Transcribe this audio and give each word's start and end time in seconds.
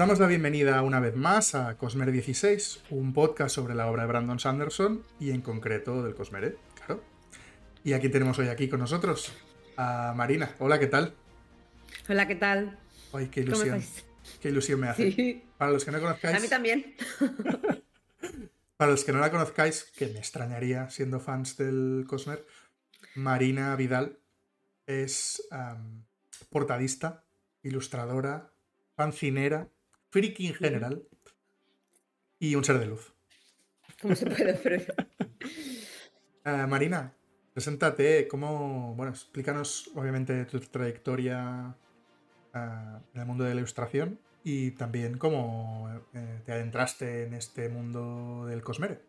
Os 0.00 0.02
damos 0.02 0.18
la 0.18 0.28
bienvenida 0.28 0.80
una 0.80 0.98
vez 0.98 1.14
más 1.14 1.54
a 1.54 1.76
Cosmere 1.76 2.10
16, 2.10 2.84
un 2.88 3.12
podcast 3.12 3.54
sobre 3.54 3.74
la 3.74 3.86
obra 3.86 4.04
de 4.04 4.08
Brandon 4.08 4.40
Sanderson 4.40 5.04
y 5.18 5.30
en 5.30 5.42
concreto 5.42 6.02
del 6.02 6.14
Cosmere, 6.14 6.56
claro. 6.74 7.04
Y 7.84 7.92
aquí 7.92 8.08
tenemos 8.08 8.38
hoy 8.38 8.48
aquí 8.48 8.66
con 8.70 8.80
nosotros 8.80 9.30
a 9.76 10.14
Marina. 10.16 10.54
Hola, 10.58 10.78
¿qué 10.78 10.86
tal? 10.86 11.12
Hola, 12.08 12.26
¿qué 12.26 12.34
tal? 12.34 12.78
Ay, 13.12 13.28
qué 13.28 13.40
ilusión. 13.40 13.84
Qué 14.40 14.48
ilusión 14.48 14.80
me 14.80 14.88
hace. 14.88 15.12
Sí. 15.12 15.44
Para 15.58 15.70
los 15.70 15.84
que 15.84 15.90
no 15.90 16.00
conozcáis. 16.00 16.34
A 16.34 16.40
mí 16.40 16.48
también. 16.48 16.96
Para 18.78 18.92
los 18.92 19.04
que 19.04 19.12
no 19.12 19.18
la 19.18 19.30
conozcáis, 19.30 19.84
que 19.98 20.06
me 20.06 20.18
extrañaría 20.18 20.88
siendo 20.88 21.20
fans 21.20 21.58
del 21.58 22.06
Cosmer, 22.08 22.46
Marina 23.16 23.76
Vidal 23.76 24.18
es 24.86 25.46
portadista, 26.48 27.26
ilustradora, 27.62 28.54
fancinera, 28.96 29.68
friki 30.10 30.48
en 30.48 30.54
general 30.54 31.02
y 32.38 32.54
un 32.54 32.64
ser 32.64 32.78
de 32.78 32.86
luz. 32.86 33.12
¿Cómo 34.00 34.14
se 34.14 34.26
puede 34.26 34.52
ofrecer? 34.52 35.08
Eh, 36.44 36.66
Marina, 36.68 37.12
preséntate, 37.52 38.26
cómo, 38.28 38.94
bueno, 38.96 39.12
explícanos 39.12 39.90
obviamente 39.94 40.44
tu 40.46 40.58
trayectoria 40.60 41.74
eh, 42.54 42.98
en 43.14 43.20
el 43.20 43.26
mundo 43.26 43.44
de 43.44 43.54
la 43.54 43.60
ilustración 43.60 44.18
y 44.42 44.70
también 44.72 45.18
cómo 45.18 45.90
eh, 46.14 46.40
te 46.44 46.52
adentraste 46.52 47.24
en 47.24 47.34
este 47.34 47.68
mundo 47.68 48.46
del 48.46 48.62
Cosmere. 48.62 49.00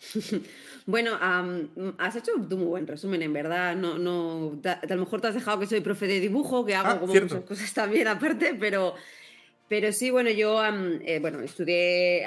Bueno, 0.86 1.16
am, 1.20 1.70
has 1.98 2.16
hecho 2.16 2.32
un 2.34 2.48
muy 2.48 2.66
buen 2.66 2.86
resumen, 2.86 3.22
en 3.22 3.32
verdad. 3.32 3.74
No, 3.74 3.98
no, 3.98 4.60
a 4.64 4.94
lo 4.94 5.00
mejor 5.00 5.20
te 5.20 5.28
has 5.28 5.34
dejado 5.34 5.60
que 5.60 5.66
soy 5.66 5.80
profe 5.80 6.06
de 6.06 6.20
dibujo, 6.20 6.64
que 6.64 6.74
hago 6.74 6.88
Ah, 6.88 7.00
como 7.00 7.14
muchas 7.14 7.42
cosas 7.44 7.72
también 7.72 8.08
aparte, 8.08 8.54
pero, 8.58 8.94
pero 9.68 9.92
sí, 9.92 10.10
bueno, 10.10 10.30
yo 10.30 10.62
eh, 10.64 11.18
bueno, 11.20 11.40
estudié 11.40 12.24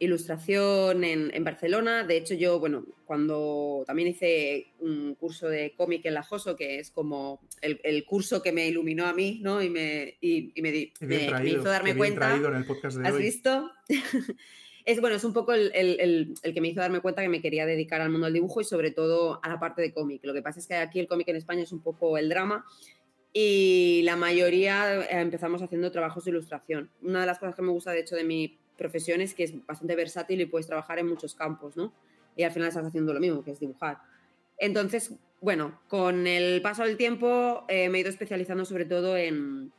ilustración 0.00 1.02
en, 1.04 1.30
en 1.34 1.44
Barcelona. 1.44 2.04
De 2.04 2.16
hecho, 2.16 2.34
yo, 2.34 2.60
bueno, 2.60 2.84
cuando 3.04 3.82
también 3.86 4.08
hice 4.08 4.68
un 4.80 5.14
curso 5.16 5.48
de 5.48 5.74
cómic 5.76 6.04
en 6.06 6.14
la 6.14 6.22
JOSO, 6.22 6.56
que 6.56 6.78
es 6.78 6.90
como 6.90 7.40
el, 7.62 7.80
el 7.82 8.04
curso 8.04 8.42
que 8.42 8.52
me 8.52 8.68
iluminó 8.68 9.06
a 9.06 9.12
mí, 9.12 9.40
¿no? 9.42 9.60
Y 9.62 9.68
me, 9.70 10.16
y, 10.20 10.52
y 10.54 10.62
me, 10.62 10.70
di- 10.70 10.92
me- 11.00 11.48
hizo 11.48 11.62
darme 11.64 11.96
cuenta. 11.96 12.28
traído 12.28 12.48
en 12.48 12.54
el 12.56 12.64
podcast 12.64 12.96
de 12.98 13.08
¿Has 13.08 13.14
hoy. 13.14 13.22
visto? 13.22 13.70
es 14.84 15.00
bueno, 15.00 15.16
es 15.16 15.24
un 15.24 15.32
poco 15.32 15.52
el, 15.52 15.72
el- 15.74 15.98
el- 16.00 16.34
el 16.42 16.54
que 16.54 16.60
me 16.60 16.68
hizo 16.68 16.80
darme 16.80 17.00
cuenta 17.00 17.22
que 17.22 17.28
me 17.28 17.40
quería 17.42 17.66
dedicar 17.66 18.00
al 18.00 18.10
mundo 18.10 18.26
del 18.26 18.34
dibujo 18.34 18.60
y 18.60 18.64
sobre 18.64 18.90
todo 18.92 19.40
a 19.42 19.48
la 19.48 19.58
parte 19.58 19.82
de 19.82 19.92
cómic. 19.92 20.20
Lo 20.24 20.32
que 20.32 20.42
pasa 20.42 20.60
es 20.60 20.66
que 20.68 20.74
aquí 20.74 21.00
el 21.00 21.08
cómic 21.08 21.26
en 21.28 21.36
España 21.36 21.62
es 21.62 21.72
un 21.72 21.82
poco 21.82 22.16
el 22.18 22.28
drama 22.28 22.64
y 23.32 24.02
la 24.04 24.16
mayoría 24.16 24.96
eh, 25.02 25.06
empezamos 25.20 25.62
haciendo 25.62 25.90
trabajos 25.92 26.24
de 26.24 26.30
ilustración. 26.30 26.90
Una 27.02 27.20
de 27.20 27.26
las 27.26 27.38
cosas 27.38 27.54
que 27.54 27.62
me 27.62 27.70
gusta 27.70 27.92
de 27.92 28.00
hecho 28.00 28.16
de 28.16 28.24
mi 28.24 28.58
profesión 28.76 29.20
es 29.20 29.34
que 29.34 29.44
es 29.44 29.66
bastante 29.66 29.94
versátil 29.96 30.40
y 30.40 30.46
puedes 30.46 30.66
trabajar 30.66 30.98
en 30.98 31.08
muchos 31.08 31.34
campos, 31.34 31.76
¿no? 31.76 31.92
Y 32.36 32.44
al 32.44 32.52
final 32.52 32.68
estás 32.68 32.86
haciendo 32.86 33.12
lo 33.12 33.20
mismo, 33.20 33.42
que 33.42 33.50
es 33.50 33.60
dibujar. 33.60 33.98
Entonces, 34.58 35.12
bueno, 35.40 35.80
con 35.88 36.26
el 36.26 36.62
paso 36.62 36.84
del 36.84 36.96
tiempo 36.96 37.64
eh, 37.68 37.88
me 37.88 37.98
he 37.98 38.00
ido 38.02 38.10
especializando 38.10 38.64
sobre 38.64 38.84
todo 38.84 39.16
en, 39.16 39.72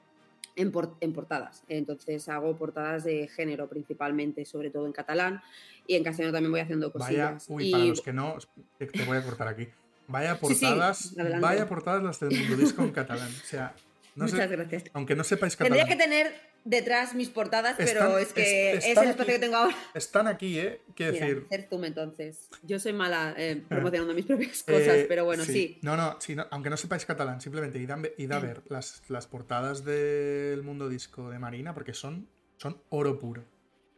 en, 0.55 0.71
por- 0.71 0.95
en 0.99 1.13
portadas. 1.13 1.63
Entonces 1.69 2.27
hago 2.29 2.57
portadas 2.57 3.03
de 3.05 3.27
género 3.29 3.67
principalmente, 3.69 4.45
sobre 4.45 4.69
todo 4.69 4.85
en 4.85 4.91
catalán 4.93 5.41
y 5.87 5.95
en 5.95 6.03
castellano 6.03 6.33
también 6.33 6.51
voy 6.51 6.61
haciendo 6.61 6.91
Vaya, 6.91 7.33
cosillas. 7.33 7.45
uy, 7.49 7.65
Y- 7.67 7.71
para 7.71 7.85
los 7.85 8.01
que 8.01 8.13
no, 8.13 8.37
te, 8.77 8.85
te 8.87 9.03
voy 9.05 9.17
a 9.17 9.23
cortar 9.23 9.47
aquí. 9.47 9.67
Vaya 10.09 10.37
Sí, 10.41 10.53
sí, 10.55 10.65
portadas, 10.65 11.15
vaya 11.39 11.67
portadas 11.67 12.03
las 12.03 12.19
del 12.19 12.31
mundo 12.37 12.57
disco 12.57 12.81
en 12.83 12.91
catalán. 12.91 13.29
O 13.29 13.45
sea, 13.45 13.73
no 14.15 14.27
sé- 14.27 14.33
Muchas 14.33 14.51
gracias. 14.51 14.83
aunque 14.93 15.15
no 15.15 15.23
sepáis 15.23 15.55
Tendría 15.55 15.83
catalán, 15.85 15.97
que 15.97 16.03
tener 16.03 16.49
detrás 16.65 17.13
mis 17.15 17.29
portadas, 17.29 17.75
pero 17.77 18.17
es 18.17 18.33
que 18.33 18.73
es- 18.73 18.83
el 18.85 18.89
espacio 18.91 19.11
aquí. 19.11 19.25
que 19.25 19.39
tengo 19.39 19.55
ahora. 19.55 19.75
están 19.93 20.27
aquí, 20.27 20.59
¿eh? 20.59 20.81
Quiero 20.95 21.13
Mira, 21.13 21.25
decir, 21.27 21.45
hacer 21.45 21.67
zoom 21.69 21.85
entonces. 21.85 22.49
Yo 22.63 22.79
soy 22.79 22.91
mala 22.93 23.33
eh, 23.37 23.63
promocionando 23.69 24.13
mis 24.13 24.25
propias 24.25 24.63
cosas, 24.63 24.87
eh, 24.87 25.05
pero 25.07 25.23
bueno, 25.25 25.45
sí. 25.45 25.77
No, 25.83 25.95
no, 25.95 26.17
sí, 26.19 26.35
no, 26.35 26.45
aunque 26.51 26.69
no 26.69 26.75
sepáis 26.77 27.05
catalán, 27.05 27.39
simplemente 27.39 27.79
id 27.79 27.91
a, 27.91 27.99
id 28.17 28.31
a 28.31 28.39
ver 28.39 28.63
las, 28.67 29.03
las 29.07 29.27
portadas 29.27 29.85
del 29.85 30.63
mundo 30.63 30.89
disco 30.89 31.29
de 31.29 31.39
Marina, 31.39 31.73
porque 31.73 31.93
son, 31.93 32.27
son 32.57 32.81
oro 32.89 33.17
puro. 33.19 33.43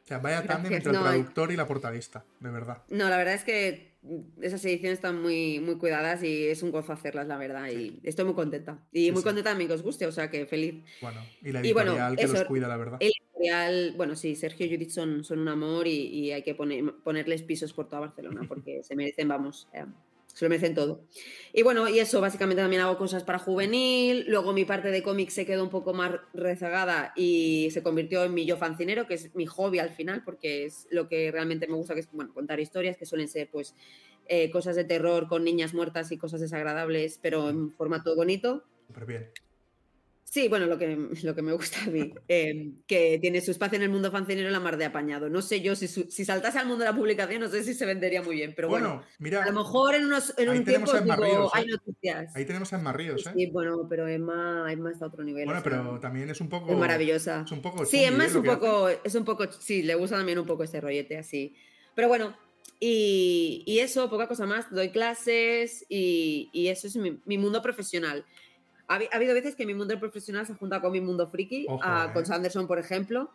O 0.04 0.08
sea, 0.08 0.18
vaya 0.20 0.44
tándem 0.46 0.74
entre 0.74 0.92
el 0.92 0.98
no, 0.98 1.04
traductor 1.04 1.52
y 1.52 1.56
la 1.56 1.66
portadista, 1.66 2.26
de 2.42 2.50
verdad. 2.52 2.84
No, 2.90 3.08
la 3.10 3.18
verdad 3.18 3.34
es 3.36 3.44
que 3.46 3.91
esas 4.42 4.64
ediciones 4.66 4.98
están 4.98 5.22
muy, 5.22 5.60
muy 5.60 5.76
cuidadas 5.78 6.24
y 6.24 6.46
es 6.48 6.64
un 6.64 6.72
gozo 6.72 6.92
hacerlas, 6.94 7.28
la 7.28 7.38
verdad. 7.38 7.70
Y 7.70 8.00
estoy 8.04 8.26
muy 8.26 8.34
contenta. 8.34 8.80
Y 8.92 9.06
Sí, 9.06 9.12
muy 9.12 9.22
sí. 9.22 9.24
contenta 9.26 9.54
de 9.54 9.68
que 9.68 9.74
os 9.74 9.84
guste, 9.84 10.06
o 10.08 10.12
sea 10.12 10.30
que 10.32 10.46
feliz. 10.46 10.84
Bueno, 11.02 11.22
y 11.42 11.52
la 11.52 11.66
Y 11.66 11.74
bueno, 11.74 11.92
editorial 11.92 12.16
que 12.18 12.24
los 12.28 12.34
eso- 12.34 12.48
cuida, 12.48 12.68
la 12.68 12.78
verdad. 12.78 12.98
El 13.00 13.12
editorial, 13.22 13.94
bueno, 13.98 14.16
sí, 14.16 14.36
Sergio 14.36 14.66
y 14.66 14.70
Judith 14.74 14.90
son, 14.90 15.24
son 15.24 15.40
un 15.40 15.48
amor 15.48 15.88
y, 15.88 16.08
y 16.08 16.32
hay 16.32 16.44
que 16.44 16.56
poner- 16.56 16.94
ponerles 17.04 17.44
pisos 17.44 17.74
por 17.74 17.88
toda 17.88 18.02
Barcelona 18.02 18.42
porque 18.48 18.84
se 18.84 18.96
merecen, 18.96 19.28
vamos, 19.28 19.68
eh, 19.74 19.86
se 20.34 20.46
lo 20.46 20.50
merecen 20.50 20.76
todo. 20.76 21.06
Y 21.54 21.64
bueno, 21.64 21.88
y 21.90 22.00
eso, 22.00 22.22
básicamente 22.22 22.62
también 22.62 22.82
hago 22.82 22.98
cosas 22.98 23.24
para 23.24 23.40
juvenil. 23.40 24.26
Luego 24.28 24.54
mi 24.54 24.66
parte 24.66 24.90
de 24.90 25.04
cómic 25.04 25.30
se 25.30 25.46
quedó 25.46 25.64
un 25.64 25.70
poco 25.70 25.94
más 25.94 26.12
rezagada 26.34 27.14
y 27.16 27.70
se 27.72 27.84
convirtió 27.84 28.24
en 28.24 28.34
mi 28.34 28.46
yo 28.46 28.58
fancinero, 28.58 29.08
que 29.08 29.16
es 29.16 29.36
mi 29.36 29.46
hobby 29.46 29.80
al 29.80 29.90
final, 29.90 30.24
porque 30.24 30.66
es 30.66 30.88
lo 30.92 31.08
que 31.08 31.32
realmente 31.32 31.68
me 31.68 31.76
gusta, 31.76 31.94
que 31.94 32.02
es 32.02 32.10
bueno, 32.12 32.34
contar 32.34 32.60
historias 32.60 32.98
que 32.98 33.06
suelen 33.06 33.28
ser, 33.28 33.50
pues, 33.52 33.76
eh, 34.28 34.50
cosas 34.52 34.76
de 34.76 34.86
terror 34.86 35.28
con 35.28 35.44
niñas 35.44 35.74
muertas 35.74 36.12
y 36.12 36.18
cosas 36.18 36.40
desagradables, 36.40 37.20
pero 37.22 37.50
en 37.50 37.72
formato 37.74 38.16
bonito. 38.16 38.64
Bien. 39.06 39.30
Sí, 40.34 40.48
bueno, 40.48 40.66
lo 40.66 40.78
que, 40.78 40.96
lo 41.24 41.36
que 41.36 41.42
me 41.42 41.52
gusta 41.52 41.84
a 41.84 41.88
mí, 41.88 42.14
eh, 42.30 42.72
que 42.88 43.20
tiene 43.20 43.42
su 43.42 43.52
espacio 43.52 43.76
en 43.76 43.82
el 43.84 43.90
mundo 43.90 44.12
fancinero 44.12 44.50
la 44.50 44.62
mar 44.62 44.78
de 44.78 44.86
apañado. 44.86 45.30
No 45.30 45.42
sé 45.42 45.60
yo, 45.60 45.76
si, 45.76 45.90
su- 45.90 46.10
si 46.10 46.24
saltase 46.24 46.58
al 46.58 46.68
mundo 46.68 46.86
de 46.86 46.92
la 46.92 46.96
publicación, 46.96 47.42
no 47.42 47.50
sé 47.50 47.66
si 47.66 47.74
se 47.74 47.86
vendería 47.86 48.22
muy 48.22 48.36
bien, 48.38 48.54
pero 48.56 48.70
bueno, 48.70 48.88
bueno, 48.96 49.04
mira, 49.20 49.44
a 49.44 49.48
lo 49.48 49.60
mejor 49.60 49.94
en, 49.96 50.06
unos, 50.06 50.34
en 50.38 50.48
un 50.48 50.64
tiempo 50.64 50.94
digo, 51.02 51.16
Ríos, 51.18 51.52
hay 51.54 51.66
¿eh? 51.66 51.68
noticias. 51.72 52.34
ahí 52.34 52.46
tenemos 52.46 52.72
a 52.72 52.78
Emma 52.80 52.94
Ríos, 52.94 53.28
¿eh? 53.28 53.32
Sí, 53.36 53.48
bueno, 53.48 53.86
pero 53.90 54.08
Emma, 54.08 54.72
Emma 54.72 54.90
está 54.92 55.04
a 55.04 55.08
otro 55.10 55.22
nivel. 55.26 55.44
Bueno, 55.44 55.60
o 55.60 55.64
sea, 55.64 55.70
pero 55.70 56.00
también 56.00 56.30
es 56.30 56.40
un 56.40 56.48
poco... 56.48 56.72
es 56.72 56.78
maravillosa. 56.78 57.44
Es 57.46 57.52
un 57.52 57.62
poco 57.62 57.86
Sí, 57.86 58.02
Emma 58.02 58.24
¿eh? 58.24 58.28
es 58.28 58.36
un 58.36 58.48
hace. 58.48 58.56
poco, 58.58 58.88
es 58.88 59.16
un 59.16 59.26
poco, 59.26 59.52
sí, 59.52 59.84
le 59.84 59.96
gusta 59.96 60.16
también 60.16 60.40
un 60.40 60.46
poco 60.46 60.64
este 60.64 60.80
rollete 60.80 61.18
así. 61.18 61.54
Pero 61.94 62.08
bueno, 62.08 62.38
y, 62.80 63.64
y 63.68 63.80
eso, 63.80 64.10
poca 64.10 64.30
cosa 64.30 64.46
más, 64.46 64.72
doy 64.72 64.92
clases 64.92 65.86
y, 65.90 66.50
y 66.54 66.68
eso 66.70 66.88
es 66.88 66.96
mi, 66.96 67.20
mi 67.26 67.38
mundo 67.38 67.62
profesional. 67.62 68.24
Ha, 68.92 69.00
ha 69.12 69.16
habido 69.16 69.34
veces 69.34 69.56
que 69.56 69.66
mi 69.66 69.74
mundo 69.74 69.98
profesional 70.00 70.46
se 70.46 70.54
junta 70.54 70.82
con 70.82 70.92
mi 70.92 71.00
mundo 71.02 71.28
friki, 71.28 71.66
Ojo, 71.70 71.80
ah, 71.84 72.08
eh. 72.10 72.14
con 72.14 72.26
Sanderson, 72.26 72.68
por 72.68 72.78
ejemplo. 72.80 73.32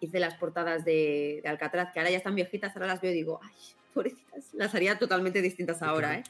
Hice 0.00 0.18
las 0.20 0.34
portadas 0.34 0.84
de, 0.84 1.40
de 1.42 1.48
Alcatraz, 1.48 1.92
que 1.92 2.00
ahora 2.00 2.10
ya 2.10 2.16
están 2.18 2.34
viejitas, 2.34 2.74
ahora 2.74 2.88
las 2.88 3.00
veo 3.00 3.12
y 3.12 3.14
digo, 3.14 3.40
ay, 3.42 3.54
pobrecitas, 3.94 4.52
las 4.52 4.74
haría 4.74 4.98
totalmente 4.98 5.40
distintas 5.40 5.80
ahora, 5.82 6.18
¿eh? 6.18 6.24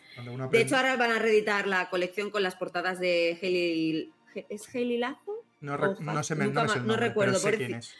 De 0.51 0.61
hecho, 0.61 0.77
ahora 0.77 0.97
van 0.97 1.11
a 1.11 1.19
reeditar 1.19 1.67
la 1.67 1.89
colección 1.91 2.31
con 2.31 2.43
las 2.43 2.55
portadas 2.57 3.01
de 3.01 3.39
Hailey... 3.41 4.13
¿Es 4.49 4.73
Hailey 4.75 4.99
Lazo? 4.99 5.43
no, 5.61 5.79
no 6.01 6.23
sé, 6.23 6.35
me- 6.35 6.45
nunca 6.45 6.65
no 6.65 6.69
me 6.69 6.75
el 6.75 6.83
no 6.83 6.89
nombre, 6.89 7.09
recuerdo, 7.09 7.39
pero 7.43 7.57
sé 7.57 7.57
quién 7.57 7.75
es. 7.79 7.95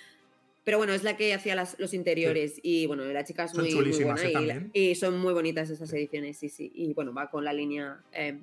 Pero 0.65 0.79
bueno, 0.79 0.93
es 0.93 1.03
la 1.03 1.17
que 1.17 1.33
hacía 1.33 1.55
las- 1.55 1.79
los 1.79 1.95
interiores 1.95 2.61
y 2.63 2.87
bueno, 2.87 3.05
la 3.05 3.25
chica 3.25 3.45
es 3.45 3.53
Son 3.53 3.63
muy, 3.63 3.73
muy 3.75 3.83
chulísimas, 3.83 4.23
buena 4.23 4.55
¿eh? 4.55 4.71
y, 4.75 4.91
y 4.91 4.95
son 4.95 5.19
muy 5.19 5.33
bonitas 5.33 5.71
esas 5.71 5.93
ediciones, 5.93 6.37
sí, 6.37 6.49
sí. 6.51 6.71
Y 6.75 6.93
bueno, 6.93 7.13
va 7.15 7.31
con 7.31 7.45
la 7.45 7.53
línea, 7.53 8.01
eh, 8.13 8.39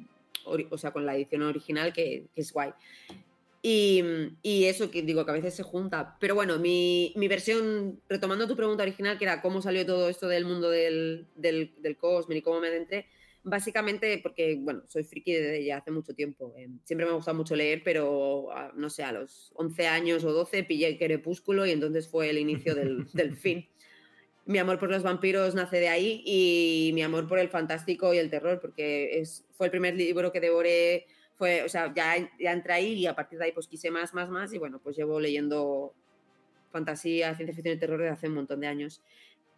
o 0.45 0.77
sea, 0.77 0.91
con 0.91 1.05
la 1.05 1.15
edición 1.15 1.43
original 1.43 1.93
que, 1.93 2.27
que 2.33 2.41
es 2.41 2.51
guay. 2.51 2.71
Y, 3.63 4.03
y 4.41 4.65
eso 4.65 4.89
que 4.89 5.03
digo 5.03 5.23
que 5.23 5.31
a 5.31 5.35
veces 5.35 5.53
se 5.53 5.63
junta. 5.63 6.17
Pero 6.19 6.33
bueno, 6.33 6.57
mi, 6.57 7.13
mi 7.15 7.27
versión, 7.27 8.01
retomando 8.09 8.47
tu 8.47 8.55
pregunta 8.55 8.83
original, 8.83 9.17
que 9.17 9.25
era 9.25 9.41
cómo 9.41 9.61
salió 9.61 9.85
todo 9.85 10.09
esto 10.09 10.27
del 10.27 10.45
mundo 10.45 10.69
del, 10.69 11.27
del, 11.35 11.73
del 11.77 11.97
Cosmere 11.97 12.39
y 12.39 12.41
cómo 12.41 12.59
me 12.59 12.69
adentré, 12.69 13.05
básicamente 13.43 14.19
porque, 14.21 14.57
bueno, 14.59 14.83
soy 14.87 15.03
friki 15.03 15.33
desde 15.33 15.63
ya 15.63 15.77
hace 15.77 15.91
mucho 15.91 16.13
tiempo. 16.13 16.53
eh, 16.57 16.69
siempre 16.85 17.05
me 17.05 17.11
ha 17.11 17.15
gustado 17.15 17.37
mucho 17.37 17.55
leer, 17.55 17.81
pero 17.83 18.51
ah, 18.51 18.71
no 18.75 18.89
sé, 18.89 19.03
a 19.03 19.11
los 19.11 19.51
11 19.55 19.87
años 19.87 20.23
o 20.23 20.33
12 20.33 20.63
pillé 20.63 20.97
Crepúsculo 20.97 21.65
y 21.65 21.71
entonces 21.71 22.07
fue 22.07 22.29
el 22.29 22.39
inicio 22.39 22.73
del, 22.73 23.07
del 23.13 23.35
fin. 23.35 23.67
Mi 24.45 24.57
amor 24.57 24.79
por 24.79 24.89
los 24.89 25.03
vampiros 25.03 25.53
nace 25.53 25.79
de 25.79 25.87
ahí 25.87 26.23
y 26.25 26.91
mi 26.95 27.03
amor 27.03 27.27
por 27.27 27.37
el 27.37 27.49
fantástico 27.49 28.11
y 28.13 28.17
el 28.17 28.31
terror, 28.31 28.59
porque 28.59 29.19
es, 29.19 29.45
fue 29.61 29.67
el 29.67 29.71
primer 29.71 29.93
libro 29.93 30.31
que 30.31 30.39
devoré, 30.39 31.05
fue, 31.37 31.61
o 31.61 31.69
sea, 31.69 31.93
ya, 31.93 32.15
ya 32.39 32.51
entré 32.51 32.73
ahí 32.73 32.93
y 32.93 33.05
a 33.05 33.13
partir 33.15 33.37
de 33.37 33.45
ahí 33.45 33.51
pues 33.51 33.67
quise 33.67 33.91
más, 33.91 34.11
más, 34.11 34.27
más 34.27 34.51
y 34.53 34.57
bueno, 34.57 34.79
pues 34.79 34.97
llevo 34.97 35.19
leyendo 35.19 35.93
fantasía, 36.71 37.35
ciencia 37.35 37.53
ficción 37.53 37.75
y 37.75 37.79
terror 37.79 37.99
desde 37.99 38.11
hace 38.13 38.27
un 38.27 38.33
montón 38.33 38.59
de 38.59 38.65
años. 38.65 39.03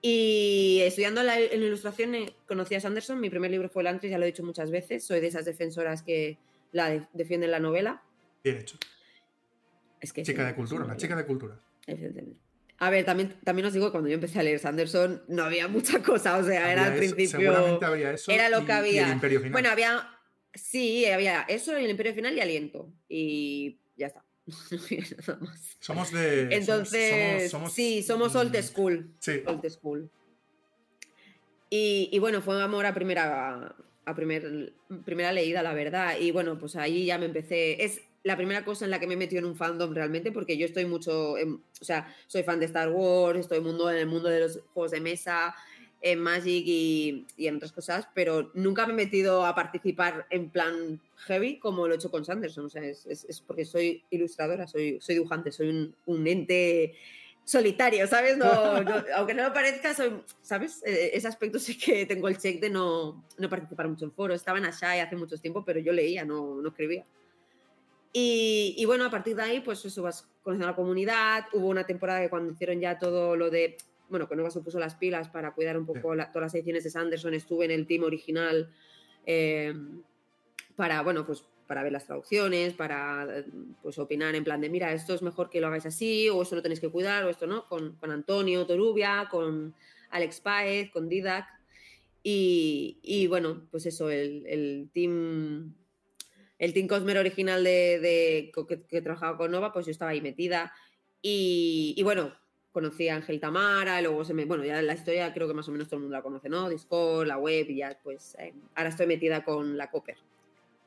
Y 0.01 0.81
estudiando 0.83 1.23
la, 1.23 1.39
en 1.39 1.57
la 1.61 1.67
ilustración 1.67 2.15
eh, 2.15 2.35
conocí 2.49 2.75
a 2.75 2.81
Sanderson, 2.81 3.21
mi 3.21 3.29
primer 3.29 3.49
libro 3.49 3.69
fue 3.69 3.81
El 3.83 3.87
Antris, 3.87 4.11
ya 4.11 4.17
lo 4.17 4.25
he 4.25 4.27
dicho 4.27 4.43
muchas 4.43 4.71
veces, 4.71 5.05
soy 5.05 5.21
de 5.21 5.27
esas 5.27 5.45
defensoras 5.45 6.03
que 6.03 6.37
la 6.73 6.89
de- 6.89 7.07
defienden 7.13 7.51
la 7.51 7.61
novela. 7.61 8.03
Bien 8.43 8.57
hecho. 8.57 8.77
Es 10.01 10.11
que 10.11 10.23
Chica 10.23 10.45
de 10.45 10.53
cultura, 10.53 10.81
novela. 10.81 10.97
chica 10.97 11.15
de 11.15 11.25
cultura. 11.25 11.57
Evidentemente. 11.87 12.41
A 12.85 12.89
ver, 12.89 13.05
también, 13.05 13.35
también 13.43 13.65
os 13.65 13.73
digo, 13.73 13.91
cuando 13.91 14.09
yo 14.09 14.15
empecé 14.15 14.39
a 14.39 14.43
leer 14.43 14.59
Sanderson, 14.59 15.23
no 15.27 15.43
había 15.43 15.67
mucha 15.67 16.01
cosa, 16.03 16.37
o 16.37 16.43
sea, 16.43 16.71
era 16.71 16.85
al 16.87 16.95
principio... 16.95 17.51
eso. 18.11 18.31
era 18.31 18.49
lo 18.49 18.61
y- 18.61 18.65
que 18.65 18.71
había. 18.73 19.05
el 19.07 19.13
Imperio 19.13 19.39
Final. 19.39 19.51
Bueno, 19.53 19.69
había... 19.69 20.09
Sí, 20.53 21.05
había 21.05 21.41
eso 21.43 21.79
y 21.79 21.85
el 21.85 21.89
Imperio 21.91 22.13
Final 22.13 22.35
y 22.37 22.41
Aliento. 22.41 22.91
Y 23.09 23.79
ya 23.95 24.07
está. 24.07 24.23
Nada 25.27 25.39
más. 25.39 25.77
Somos 25.79 26.11
de. 26.11 26.53
Entonces, 26.53 27.51
sí, 27.71 28.03
somos 28.03 28.35
old 28.35 28.55
school. 28.61 29.15
Sí. 29.19 29.41
Old 29.47 29.67
school. 29.69 30.11
Y, 31.69 32.09
y 32.11 32.19
bueno, 32.19 32.41
fue 32.41 32.61
amor 32.61 32.85
a 32.85 32.93
primera, 32.93 33.75
a 34.05 34.15
primer, 34.15 34.73
primera 35.05 35.31
leída, 35.31 35.63
la 35.63 35.73
verdad. 35.73 36.17
Y 36.19 36.31
bueno, 36.31 36.59
pues 36.59 36.75
ahí 36.75 37.05
ya 37.05 37.17
me 37.17 37.25
empecé. 37.25 37.83
Es 37.83 38.01
la 38.23 38.37
primera 38.37 38.63
cosa 38.63 38.85
en 38.85 38.91
la 38.91 38.99
que 38.99 39.07
me 39.07 39.13
he 39.15 39.17
metido 39.17 39.39
en 39.39 39.45
un 39.45 39.55
fandom 39.55 39.93
realmente, 39.93 40.31
porque 40.31 40.57
yo 40.57 40.65
estoy 40.65 40.85
mucho. 40.85 41.33
o 41.33 41.59
sea, 41.85 42.13
soy 42.27 42.43
fan 42.43 42.59
de 42.59 42.65
Star 42.65 42.89
Wars, 42.89 43.39
estoy 43.39 43.59
mundo, 43.59 43.91
en 43.91 43.97
el 43.97 44.07
mundo 44.07 44.29
de 44.29 44.39
los 44.39 44.59
juegos 44.73 44.91
de 44.91 45.01
mesa, 45.01 45.55
en 46.01 46.19
Magic 46.19 46.63
y, 46.65 47.25
y, 47.37 47.47
en 47.47 47.55
otras 47.55 47.71
cosas, 47.71 48.09
pero 48.13 48.51
nunca 48.53 48.85
me 48.85 48.93
he 48.93 48.95
metido 48.95 49.45
a 49.45 49.55
participar 49.55 50.27
en 50.29 50.49
plan 50.49 50.99
heavy 51.15 51.59
como 51.59 51.87
lo 51.87 51.93
he 51.93 51.97
hecho 51.97 52.11
con 52.11 52.25
Sanderson. 52.25 52.65
O 52.65 52.69
sea, 52.69 52.83
es, 52.83 53.05
es, 53.05 53.25
es 53.25 53.41
porque 53.41 53.65
soy 53.65 54.03
ilustradora, 54.09 54.67
soy, 54.67 54.99
soy 55.01 55.15
dibujante, 55.15 55.51
soy 55.51 55.69
un, 55.69 55.95
un 56.05 56.27
ente 56.27 56.95
solitario, 57.45 58.07
¿sabes? 58.07 58.37
No, 58.37 58.81
no, 58.83 59.03
aunque 59.15 59.33
no 59.33 59.43
lo 59.43 59.53
parezca, 59.53 59.93
soy, 59.93 60.21
¿sabes? 60.41 60.81
E, 60.85 61.11
ese 61.13 61.27
aspecto 61.27 61.59
sí 61.59 61.77
que 61.77 62.05
tengo 62.05 62.27
el 62.27 62.37
check 62.37 62.61
de 62.61 62.69
no, 62.69 63.23
no 63.37 63.49
participar 63.49 63.87
mucho 63.87 64.05
en 64.05 64.11
foros. 64.11 64.37
Estaba 64.37 64.57
en 64.57 64.65
Ashai 64.65 64.99
hace 64.99 65.15
mucho 65.15 65.37
tiempo, 65.37 65.63
pero 65.65 65.79
yo 65.79 65.91
leía, 65.91 66.25
no, 66.25 66.61
no 66.61 66.69
escribía. 66.69 67.05
Y, 68.13 68.75
y, 68.77 68.85
bueno, 68.85 69.05
a 69.05 69.09
partir 69.09 69.35
de 69.35 69.41
ahí, 69.41 69.59
pues 69.59 69.83
eso, 69.83 70.03
vas 70.03 70.29
conociendo 70.43 70.67
a 70.67 70.71
la 70.71 70.75
comunidad. 70.75 71.45
Hubo 71.51 71.67
una 71.67 71.85
temporada 71.85 72.21
que 72.21 72.29
cuando 72.29 72.53
hicieron 72.53 72.79
ya 72.79 72.99
todo 72.99 73.35
lo 73.35 73.49
de 73.49 73.75
bueno, 74.13 74.29
que 74.29 74.35
Nova 74.35 74.51
se 74.51 74.61
puso 74.61 74.77
las 74.77 74.93
pilas 74.93 75.27
para 75.29 75.55
cuidar 75.55 75.75
un 75.75 75.87
poco 75.87 76.13
la, 76.13 76.31
todas 76.31 76.45
las 76.45 76.53
ediciones 76.53 76.83
de 76.83 76.91
Sanderson, 76.91 77.33
estuve 77.33 77.65
en 77.65 77.71
el 77.71 77.87
team 77.87 78.03
original 78.03 78.69
eh, 79.25 79.73
para, 80.75 81.01
bueno, 81.01 81.25
pues 81.25 81.43
para 81.65 81.81
ver 81.81 81.93
las 81.93 82.05
traducciones, 82.05 82.73
para 82.73 83.43
pues 83.81 83.97
opinar 83.97 84.35
en 84.35 84.43
plan 84.43 84.61
de, 84.61 84.69
mira, 84.69 84.93
esto 84.93 85.15
es 85.15 85.23
mejor 85.23 85.49
que 85.49 85.59
lo 85.59 85.65
hagáis 85.65 85.87
así, 85.87 86.29
o 86.29 86.43
esto 86.43 86.55
lo 86.55 86.61
tenéis 86.61 86.79
que 86.79 86.89
cuidar, 86.89 87.23
o 87.23 87.29
esto 87.29 87.47
no, 87.47 87.67
con, 87.67 87.95
con 87.95 88.11
Antonio 88.11 88.67
Torubia, 88.67 89.27
con 89.31 89.73
Alex 90.11 90.41
Paez, 90.41 90.91
con 90.91 91.09
Didac, 91.09 91.47
y, 92.21 92.99
y 93.01 93.25
bueno, 93.25 93.63
pues 93.71 93.85
eso, 93.85 94.09
el, 94.09 94.45
el, 94.45 94.89
team... 94.93 95.73
El 96.63 96.73
Team 96.73 96.87
Cosmer 96.87 97.17
original 97.17 97.61
de, 97.61 97.99
de 97.99 98.51
que, 98.65 98.83
que, 98.83 99.01
trabajaba 99.01 99.35
con 99.37 99.51
Nova, 99.51 99.73
pues 99.73 99.85
yo 99.85 99.91
estaba 99.91 100.11
ahí 100.11 100.21
metida. 100.21 100.71
Y, 101.21 101.93
y 101.97 102.03
bueno, 102.03 102.31
conocí 102.71 103.09
a 103.09 103.17
Ángel 103.17 103.41
Tamara, 103.41 104.01
luego 104.01 104.23
se 104.23 104.33
me, 104.33 104.45
bueno, 104.45 104.63
ya 104.63 104.81
la 104.81 104.93
historia 104.93 105.33
creo 105.33 105.45
que 105.49 105.53
más 105.53 105.67
o 105.67 105.73
menos 105.73 105.89
todo 105.89 105.97
el 105.97 106.03
mundo 106.03 106.15
la 106.15 106.23
conoce, 106.23 106.47
¿no? 106.47 106.69
Discord, 106.69 107.27
la 107.27 107.37
web 107.37 107.69
y 107.69 107.75
ya, 107.75 107.99
pues 108.01 108.37
eh, 108.39 108.53
ahora 108.75 108.89
estoy 108.89 109.07
metida 109.07 109.43
con 109.43 109.77
la 109.77 109.91
Copper, 109.91 110.15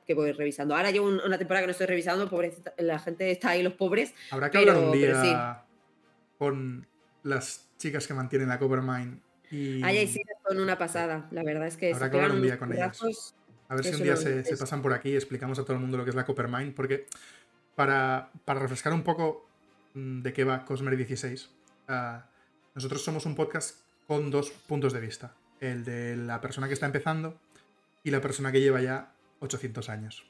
que 0.06 0.14
voy 0.14 0.32
revisando. 0.32 0.74
Ahora 0.74 0.90
llevo 0.90 1.08
un, 1.08 1.20
una 1.20 1.36
temporada 1.36 1.64
que 1.64 1.66
no 1.66 1.72
estoy 1.72 1.88
revisando, 1.88 2.30
pobrecita, 2.30 2.72
la 2.78 2.98
gente 2.98 3.30
está 3.30 3.50
ahí, 3.50 3.62
los 3.62 3.74
pobres. 3.74 4.14
Habrá 4.30 4.50
que 4.50 4.60
pero, 4.60 4.72
hablar 4.72 4.86
un 4.86 4.92
día 4.92 5.22
sí. 5.22 5.34
con 6.38 6.86
las 7.22 7.68
chicas 7.76 8.06
que 8.06 8.14
mantienen 8.14 8.48
la 8.48 8.58
Copper 8.58 8.80
Mine. 8.80 9.20
Y... 9.50 9.82
Ay, 9.84 9.98
ay, 9.98 10.06
sí, 10.06 10.22
son 10.48 10.58
una 10.58 10.78
pasada, 10.78 11.28
la 11.32 11.44
verdad 11.44 11.66
es 11.66 11.76
que... 11.76 11.92
Habrá 11.92 12.10
que 12.10 12.16
hablar 12.16 12.32
un 12.32 12.42
día 12.42 12.58
con 12.58 12.72
ellas. 12.72 13.34
A 13.68 13.74
ver 13.74 13.84
si 13.84 13.94
un 13.94 14.02
día 14.02 14.16
se, 14.16 14.44
se, 14.44 14.56
pasan 14.56 14.82
por 14.82 14.92
aquí 14.92 15.10
y 15.10 15.16
explicamos 15.16 15.58
a 15.58 15.62
todo 15.64 15.74
el 15.74 15.80
mundo 15.80 15.96
lo 15.96 16.04
que 16.04 16.10
es 16.10 16.16
la 16.16 16.24
Copper 16.24 16.48
Mine, 16.48 16.72
porque 16.72 17.06
para, 17.74 18.30
para 18.44 18.60
refrescar 18.60 18.92
un 18.92 19.02
poco 19.02 19.48
mm, 19.94 20.22
de 20.22 20.32
qué 20.32 20.44
va 20.44 20.64
Cosmer 20.64 20.96
16, 20.96 21.50
Uh, 21.88 22.20
nosotros 22.74 23.02
somos 23.02 23.26
un 23.26 23.34
podcast 23.34 23.80
con 24.06 24.30
dos 24.30 24.50
puntos 24.50 24.92
de 24.92 25.00
vista. 25.00 25.34
El 25.60 25.84
de 25.84 26.16
la 26.16 26.40
persona 26.40 26.68
que 26.68 26.74
está 26.74 26.86
empezando 26.86 27.38
y 28.02 28.10
la 28.10 28.20
persona 28.20 28.52
que 28.52 28.60
lleva 28.60 28.80
ya 28.82 29.14
800 29.40 29.88
años. 29.88 30.26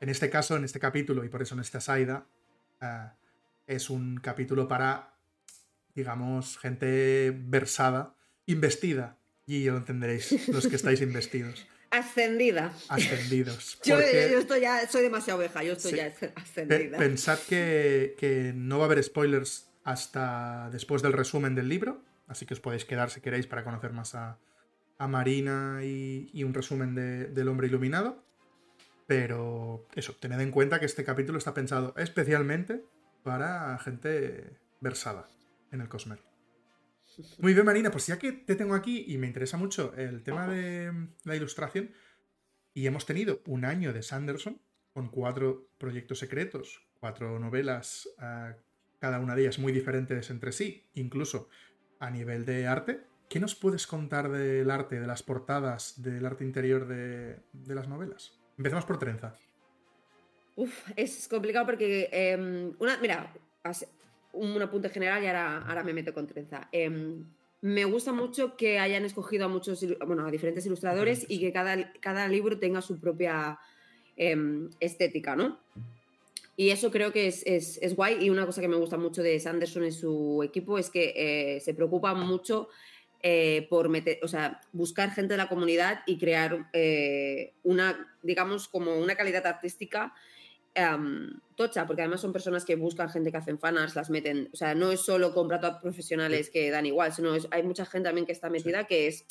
En 0.00 0.08
este 0.08 0.28
caso, 0.28 0.56
en 0.56 0.64
este 0.64 0.80
capítulo, 0.80 1.24
y 1.24 1.28
por 1.28 1.42
eso 1.42 1.54
en 1.54 1.60
esta 1.60 1.80
saida, 1.80 2.26
uh, 2.82 3.08
es 3.66 3.90
un 3.90 4.18
capítulo 4.18 4.68
para, 4.68 5.14
digamos, 5.94 6.58
gente 6.58 7.32
versada, 7.36 8.14
investida. 8.46 9.16
Y 9.46 9.64
ya 9.64 9.72
lo 9.72 9.78
entenderéis, 9.78 10.48
los 10.48 10.66
que 10.66 10.76
estáis 10.76 11.00
investidos. 11.02 11.66
Ascendida. 11.98 12.72
Ascendidos. 12.88 13.78
Yo, 13.84 13.98
yo, 13.98 14.38
estoy 14.38 14.60
ya, 14.60 14.86
soy 14.88 15.02
demasiado 15.02 15.38
oveja, 15.38 15.62
yo 15.62 15.72
estoy 15.72 15.92
sí. 15.92 15.96
ya 15.96 16.12
ascendida. 16.36 16.98
Pensad 16.98 17.38
que, 17.48 18.14
que 18.18 18.52
no 18.54 18.78
va 18.78 18.84
a 18.84 18.86
haber 18.86 19.02
spoilers 19.02 19.68
hasta 19.84 20.68
después 20.70 21.02
del 21.02 21.12
resumen 21.12 21.54
del 21.54 21.68
libro, 21.68 22.02
así 22.26 22.44
que 22.46 22.54
os 22.54 22.60
podéis 22.60 22.84
quedar 22.84 23.10
si 23.10 23.20
queréis 23.20 23.46
para 23.46 23.64
conocer 23.64 23.92
más 23.92 24.14
a, 24.14 24.38
a 24.98 25.08
Marina 25.08 25.80
y, 25.82 26.28
y, 26.32 26.44
un 26.44 26.54
resumen 26.54 26.94
de, 26.94 27.26
del 27.26 27.48
hombre 27.48 27.68
iluminado. 27.68 28.24
Pero 29.06 29.86
eso, 29.94 30.14
tened 30.18 30.40
en 30.40 30.50
cuenta 30.50 30.80
que 30.80 30.86
este 30.86 31.04
capítulo 31.04 31.38
está 31.38 31.54
pensado 31.54 31.94
especialmente 31.96 32.84
para 33.22 33.78
gente 33.78 34.58
versada 34.80 35.28
en 35.70 35.80
el 35.80 35.88
Cosmer. 35.88 36.18
Muy 37.38 37.54
bien, 37.54 37.64
Marina, 37.64 37.90
pues 37.90 38.06
ya 38.06 38.18
que 38.18 38.32
te 38.32 38.56
tengo 38.56 38.74
aquí 38.74 39.04
y 39.08 39.18
me 39.18 39.26
interesa 39.26 39.56
mucho 39.56 39.94
el 39.96 40.22
tema 40.22 40.46
de 40.46 40.92
la 41.24 41.36
ilustración, 41.36 41.92
y 42.74 42.86
hemos 42.86 43.06
tenido 43.06 43.42
un 43.46 43.64
año 43.64 43.92
de 43.92 44.02
Sanderson 44.02 44.60
con 44.92 45.08
cuatro 45.08 45.70
proyectos 45.78 46.18
secretos, 46.18 46.86
cuatro 47.00 47.38
novelas 47.38 48.08
uh, 48.18 48.54
cada 48.98 49.18
una 49.20 49.34
de 49.34 49.42
ellas 49.42 49.58
muy 49.58 49.72
diferentes 49.72 50.30
entre 50.30 50.52
sí, 50.52 50.88
incluso 50.94 51.48
a 52.00 52.10
nivel 52.10 52.44
de 52.44 52.66
arte. 52.66 53.00
¿Qué 53.28 53.40
nos 53.40 53.54
puedes 53.54 53.86
contar 53.86 54.30
del 54.30 54.70
arte, 54.70 55.00
de 55.00 55.06
las 55.06 55.22
portadas, 55.22 56.02
del 56.02 56.24
arte 56.26 56.44
interior 56.44 56.86
de, 56.86 57.40
de 57.52 57.74
las 57.74 57.88
novelas? 57.88 58.38
Empezamos 58.56 58.84
por 58.84 58.98
Trenza. 58.98 59.34
Uf, 60.54 60.88
es 60.96 61.28
complicado 61.28 61.66
porque, 61.66 62.08
eh, 62.12 62.72
una, 62.78 62.98
mira, 62.98 63.32
un 64.36 64.62
apunte 64.62 64.88
general 64.88 65.22
y 65.22 65.26
ahora, 65.26 65.58
ahora 65.58 65.82
me 65.82 65.92
meto 65.92 66.12
con 66.14 66.26
Trenza. 66.26 66.68
Eh, 66.72 66.90
me 67.62 67.84
gusta 67.84 68.12
mucho 68.12 68.56
que 68.56 68.78
hayan 68.78 69.04
escogido 69.04 69.46
a 69.46 69.48
muchos, 69.48 69.84
bueno, 70.06 70.26
a 70.26 70.30
diferentes 70.30 70.64
ilustradores 70.66 71.26
y 71.28 71.40
que 71.40 71.52
cada, 71.52 71.92
cada 72.00 72.28
libro 72.28 72.58
tenga 72.58 72.80
su 72.82 73.00
propia 73.00 73.58
eh, 74.16 74.68
estética, 74.80 75.34
¿no? 75.36 75.58
Y 76.56 76.70
eso 76.70 76.90
creo 76.90 77.12
que 77.12 77.26
es, 77.26 77.42
es, 77.46 77.78
es, 77.82 77.94
guay. 77.94 78.24
Y 78.24 78.30
una 78.30 78.46
cosa 78.46 78.62
que 78.62 78.68
me 78.68 78.76
gusta 78.76 78.96
mucho 78.96 79.22
de 79.22 79.38
Sanderson 79.38 79.84
y 79.84 79.92
su 79.92 80.42
equipo 80.42 80.78
es 80.78 80.88
que 80.88 81.12
eh, 81.14 81.60
se 81.60 81.74
preocupa 81.74 82.14
mucho 82.14 82.68
eh, 83.22 83.66
por 83.68 83.88
meter, 83.90 84.18
o 84.22 84.28
sea, 84.28 84.60
buscar 84.72 85.10
gente 85.10 85.34
de 85.34 85.38
la 85.38 85.48
comunidad 85.48 86.00
y 86.06 86.16
crear 86.16 86.70
eh, 86.72 87.52
una, 87.62 88.14
digamos, 88.22 88.68
como 88.68 88.96
una 88.96 89.16
calidad 89.16 89.46
artística 89.46 90.14
um, 90.76 91.40
tocha, 91.56 91.86
porque 91.86 92.02
además 92.02 92.20
son 92.20 92.32
personas 92.32 92.64
que 92.64 92.76
buscan 92.76 93.08
gente 93.08 93.30
que 93.30 93.36
hacen 93.36 93.58
fanarts, 93.58 93.96
las 93.96 94.10
meten. 94.10 94.48
O 94.52 94.56
sea, 94.56 94.74
no 94.74 94.92
es 94.92 95.00
solo 95.00 95.32
contratos 95.32 95.80
profesionales 95.80 96.50
que 96.50 96.70
dan 96.70 96.86
igual, 96.86 97.12
sino 97.12 97.34
es, 97.34 97.48
hay 97.50 97.62
mucha 97.62 97.86
gente 97.86 98.08
también 98.08 98.26
que 98.26 98.32
está 98.32 98.50
metida 98.50 98.86
que 98.86 99.06
es 99.06 99.26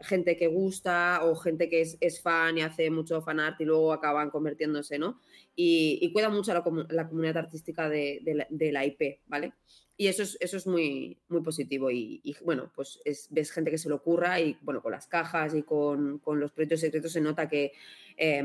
gente 0.00 0.36
que 0.36 0.46
gusta 0.46 1.20
o 1.22 1.34
gente 1.36 1.68
que 1.68 1.80
es, 1.80 1.96
es, 2.00 2.20
fan 2.20 2.58
y 2.58 2.62
hace 2.62 2.90
mucho 2.90 3.22
fanart 3.22 3.60
y 3.60 3.64
luego 3.64 3.92
acaban 3.92 4.30
convirtiéndose, 4.30 4.98
¿no? 4.98 5.20
Y, 5.54 5.98
y 6.02 6.12
cuida 6.12 6.28
mucho 6.28 6.52
la, 6.52 6.62
la 6.90 7.08
comunidad 7.08 7.38
artística 7.38 7.88
de, 7.88 8.20
de, 8.22 8.34
la, 8.34 8.46
de, 8.50 8.72
la, 8.72 8.84
IP, 8.84 9.20
¿vale? 9.26 9.54
Y 9.98 10.08
eso 10.08 10.22
es, 10.22 10.36
eso 10.40 10.56
es 10.58 10.66
muy, 10.66 11.16
muy 11.28 11.40
positivo 11.40 11.90
y, 11.90 12.36
bueno, 12.44 12.70
pues 12.74 13.00
es, 13.04 13.28
ves 13.30 13.50
gente 13.50 13.70
que 13.70 13.78
se 13.78 13.88
lo 13.88 13.96
ocurra 13.96 14.38
y 14.40 14.58
bueno, 14.60 14.82
con 14.82 14.92
las 14.92 15.06
cajas 15.06 15.54
y 15.54 15.62
con, 15.62 16.18
con 16.18 16.38
los 16.38 16.52
proyectos 16.52 16.80
secretos 16.80 17.12
se 17.12 17.20
nota 17.22 17.48
que, 17.48 17.72
eh, 18.18 18.44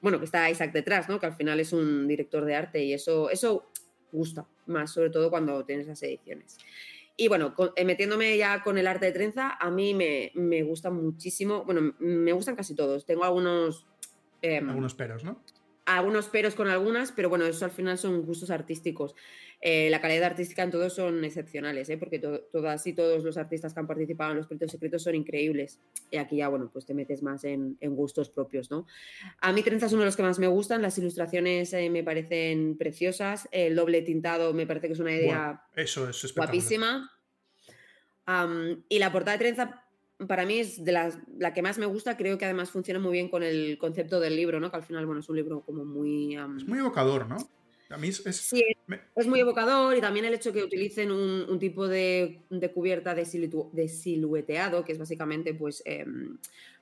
bueno, 0.00 0.20
que 0.20 0.24
está 0.24 0.48
Isaac 0.50 0.72
detrás, 0.72 1.08
¿no? 1.08 1.18
Que 1.18 1.26
al 1.26 1.34
final 1.34 1.58
es 1.58 1.72
un 1.72 2.06
director 2.06 2.44
de 2.44 2.54
arte 2.54 2.84
y 2.84 2.92
eso, 2.92 3.28
eso 3.28 3.66
gusta 4.12 4.46
más, 4.66 4.92
sobre 4.92 5.10
todo 5.10 5.30
cuando 5.30 5.64
tienes 5.64 5.88
las 5.88 6.02
ediciones. 6.04 6.58
Y 7.16 7.28
bueno, 7.28 7.54
eh, 7.76 7.84
metiéndome 7.84 8.36
ya 8.36 8.62
con 8.62 8.76
el 8.76 8.86
arte 8.86 9.06
de 9.06 9.12
trenza, 9.12 9.56
a 9.60 9.70
mí 9.70 9.94
me, 9.94 10.32
me 10.34 10.62
gusta 10.62 10.90
muchísimo, 10.90 11.64
bueno, 11.64 11.94
me 11.98 12.32
gustan 12.32 12.56
casi 12.56 12.74
todos. 12.74 13.06
Tengo 13.06 13.24
algunos... 13.24 13.86
Eh, 14.42 14.58
algunos 14.58 14.94
peros, 14.94 15.24
¿no? 15.24 15.40
Algunos 15.86 16.28
peros 16.28 16.54
con 16.54 16.68
algunas, 16.68 17.12
pero 17.12 17.28
bueno, 17.28 17.44
eso 17.44 17.64
al 17.64 17.70
final 17.70 17.98
son 17.98 18.22
gustos 18.22 18.50
artísticos. 18.50 19.14
Eh, 19.60 19.88
la 19.90 20.00
calidad 20.00 20.24
artística 20.24 20.62
en 20.62 20.70
todos 20.70 20.94
son 20.94 21.24
excepcionales, 21.24 21.88
¿eh? 21.90 21.96
porque 21.98 22.18
to 22.18 22.40
todas 22.52 22.86
y 22.86 22.92
todos 22.92 23.22
los 23.22 23.36
artistas 23.36 23.74
que 23.74 23.80
han 23.80 23.86
participado 23.86 24.32
en 24.32 24.38
los 24.38 24.46
proyectos 24.46 24.72
secretos 24.72 25.02
son 25.02 25.14
increíbles. 25.14 25.80
Y 26.10 26.16
aquí 26.16 26.36
ya, 26.36 26.48
bueno, 26.48 26.70
pues 26.72 26.86
te 26.86 26.94
metes 26.94 27.22
más 27.22 27.44
en, 27.44 27.76
en 27.80 27.96
gustos 27.96 28.30
propios, 28.30 28.70
¿no? 28.70 28.86
A 29.40 29.52
mí 29.52 29.62
Trenza 29.62 29.86
es 29.86 29.92
uno 29.92 30.02
de 30.02 30.06
los 30.06 30.16
que 30.16 30.22
más 30.22 30.38
me 30.38 30.46
gustan, 30.46 30.82
las 30.82 30.96
ilustraciones 30.98 31.72
eh, 31.72 31.90
me 31.90 32.02
parecen 32.02 32.76
preciosas, 32.78 33.48
el 33.52 33.76
doble 33.76 34.02
tintado 34.02 34.54
me 34.54 34.66
parece 34.66 34.86
que 34.86 34.94
es 34.94 35.00
una 35.00 35.12
idea 35.12 35.64
bueno, 35.74 35.88
eso 35.88 36.08
es 36.08 36.34
guapísima. 36.34 37.10
Um, 38.26 38.82
y 38.88 38.98
la 38.98 39.12
portada 39.12 39.36
de 39.36 39.44
Trenza 39.44 39.83
para 40.26 40.46
mí 40.46 40.58
es 40.58 40.84
de 40.84 40.92
las, 40.92 41.18
la 41.38 41.52
que 41.52 41.62
más 41.62 41.78
me 41.78 41.86
gusta, 41.86 42.16
creo 42.16 42.38
que 42.38 42.44
además 42.44 42.70
funciona 42.70 43.00
muy 43.00 43.12
bien 43.12 43.28
con 43.28 43.42
el 43.42 43.78
concepto 43.78 44.20
del 44.20 44.36
libro, 44.36 44.60
¿no? 44.60 44.70
Que 44.70 44.76
al 44.76 44.84
final, 44.84 45.06
bueno, 45.06 45.20
es 45.20 45.28
un 45.28 45.36
libro 45.36 45.60
como 45.60 45.84
muy... 45.84 46.36
Um... 46.36 46.58
Es 46.58 46.66
muy 46.66 46.78
evocador, 46.78 47.28
¿no? 47.28 47.36
A 47.90 47.98
mí 47.98 48.08
es, 48.08 48.24
es... 48.26 48.36
Sí, 48.36 48.64
me... 48.86 49.00
es, 49.14 49.26
muy 49.26 49.40
evocador 49.40 49.96
y 49.96 50.00
también 50.00 50.24
el 50.24 50.34
hecho 50.34 50.52
que 50.52 50.62
utilicen 50.62 51.10
un, 51.10 51.46
un 51.48 51.58
tipo 51.58 51.86
de, 51.86 52.40
de, 52.50 52.72
cubierta 52.72 53.14
de, 53.14 53.24
silu 53.24 53.70
de, 53.72 53.88
silueteado, 53.88 54.84
que 54.84 54.92
es 54.92 54.98
básicamente, 54.98 55.54
pues, 55.54 55.82
eh, 55.84 56.04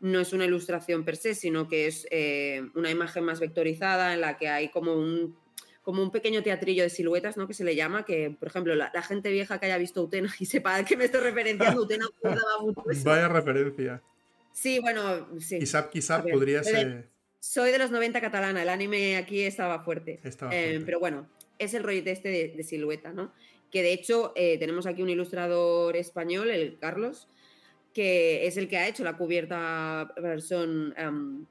no 0.01 0.21
es 0.21 0.33
una 0.33 0.45
ilustración 0.45 1.05
per 1.05 1.17
se, 1.17 1.35
sino 1.35 1.69
que 1.69 1.87
es 1.87 2.07
eh, 2.11 2.63
una 2.75 2.91
imagen 2.91 3.25
más 3.25 3.41
vectorizada 3.41 4.15
en 4.15 4.21
la 4.21 4.39
que 4.39 4.49
hay 4.49 4.71
como 4.71 4.95
un 4.95 5.37
como 5.83 6.03
un 6.03 6.11
pequeño 6.11 6.43
teatrillo 6.43 6.85
de 6.85 6.91
siluetas, 6.91 7.37
¿no? 7.37 7.47
Que 7.49 7.55
se 7.55 7.65
le 7.65 7.75
llama, 7.75 8.05
que, 8.05 8.31
por 8.39 8.49
ejemplo, 8.49 8.75
la, 8.75 8.91
la 8.95 9.03
gente 9.03 9.31
vieja 9.31 9.59
que 9.59 9.67
haya 9.67 9.79
visto 9.79 10.03
Utena 10.03 10.33
y 10.39 10.47
sepa 10.47 10.85
que 10.85 10.97
me 10.97 11.05
estoy 11.07 11.21
referenciando, 11.21 11.83
Utena 11.83 12.07
daba 12.23 12.61
mucho 12.61 12.83
eso. 12.91 13.05
Vaya 13.05 13.29
referencia. 13.29 14.03
Sí, 14.53 14.79
bueno, 14.81 15.29
sí. 15.41 15.59
Quizá, 15.59 15.91
quizá 15.91 16.23
podría 16.23 16.63
ser. 16.63 17.09
Soy 17.41 17.73
de 17.73 17.79
los 17.79 17.91
90 17.91 18.21
catalana, 18.21 18.63
el 18.63 18.69
anime 18.69 19.17
aquí 19.17 19.43
estaba 19.43 19.83
fuerte. 19.83 20.21
Estaba 20.23 20.55
Eh, 20.55 20.65
fuerte. 20.69 20.85
pero 20.87 21.01
bueno, 21.01 21.29
es 21.59 21.75
el 21.75 21.83
rollete 21.83 22.13
este 22.13 22.29
de, 22.29 22.49
de 22.57 22.63
silueta, 22.63 23.13
¿no? 23.13 23.33
Que 23.73 23.83
de 23.83 23.93
hecho 23.93 24.33
eh, 24.37 24.59
tenemos 24.59 24.87
aquí 24.87 25.03
un 25.03 25.09
ilustrador 25.11 25.97
español, 25.97 26.51
el 26.51 26.79
Carlos, 26.79 27.27
que 27.95 28.47
es 28.47 28.57
el 28.59 28.69
que 28.69 28.77
ha 28.77 28.87
hecho 28.87 29.03
la 29.03 29.17
cubierta 29.17 30.13
versión 30.23 30.95
em, 30.97 31.47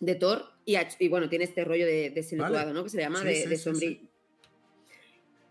de 0.00 0.14
Thor 0.14 0.44
y, 0.66 1.08
bueno, 1.08 1.28
tiene 1.28 1.44
este 1.44 1.64
rollo 1.64 1.86
de, 1.86 2.10
de 2.10 2.36
Vale. 2.36 2.72
¿no? 2.72 2.82
Que 2.84 2.90
se 2.90 3.00
llama 3.00 3.20
Sí, 3.20 3.26
de, 3.26 3.34
sí, 3.56 3.70
de. 3.72 4.00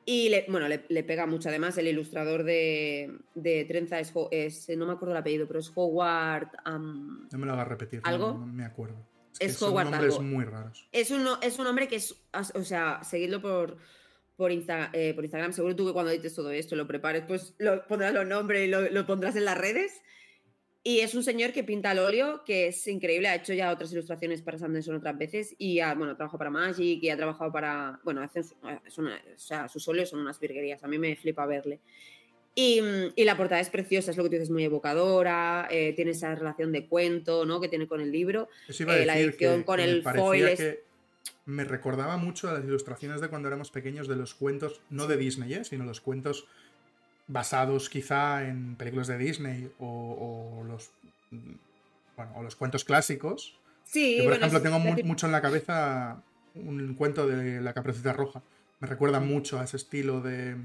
Y 0.08 0.30
le, 0.30 0.46
bueno, 0.50 0.68
le, 0.68 0.84
le 0.90 1.04
pega 1.04 1.26
mucho. 1.26 1.50
Además, 1.50 1.78
el 1.80 1.88
ilustrador 1.88 2.44
de, 2.44 3.12
de 3.34 3.66
Trenza 3.66 4.00
es, 4.00 4.14
es- 4.30 4.70
no 4.78 4.86
me 4.86 4.94
acuerdo 4.94 5.14
el 5.14 5.18
apellido, 5.18 5.48
pero 5.48 5.60
es 5.60 5.72
Howard. 5.74 6.50
No 6.66 7.38
me 7.40 7.46
lo 7.48 7.54
hagas 7.54 7.68
repetir. 7.70 8.02
no- 8.04 8.08
¿Algo? 8.10 8.34
No, 8.34 8.46
me 8.46 8.66
acuerdo. 8.66 8.96
Es 9.40 9.54
que 9.54 9.58
son 9.58 9.72
Howard 9.72 9.90
nombres 9.90 10.14
algo. 10.16 10.24
muy 10.24 10.46
raros. 10.46 10.88
es 10.92 11.10
un, 11.12 11.28
es 11.42 11.58
un 11.60 11.68
hombre 11.68 11.88
que 11.88 11.96
es, 11.96 12.16
o 12.54 12.64
sea, 12.64 13.02
seguidlo 13.04 13.42
por, 13.42 13.78
por, 14.38 14.52
Insta- 14.52 14.92
eh, 14.94 15.14
por 15.16 15.24
Instagram. 15.24 15.54
Seguro 15.54 15.76
tú 15.76 15.88
que 15.88 15.94
cuando 15.94 16.12
edites 16.12 16.36
todo 16.36 16.52
esto, 16.52 16.76
lo 16.76 16.86
prepares, 16.88 17.24
pues 17.28 17.56
lo, 17.58 17.86
pondrás 17.88 18.14
los 18.14 18.28
nombres 18.28 18.68
y 18.68 18.70
lo, 18.70 18.82
lo 18.90 19.06
pondrás 19.08 19.36
en 19.38 19.46
las 19.46 19.58
redes. 19.58 19.92
Y 20.88 21.00
es 21.00 21.16
un 21.16 21.24
señor 21.24 21.52
que 21.52 21.64
pinta 21.64 21.90
al 21.90 21.98
óleo, 21.98 22.44
que 22.46 22.68
es 22.68 22.88
increíble. 22.88 23.28
Ha 23.28 23.34
hecho 23.36 23.54
ya 23.54 23.72
otras 23.72 23.92
ilustraciones 23.92 24.44
para 24.44 24.60
Sanderson 24.60 24.96
otras 24.98 25.18
veces. 25.18 25.56
Y 25.58 25.80
ha, 25.80 25.96
bueno, 25.96 26.16
trabajado 26.16 26.38
para 26.38 26.52
Magic 26.52 27.02
y 27.02 27.10
ha 27.10 27.18
trabajado 27.18 27.52
para. 27.52 28.00
Bueno, 28.04 28.22
hace, 28.22 28.44
su- 28.44 28.56
es 28.86 28.96
una- 29.00 29.16
o 29.16 29.40
sea, 29.40 29.68
sus 29.68 29.88
óleos 29.88 30.10
son 30.12 30.20
unas 30.20 30.40
virguerías. 30.40 30.84
A 30.84 30.88
mí 30.88 31.00
me 31.00 31.16
flipa 31.16 31.48
verle. 31.48 31.80
Y, 32.54 32.82
mm, 32.82 33.14
y 33.16 33.24
la 33.24 33.36
portada 33.36 33.60
es 33.62 33.70
preciosa, 33.72 34.12
es 34.12 34.18
lo 34.18 34.24
que 34.24 34.30
tú 34.30 34.34
dices, 34.36 34.52
muy 34.52 34.64
evocadora. 34.64 35.68
eh, 35.72 35.94
tiene 35.96 36.12
esa 36.12 36.36
relación 36.36 36.72
de 36.72 36.86
cuento, 36.86 37.46
¿no? 37.48 37.60
Que 37.60 37.68
tiene 37.68 37.88
con 37.88 38.00
el 38.00 38.12
libro. 38.12 38.48
Eh, 38.70 39.06
la 39.08 39.18
edición 39.18 39.62
que, 39.62 39.66
con 39.66 39.78
que 39.78 39.84
el 39.86 40.04
foil 40.04 40.48
es- 40.50 40.60
que 40.60 40.84
me 41.46 41.64
recordaba 41.64 42.18
mucho 42.18 42.48
a 42.48 42.54
las 42.54 42.64
ilustraciones 42.64 43.22
de 43.22 43.28
cuando 43.30 43.48
éramos 43.48 43.72
pequeños 43.72 44.08
de 44.08 44.18
los 44.18 44.36
cuentos, 44.36 44.82
no 44.92 45.08
de 45.08 45.18
Disney, 45.18 45.52
¿eh? 45.56 45.64
sino 45.64 45.84
los 45.84 46.00
cuentos 46.00 46.46
basados 47.28 47.90
quizá 47.90 48.44
en 48.48 48.76
películas 48.76 49.08
de 49.08 49.18
Disney 49.18 49.72
o, 49.80 50.60
o 50.60 50.64
los 50.64 50.92
bueno, 52.16 52.32
o 52.36 52.44
los 52.44 52.56
cuentos 52.56 52.84
clásicos. 52.86 53.58
Sí, 53.86 54.18
Yo, 54.18 54.24
por 54.24 54.34
bueno, 54.34 54.46
ejemplo, 54.48 54.62
tengo 54.62 54.80
mu- 54.80 55.04
mucho 55.04 55.26
en 55.26 55.32
la 55.32 55.42
cabeza 55.42 56.22
un 56.56 56.94
cuento 56.96 57.28
de 57.28 57.62
La 57.62 57.74
Caperucita 57.74 58.14
Roja. 58.14 58.42
Me 58.80 58.88
recuerda 58.88 59.20
mucho 59.20 59.60
a 59.60 59.64
ese 59.64 59.78
estilo 59.78 60.22
de 60.22 60.56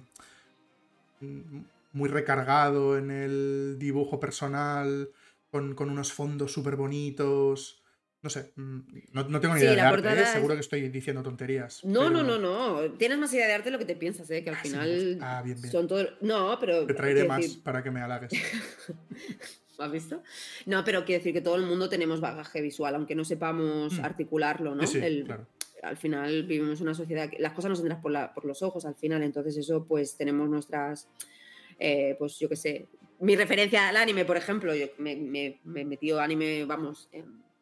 mm, 1.20 1.60
muy 1.92 2.08
recargado 2.08 2.96
en 2.98 3.10
el 3.10 3.76
dibujo 3.78 4.20
personal, 4.20 5.10
con, 5.50 5.74
con 5.74 5.90
unos 5.90 6.12
fondos 6.12 6.52
súper 6.52 6.76
bonitos. 6.76 7.79
No 8.22 8.28
sé, 8.28 8.52
mm, 8.56 8.78
no, 9.12 9.28
no 9.28 9.40
tengo 9.40 9.54
ni 9.54 9.60
Sí, 9.60 9.66
idea 9.66 9.74
de 9.76 9.80
arte, 9.80 10.08
¿eh? 10.08 10.22
es- 10.22 10.28
seguro 10.28 10.54
que 10.54 10.60
estoy 10.60 10.88
diciendo 10.90 11.22
tonterías. 11.22 11.82
No, 11.84 12.10
no, 12.10 12.20
pero 12.22 12.38
no, 12.38 12.82
no. 12.82 12.92
Tienes 12.98 13.16
más 13.18 13.32
idea 13.32 13.46
de 13.46 13.54
arte 13.54 13.64
de 13.66 13.70
lo 13.70 13.78
que 13.78 13.86
te 13.86 13.96
piensas, 13.96 14.30
¿eh? 14.30 14.44
Que 14.44 14.50
al 14.50 14.56
Ah, 14.56 14.60
sí, 14.62 14.68
final 14.68 15.18
ah, 15.22 15.42
bien, 15.42 15.60
bien. 15.60 15.72
son 15.72 15.88
todo. 15.88 16.06
No, 16.20 16.58
pero. 16.60 16.86
Te 16.86 16.92
traeré 16.94 17.24
más 17.24 17.40
decir- 17.40 17.62
para 17.62 17.82
que 17.82 17.90
me 17.90 18.00
halagues. 18.02 18.30
¿Has 19.78 19.90
visto? 19.92 20.22
No, 20.66 20.84
pero 20.84 21.04
quiero 21.06 21.20
decir 21.20 21.32
que 21.32 21.40
todo 21.40 21.56
el 21.56 21.62
mundo 21.64 21.88
tenemos 21.88 22.20
bagaje 22.20 22.60
visual, 22.60 22.94
aunque 22.94 23.14
no 23.14 23.24
sepamos 23.24 23.98
Mm. 23.98 24.04
articularlo, 24.04 24.74
¿no? 24.74 24.86
Sí, 24.86 24.98
El- 24.98 25.24
claro. 25.24 25.46
Al 25.82 25.96
final 25.96 26.42
vivimos 26.42 26.82
una 26.82 26.92
sociedad 26.92 27.30
que 27.30 27.38
las 27.38 27.54
cosas 27.54 27.70
nos 27.70 27.80
entran 27.80 28.02
por, 28.02 28.12
la- 28.12 28.34
por 28.34 28.44
los 28.44 28.60
ojos 28.62 28.84
al 28.84 28.94
final, 28.96 29.22
entonces 29.22 29.56
eso 29.56 29.86
pues 29.86 30.14
tenemos 30.18 30.46
nuestras, 30.50 31.08
eh, 31.78 32.14
pues 32.18 32.38
yo 32.38 32.50
qué 32.50 32.56
sé, 32.56 32.86
mi 33.20 33.34
referencia 33.34 33.88
al 33.88 33.96
anime, 33.96 34.26
por 34.26 34.36
ejemplo, 34.36 34.74
yo 34.74 34.88
me, 34.98 35.16
me, 35.16 35.58
me 35.64 35.80
he 35.80 35.84
metido 35.86 36.20
anime, 36.20 36.66
vamos, 36.66 37.08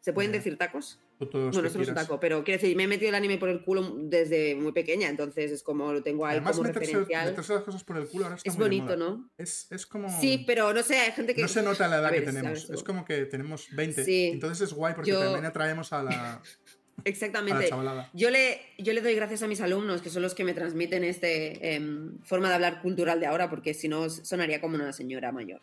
¿se 0.00 0.12
pueden 0.12 0.32
decir 0.32 0.56
tacos? 0.56 1.00
Todos 1.18 1.30
Bueno, 1.32 1.66
eso 1.66 1.78
no 1.78 1.82
es 1.82 1.88
un 1.88 1.94
taco, 1.96 2.20
pero 2.20 2.44
quiero 2.44 2.60
decir, 2.60 2.76
me 2.76 2.84
he 2.84 2.86
metido 2.86 3.08
el 3.08 3.14
anime 3.16 3.38
por 3.38 3.48
el 3.48 3.64
culo 3.64 3.96
desde 4.02 4.54
muy 4.54 4.70
pequeña, 4.70 5.08
entonces 5.08 5.50
es 5.50 5.64
como 5.64 5.92
lo 5.92 6.00
tengo 6.02 6.24
ahí 6.24 6.36
Además, 6.36 6.56
como 6.56 6.68
meterse, 6.68 6.86
referencial. 6.92 7.26
meterse 7.30 7.54
las 7.54 7.62
cosas 7.64 7.82
por 7.82 7.96
el 7.96 8.06
culo 8.06 8.24
ahora 8.26 8.36
está 8.36 8.48
Es 8.48 8.56
muy 8.56 8.68
de 8.68 8.76
bonito, 8.76 8.96
moda. 8.96 9.10
¿no? 9.10 9.30
Es, 9.36 9.66
es 9.72 9.84
como... 9.86 10.08
Sí, 10.20 10.44
pero 10.46 10.72
no 10.72 10.82
sé, 10.84 10.96
hay 10.98 11.10
gente 11.10 11.34
que... 11.34 11.42
No 11.42 11.48
se 11.48 11.62
nota 11.62 11.88
la 11.88 11.98
edad 11.98 12.12
ver, 12.12 12.20
que 12.20 12.26
tenemos. 12.26 12.70
Es 12.70 12.82
como 12.84 13.04
que 13.04 13.24
tenemos 13.26 13.66
20. 13.72 14.04
Sí. 14.04 14.30
Entonces 14.32 14.68
es 14.68 14.72
guay 14.72 14.94
porque 14.94 15.10
Yo- 15.10 15.18
también 15.18 15.44
atraemos 15.44 15.92
a 15.92 16.04
la, 16.04 16.40
Exactamente. 17.04 17.70
Yo 18.12 18.30
le, 18.30 18.60
yo 18.78 18.92
le 18.92 19.00
doy 19.00 19.14
gracias 19.14 19.42
a 19.42 19.46
mis 19.48 19.60
alumnos, 19.60 20.02
que 20.02 20.10
son 20.10 20.22
los 20.22 20.34
que 20.34 20.44
me 20.44 20.54
transmiten 20.54 21.04
este 21.04 21.74
em, 21.74 22.18
forma 22.22 22.48
de 22.48 22.54
hablar 22.54 22.82
cultural 22.82 23.20
de 23.20 23.26
ahora, 23.26 23.48
porque 23.50 23.74
si 23.74 23.88
no 23.88 24.08
sonaría 24.10 24.60
como 24.60 24.74
una 24.74 24.92
señora 24.92 25.32
mayor. 25.32 25.60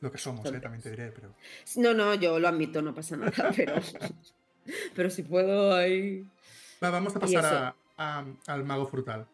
Lo 0.00 0.10
que 0.10 0.18
somos, 0.18 0.46
eh, 0.50 0.60
también 0.60 0.82
te 0.82 0.90
diré, 0.90 1.12
pero. 1.12 1.34
No, 1.76 1.92
no, 1.94 2.14
yo 2.14 2.38
lo 2.38 2.48
admito, 2.48 2.80
no 2.82 2.94
pasa 2.94 3.16
nada, 3.16 3.52
pero, 3.56 3.74
pero 4.94 5.10
si 5.10 5.22
puedo 5.22 5.74
ahí... 5.74 6.24
Va, 6.82 6.90
vamos 6.90 7.14
a 7.16 7.20
pasar 7.20 7.44
a- 7.44 7.74
a- 7.98 8.24
al 8.46 8.64
mago 8.64 8.86
frutal. 8.86 9.26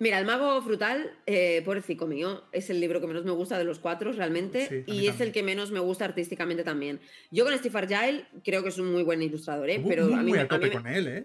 Mira, 0.00 0.18
El 0.18 0.26
Mago 0.26 0.60
Frutal, 0.60 1.16
eh, 1.24 1.62
pobrecito 1.64 2.06
mío, 2.06 2.42
es 2.50 2.68
el 2.68 2.80
libro 2.80 3.00
que 3.00 3.06
menos 3.06 3.24
me 3.24 3.30
gusta 3.30 3.56
de 3.58 3.64
los 3.64 3.78
cuatro 3.78 4.12
realmente 4.12 4.66
Sí, 4.68 4.92
y 4.92 5.06
es 5.06 5.20
el 5.20 5.30
que 5.30 5.44
menos 5.44 5.70
me 5.70 5.78
gusta 5.78 6.04
artísticamente 6.04 6.64
también. 6.64 7.00
Yo 7.30 7.44
con 7.44 7.56
Steve 7.56 7.78
Argyle 7.78 8.26
creo 8.44 8.64
que 8.64 8.70
es 8.70 8.78
un 8.78 8.92
muy 8.92 9.04
buen 9.04 9.22
ilustrador, 9.22 9.70
¿eh? 9.70 9.74
Estuvo 9.76 9.88
pero 9.88 10.04
muy, 10.06 10.14
a 10.14 10.22
mí, 10.22 10.30
muy 10.30 10.38
a 10.40 10.48
con 10.48 10.86
él, 10.88 11.06
¿eh? 11.08 11.24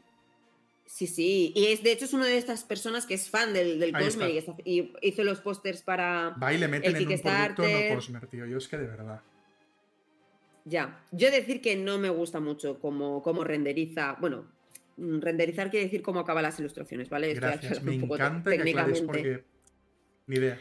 Sí, 0.91 1.05
sí, 1.05 1.53
y 1.55 1.67
es, 1.67 1.84
de 1.84 1.91
hecho 1.91 2.05
es 2.05 2.13
una 2.13 2.25
de 2.25 2.36
estas 2.36 2.63
personas 2.63 3.05
que 3.05 3.13
es 3.13 3.29
fan 3.29 3.53
del, 3.53 3.79
del 3.79 3.91
Cosmer 3.93 4.31
y, 4.31 4.38
está. 4.39 4.51
está- 4.53 4.63
y 4.65 4.91
hizo 5.03 5.24
los 5.24 5.39
pósters 5.39 5.84
para... 5.84 6.29
Va 6.41 6.51
y 6.51 6.58
le 6.58 6.67
meten 6.67 6.96
El 6.96 7.03
en 7.03 7.08
un 7.08 7.22
producto 7.22 7.62
no 7.62 7.67
Kickstarter. 7.67 7.96
Cosmer, 7.96 8.27
tío. 8.27 8.46
Yo 8.48 8.58
es 8.58 8.67
que 8.67 8.77
de 8.79 8.88
verdad. 8.88 9.22
Ya, 10.65 11.00
yo 11.12 11.29
decir 11.29 11.62
que 11.62 11.75
no 11.75 12.00
me 12.00 12.10
gusta 12.10 12.39
mucho 12.39 12.79
cómo, 12.79 13.22
cómo 13.22 13.43
renderiza, 13.43 14.17
bueno, 14.19 14.48
mm, 14.98 15.19
renderizar 15.19 15.69
quiere 15.69 15.86
decir 15.86 16.01
cómo 16.01 16.22
acaba 16.22 16.41
las 16.41 16.60
ilustraciones, 16.60 17.08
¿vale? 17.08 17.31
Estoy 17.34 17.50
Gracias. 17.50 17.65
hablando 17.77 17.91
Me 17.91 17.96
un 17.96 18.01
poco 18.01 18.15
encanta 18.15 18.50
que 18.51 18.58
técnicamente. 18.58 19.01
porque. 19.05 19.43
Ni 20.25 20.36
idea. 20.38 20.60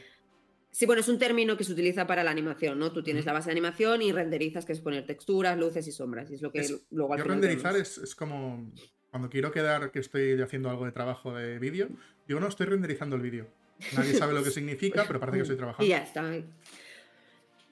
Sí, 0.71 0.85
bueno, 0.85 1.01
es 1.01 1.09
un 1.09 1.19
término 1.19 1.57
que 1.57 1.65
se 1.65 1.73
utiliza 1.73 2.07
para 2.07 2.23
la 2.23 2.31
animación, 2.31 2.79
¿no? 2.79 2.93
Tú 2.93 3.03
tienes 3.03 3.25
la 3.25 3.33
base 3.33 3.47
de 3.47 3.53
animación 3.53 4.03
y 4.03 4.13
renderizas, 4.13 4.67
que 4.67 4.73
es 4.75 4.81
poner 4.81 5.07
texturas, 5.07 5.59
luces 5.59 5.87
y 5.89 5.93
sombras, 5.93 6.31
y 6.31 6.35
es 6.35 6.43
lo 6.43 6.53
que 6.53 6.61
Es- 6.61 6.87
luego 6.91 7.15
al 7.15 7.19
Yo 7.21 7.25
final 7.25 7.41
renderizar 7.41 7.77
es, 7.77 7.97
es 7.97 8.15
como. 8.15 8.71
Cuando 9.11 9.31
quiero 9.31 9.51
quedar 9.51 9.91
que 9.91 10.01
estoy 10.01 10.41
haciendo 10.41 10.69
algo 10.71 10.85
de 10.85 10.93
trabajo 10.93 11.35
de 11.35 11.59
vídeo, 11.59 11.89
digo, 12.27 12.41
no, 12.41 12.49
estoy 12.49 12.67
renderizando 12.67 13.17
el 13.17 13.23
vídeo. 13.23 13.47
Nadie 13.97 14.15
sabe 14.15 14.35
lo 14.35 14.43
que 14.43 14.51
significa, 14.51 15.05
pero 15.07 15.19
parece 15.21 15.39
que 15.39 15.43
estoy 15.43 15.57
trabajando. 15.57 15.87
Y 15.87 15.89
ya 15.91 15.99
está. 16.03 16.31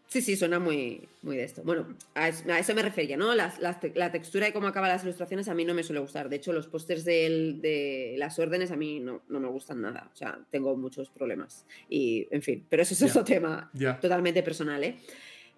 Sí, 0.08 0.22
sí, 0.22 0.36
suena 0.36 0.58
muy, 0.60 1.06
muy 1.22 1.36
de 1.36 1.42
esto. 1.44 1.62
Bueno, 1.64 1.94
a, 2.14 2.28
es- 2.28 2.46
a 2.46 2.58
eso 2.60 2.74
me 2.74 2.82
refería, 2.82 3.16
¿no? 3.16 3.34
Las- 3.34 3.58
las 3.58 3.80
te- 3.80 3.92
la 3.94 4.12
textura 4.12 4.48
y 4.48 4.52
cómo 4.52 4.68
acaban 4.68 4.88
las 4.88 5.02
ilustraciones 5.02 5.48
a 5.48 5.54
mí 5.54 5.64
no 5.64 5.74
me 5.74 5.82
suele 5.82 6.00
gustar. 6.00 6.28
De 6.28 6.36
hecho, 6.36 6.52
los 6.52 6.68
pósters 6.68 7.04
del- 7.04 7.60
de 7.60 8.14
las 8.16 8.38
órdenes 8.38 8.70
a 8.70 8.76
mí 8.76 9.00
no, 9.00 9.22
no 9.28 9.40
me 9.40 9.48
gustan 9.48 9.82
nada. 9.82 10.08
O 10.12 10.16
sea, 10.16 10.38
tengo 10.50 10.76
muchos 10.76 11.10
problemas. 11.10 11.66
Y, 11.90 12.28
en 12.30 12.40
fin, 12.40 12.64
pero 12.70 12.82
eso 12.82 12.94
es 12.94 13.02
otro 13.10 13.24
tema 13.24 13.68
Ya. 13.74 13.98
totalmente 13.98 14.42
personal, 14.44 14.82
¿eh? 14.84 14.96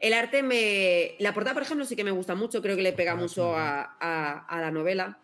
El 0.00 0.14
arte 0.14 0.42
me... 0.42 1.14
La 1.18 1.35
portada, 1.35 1.54
por 1.54 1.62
ejemplo, 1.64 1.85
sí 1.85 1.94
que 1.94 2.04
me 2.04 2.11
gusta 2.12 2.35
mucho. 2.35 2.62
Creo 2.62 2.75
que 2.75 2.82
le 2.82 2.92
pega 2.94 3.12
es 3.12 3.18
mucho 3.18 3.54
a, 3.54 3.97
a- 4.00 4.47
a 4.49 4.61
la 4.62 4.70
novela. 4.70 5.18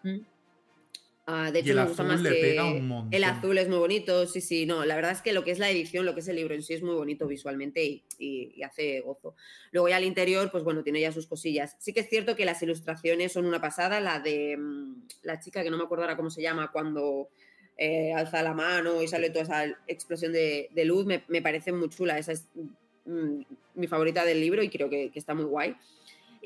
Ah, 1.27 1.51
de 1.51 1.61
Y 1.61 1.63
hecho, 1.63 1.71
el 1.71 1.77
me 1.77 1.85
gusta 1.87 2.03
azul 2.03 2.13
más 2.13 2.21
le 2.23 2.29
que... 2.35 2.41
pega 2.41 2.71
un 2.71 2.87
montón. 2.87 3.15
El 3.15 3.25
azul 3.25 3.57
es 3.57 3.69
muy 3.69 3.79
bonito, 3.79 4.27
sí, 4.27 4.41
sí, 4.43 4.67
no, 4.67 4.85
la 4.85 4.95
verdad 4.95 5.13
es 5.13 5.23
que 5.23 5.33
lo 5.33 5.43
que 5.43 5.53
es 5.53 5.59
la 5.59 5.71
edición, 5.71 6.05
lo 6.05 6.13
que 6.15 6.21
es 6.21 6.29
el 6.29 6.37
libro 6.37 6.55
en 6.55 6.63
sí 6.63 6.75
es 6.75 6.83
muy 6.83 6.95
bonito 6.95 7.27
visualmente 7.27 7.83
y, 7.83 8.05
y- 8.19 8.53
y 8.57 8.63
hace 8.63 9.01
gozo. 9.01 9.35
Luego 9.73 9.89
ya 9.89 9.97
al 9.97 10.05
interior, 10.05 10.51
pues 10.51 10.65
bueno, 10.65 10.83
tiene 10.83 11.01
ya 11.01 11.13
sus 11.13 11.27
cosillas. 11.27 11.77
Sí 11.79 11.95
que 11.95 12.01
es 12.01 12.09
cierto 12.11 12.37
que 12.37 12.45
las 12.45 12.63
ilustraciones 12.63 13.33
son 13.33 13.47
una 13.47 13.61
pasada, 13.61 14.01
la 14.01 14.21
de 14.21 14.57
mm, 14.59 15.03
la 15.23 15.41
chica 15.41 15.63
que 15.63 15.71
no 15.71 15.79
me 15.79 15.85
acuerdo 15.85 16.05
ahora 16.05 16.17
cómo 16.17 16.29
se 16.29 16.43
llama, 16.43 16.71
cuando 16.71 17.29
eh, 17.79 18.13
alza 18.13 18.43
la 18.43 18.53
mano 18.53 19.03
y 19.03 19.09
sale 19.09 19.31
toda 19.31 19.45
esa 19.45 19.65
explosión 19.87 20.33
de, 20.33 20.69
de 20.73 20.85
luz, 20.85 21.07
me, 21.07 21.25
me 21.29 21.41
parece 21.41 21.73
muy 21.73 21.89
chula, 21.89 22.19
esa 22.19 22.33
es 22.33 22.47
mm, 23.07 23.41
mi 23.77 23.87
favorita 23.87 24.25
del 24.27 24.41
libro 24.41 24.63
y 24.63 24.69
creo 24.69 24.91
que, 24.91 25.11
que 25.11 25.19
está 25.19 25.35
muy 25.35 25.47
guay. 25.47 25.75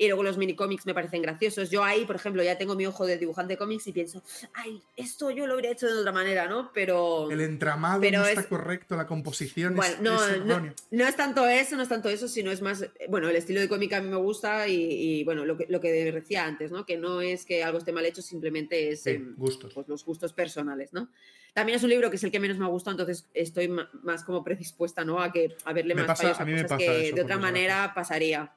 Y 0.01 0.07
luego 0.07 0.23
los 0.23 0.37
mini 0.37 0.55
cómics 0.55 0.85
me 0.85 0.93
parecen 0.93 1.21
graciosos. 1.21 1.69
Yo 1.69 1.83
ahí, 1.83 2.05
por 2.05 2.15
ejemplo, 2.15 2.41
ya 2.41 2.57
tengo 2.57 2.73
mi 2.73 2.85
ojo 2.85 3.05
de 3.05 3.17
dibujante 3.17 3.53
de 3.53 3.57
cómics 3.57 3.85
y 3.87 3.91
pienso, 3.91 4.23
ay, 4.53 4.81
esto 4.95 5.29
yo 5.29 5.45
lo 5.45 5.55
habría 5.55 5.71
hecho 5.71 5.87
de 5.87 5.93
otra 5.99 6.13
manera, 6.13 6.47
¿no? 6.47 6.71
Pero 6.73 7.29
El 7.29 7.41
entramado 7.41 7.99
Pero 7.99 8.19
no 8.19 8.25
está 8.25 8.39
es- 8.39 8.47
correcto, 8.47 8.95
la 8.95 9.05
composición 9.05 9.75
Bueno, 9.75 9.93
es, 9.95 10.01
no, 10.01 10.25
es 10.25 10.73
no, 10.91 11.05
es 11.05 11.15
tanto 11.17 11.45
eso, 11.49 11.75
no 11.75 11.83
es 11.83 11.89
tanto 11.89 12.07
eso, 12.07 12.29
sino 12.29 12.49
es 12.49 12.61
más, 12.61 12.85
bueno, 13.09 13.27
el 13.27 13.35
estilo 13.35 13.59
de 13.59 13.67
cómica 13.67 13.97
a 13.97 14.01
mí 14.01 14.07
me 14.07 14.15
gusta 14.15 14.69
y, 14.69 14.75
y, 15.19 15.23
bueno, 15.25 15.43
lo 15.43 15.57
que, 15.57 15.65
lo 15.67 15.81
que 15.81 15.91
decía 15.91 16.45
antes, 16.45 16.71
¿no? 16.71 16.85
Que 16.85 16.97
no 16.97 17.19
es 17.19 17.43
que 17.45 17.61
algo 17.65 17.77
esté 17.79 17.91
mal 17.91 18.05
hecho, 18.05 18.21
simplemente 18.21 18.91
es 18.91 19.01
Sí, 19.03 19.09
em, 19.09 19.35
gustos. 19.35 19.73
pues, 19.73 19.85
los 19.89 20.05
gustos 20.05 20.31
personales, 20.31 20.93
¿no? 20.93 21.09
También 21.53 21.75
es 21.75 21.83
un 21.83 21.89
libro 21.89 22.09
que 22.09 22.15
es 22.15 22.23
el 22.23 22.31
que 22.31 22.39
menos 22.39 22.57
me 22.57 22.63
ha 22.63 22.69
gustado, 22.69 22.93
entonces 22.97 23.27
estoy 23.33 23.67
más 23.67 24.23
como 24.23 24.45
predispuesta, 24.45 25.03
¿no? 25.03 25.19
A 25.21 25.29
que 25.33 25.57
a 25.65 25.73
verle 25.73 25.93
Me 25.93 26.03
más 26.03 26.07
pasa- 26.07 26.23
fallos 26.23 26.39
a, 26.39 26.45
mí 26.45 26.51
me 26.53 26.61
cosas 26.63 26.77
pasa 26.77 26.77
que 26.91 27.07
eso, 27.07 27.15
de 27.17 27.21
otra 27.23 27.37
manera 27.37 27.91
pasaría. 27.93 28.53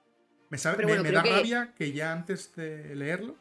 Me, 0.53 0.59
sabe- 0.59 0.77
me- 0.77 0.85
bueno, 0.85 1.03
me 1.03 1.11
da 1.13 1.23
que- 1.23 1.31
Mm. 1.31 1.35
rabia 1.35 1.73
que 1.75 1.93
ya 1.93 2.13
antes 2.13 2.55
de 2.55 2.95
leerlo 2.95 3.37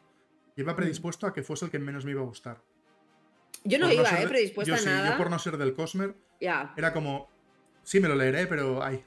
iba 0.56 0.74
predispuesto 0.74 1.26
a 1.26 1.34
que 1.34 1.42
fuese 1.42 1.66
el 1.66 1.70
que 1.70 1.78
menos 1.78 2.06
me 2.06 2.12
iba 2.12 2.22
a 2.22 2.24
gustar. 2.24 2.62
Yo 3.64 3.78
no 3.78 3.84
por 3.86 3.94
iba, 3.94 4.06
ser 4.08 4.24
¿eh? 4.24 4.28
Predispuesta 4.28 4.68
yo 4.70 4.74
a 4.74 4.78
sí, 4.78 4.86
nada. 4.86 5.10
Yo 5.10 5.16
por 5.18 5.28
no 5.30 5.38
ser 5.38 5.58
del 5.58 5.74
Cosmer, 5.74 6.14
Ya. 6.40 6.72
era 6.74 6.94
como, 6.94 7.28
sí, 7.82 8.00
me 8.00 8.08
lo 8.08 8.14
leeré, 8.14 8.46
pero 8.46 8.82
ay. 8.82 9.04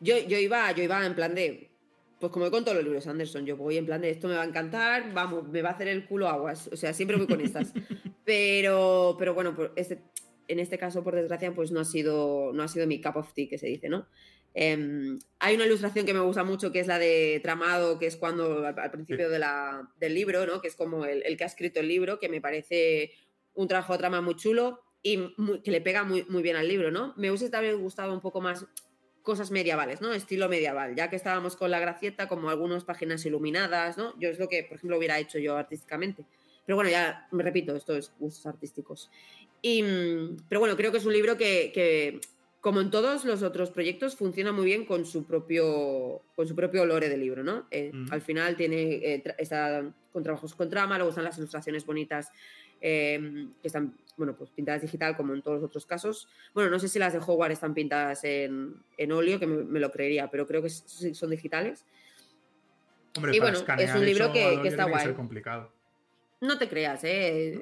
Yo, 0.00 0.18
yo, 0.18 0.36
iba, 0.36 0.70
yo 0.72 0.82
iba 0.82 1.06
en 1.06 1.14
plan 1.14 1.32
de. 1.34 1.70
Pues 2.18 2.32
como 2.32 2.50
con 2.50 2.64
todos 2.64 2.76
los 2.76 2.84
libros 2.84 3.06
Anderson, 3.06 3.46
yo 3.46 3.56
voy 3.56 3.76
en 3.78 3.86
plan 3.86 4.00
de 4.00 4.10
esto 4.10 4.26
me 4.28 4.34
va 4.34 4.42
a 4.42 4.46
encantar, 4.46 5.12
vamos, 5.12 5.48
me 5.48 5.62
va 5.62 5.70
a 5.70 5.72
hacer 5.72 5.86
el 5.88 6.06
culo 6.06 6.28
aguas. 6.28 6.68
O 6.72 6.76
sea, 6.76 6.92
siempre 6.92 7.16
voy 7.16 7.26
con 7.28 7.40
estas. 7.40 7.72
pero, 8.24 9.14
pero 9.18 9.32
bueno, 9.34 9.56
este, 9.76 10.02
en 10.48 10.58
este 10.58 10.76
caso, 10.78 11.02
por 11.04 11.14
desgracia, 11.14 11.52
pues 11.54 11.70
no 11.70 11.80
ha 11.80 11.84
sido, 11.84 12.52
no 12.52 12.62
ha 12.64 12.68
sido 12.68 12.86
mi 12.88 13.00
cup 13.00 13.16
of 13.16 13.32
tea, 13.32 13.48
que 13.48 13.58
se 13.58 13.66
dice, 13.68 13.88
¿no? 13.88 14.06
Em, 14.54 15.18
hay 15.38 15.54
una 15.54 15.64
ilustración 15.66 16.04
que 16.04 16.12
me 16.14 16.20
gusta 16.20 16.44
mucho, 16.44 16.70
que 16.72 16.80
es 16.80 16.86
la 16.86 16.98
de 16.98 17.40
Tramado, 17.42 17.98
que 17.98 18.06
es 18.06 18.16
cuando 18.16 18.66
al, 18.66 18.78
al 18.78 18.90
principio 18.90 19.30
de 19.30 19.38
la- 19.38 19.88
del 19.98 20.14
libro, 20.14 20.44
¿no? 20.46 20.60
Que 20.60 20.68
es 20.68 20.76
como 20.76 21.04
el, 21.06 21.22
el 21.24 21.36
que 21.36 21.44
ha 21.44 21.46
escrito 21.46 21.80
el 21.80 21.88
libro, 21.88 22.18
que 22.18 22.28
me 22.28 22.40
parece 22.40 23.12
un 23.54 23.68
trabajo 23.68 23.92
de 23.94 23.98
trama 23.98 24.20
muy 24.20 24.36
chulo 24.36 24.80
y 25.02 25.16
muy- 25.36 25.60
que 25.62 25.70
le 25.70 25.80
pega 25.80 26.04
muy, 26.04 26.24
muy 26.28 26.42
bien 26.42 26.56
al 26.56 26.68
libro, 26.68 26.90
¿no? 26.90 27.14
Me 27.16 27.30
hubiese 27.30 27.48
también 27.50 27.80
gustado 27.80 28.12
un 28.12 28.20
poco 28.20 28.40
más 28.40 28.66
cosas 29.22 29.50
medievales, 29.50 30.00
¿no? 30.00 30.12
Estilo 30.12 30.48
medieval, 30.48 30.94
ya 30.96 31.08
que 31.08 31.16
estábamos 31.16 31.56
con 31.56 31.70
la 31.70 31.78
gracieta, 31.80 32.28
como 32.28 32.50
algunas 32.50 32.84
páginas 32.84 33.24
iluminadas, 33.24 33.96
¿no? 33.96 34.18
Yo 34.18 34.28
es 34.28 34.38
lo 34.38 34.48
que, 34.48 34.64
por 34.64 34.76
ejemplo, 34.76 34.98
hubiera 34.98 35.18
hecho 35.18 35.38
yo 35.38 35.56
artísticamente. 35.56 36.24
Pero 36.66 36.76
bueno, 36.76 36.90
ya 36.90 37.26
me 37.32 37.42
repito, 37.42 37.74
esto 37.74 37.96
es 37.96 38.12
gustos 38.18 38.46
artísticos. 38.46 39.10
Y, 39.62 39.82
mm, 39.82 40.36
pero 40.48 40.60
bueno, 40.60 40.76
creo 40.76 40.90
que 40.92 40.98
es 40.98 41.04
un 41.06 41.12
libro 41.12 41.36
que, 41.36 41.70
que, 41.72 42.20
como 42.62 42.80
en 42.80 42.90
todos 42.90 43.24
los 43.26 43.42
otros 43.42 43.70
proyectos, 43.70 44.14
funciona 44.16 44.52
muy 44.52 44.64
bien 44.64 44.86
con 44.86 45.04
su 45.04 45.24
propio, 45.24 46.22
con 46.36 46.46
su 46.46 46.54
propio 46.54 46.86
lore 46.86 47.08
de 47.10 47.16
libro, 47.18 47.42
¿no? 47.42 47.66
Eh, 47.72 47.90
Mm. 47.92 48.06
Al 48.10 48.22
final 48.22 48.56
tiene, 48.56 48.82
eh, 49.04 49.22
está 49.36 49.84
con 50.12 50.22
trabajos 50.22 50.54
con 50.54 50.70
trama, 50.70 50.96
luego 50.96 51.10
están 51.10 51.24
las 51.24 51.36
ilustraciones 51.38 51.84
bonitas 51.84 52.30
eh, 52.80 53.48
que 53.60 53.66
están, 53.68 53.94
bueno, 54.16 54.34
pues 54.36 54.50
pintadas 54.50 54.82
digital 54.82 55.16
como 55.16 55.34
en 55.34 55.42
todos 55.42 55.60
los 55.60 55.68
otros 55.68 55.86
casos. 55.86 56.28
Bueno, 56.54 56.70
no 56.70 56.78
sé 56.78 56.86
si 56.88 56.98
las 57.00 57.12
de 57.12 57.18
Howard 57.18 57.50
están 57.52 57.74
pintadas 57.74 58.22
en, 58.24 58.74
en 58.96 59.12
óleo, 59.12 59.38
que 59.40 59.46
me, 59.46 59.62
me 59.64 59.80
lo 59.80 59.90
creería, 59.90 60.30
pero 60.30 60.46
creo 60.46 60.62
que 60.62 60.70
son 60.70 61.30
digitales. 61.30 61.84
Hombre, 63.16 63.36
Y 63.36 63.40
bueno, 63.40 63.58
es 63.78 63.94
un 63.94 64.04
libro 64.06 64.32
que- 64.32 64.60
está 64.68 64.84
guay. 64.84 65.12
complicado. 65.14 65.70
No 66.40 66.58
te 66.58 66.68
creas, 66.68 67.02
¿eh? 67.04 67.60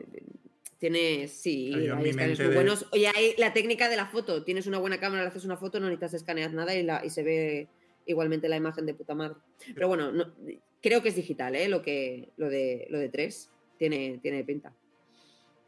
Tienes, 0.80 1.30
sí, 1.32 1.70
Yo 1.87 1.94
mente 1.96 2.26
muy 2.26 2.34
de- 2.37 2.54
buenos. 2.54 2.87
Oye, 2.92 3.06
hay 3.14 3.34
la 3.37 3.52
técnica 3.52 3.88
de 3.90 3.96
la 3.96 4.06
foto. 4.06 4.42
Tienes 4.44 4.66
una 4.66 4.78
buena 4.78 4.99
cámara, 4.99 5.22
le 5.22 5.28
haces 5.28 5.44
una 5.44 5.58
foto, 5.58 5.78
no 5.78 5.87
necesitas 5.87 6.14
escanear 6.14 6.52
nada 6.54 6.75
y, 6.75 6.82
la, 6.82 7.04
y 7.04 7.10
se 7.10 7.22
ve 7.22 7.68
igualmente 8.06 8.49
la 8.49 8.56
imagen 8.56 8.87
de 8.87 8.94
puta 8.94 9.14
madre. 9.14 9.37
Pero 9.75 9.88
bueno, 9.88 10.10
no- 10.10 10.34
creo 10.82 11.02
que 11.02 11.10
es 11.10 11.16
digital, 11.16 11.54
¿eh? 11.54 11.68
Lo, 11.68 11.82
que, 11.82 12.30
lo, 12.38 12.49
de, 12.49 12.87
lo 12.88 12.99
de 12.99 13.10
3 13.10 13.50
tiene, 13.78 14.18
tiene 14.22 14.42
pinta. 14.42 14.72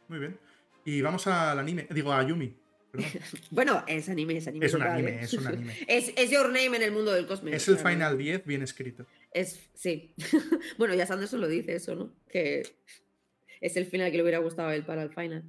Muy 0.09 0.19
bien. 0.19 0.39
Y 0.87 1.03
vamos 1.03 1.27
al 1.27 1.59
anime, 1.59 1.87
digo 1.91 2.11
a 2.13 2.27
Yumi. 2.27 2.57
Bueno, 3.51 3.85
es 3.87 4.09
anime, 4.09 4.39
es 4.39 4.49
anime. 4.49 4.65
Es 4.67 4.75
un 4.75 4.83
anime, 4.83 5.11
¿eh? 5.13 5.19
es 5.23 5.33
un 5.35 5.47
anime. 5.47 5.77
Es, 5.89 6.13
es 6.17 6.31
Your 6.31 6.47
Name 6.47 6.75
en 6.77 6.83
el 6.83 6.93
mundo 6.93 7.13
del 7.13 7.27
cosmos. 7.27 7.53
Es 7.53 7.69
el 7.69 7.77
Final 7.77 8.17
10 8.17 8.45
bien 8.47 8.63
escrito. 8.63 9.07
Es, 9.31 9.69
sí. 9.75 10.15
bueno, 10.79 10.95
ya 10.95 11.07
Sanderson 11.07 11.41
lo 11.43 11.49
dice 11.49 11.75
eso, 11.75 11.95
¿no? 11.95 12.13
Que 12.31 12.63
es 13.63 13.77
el 13.77 13.87
final 13.87 14.11
que 14.11 14.19
le 14.19 14.23
hubiera 14.23 14.39
gustado 14.39 14.69
a 14.69 14.75
él 14.75 14.85
para 14.85 15.03
el 15.03 15.11
final. 15.15 15.45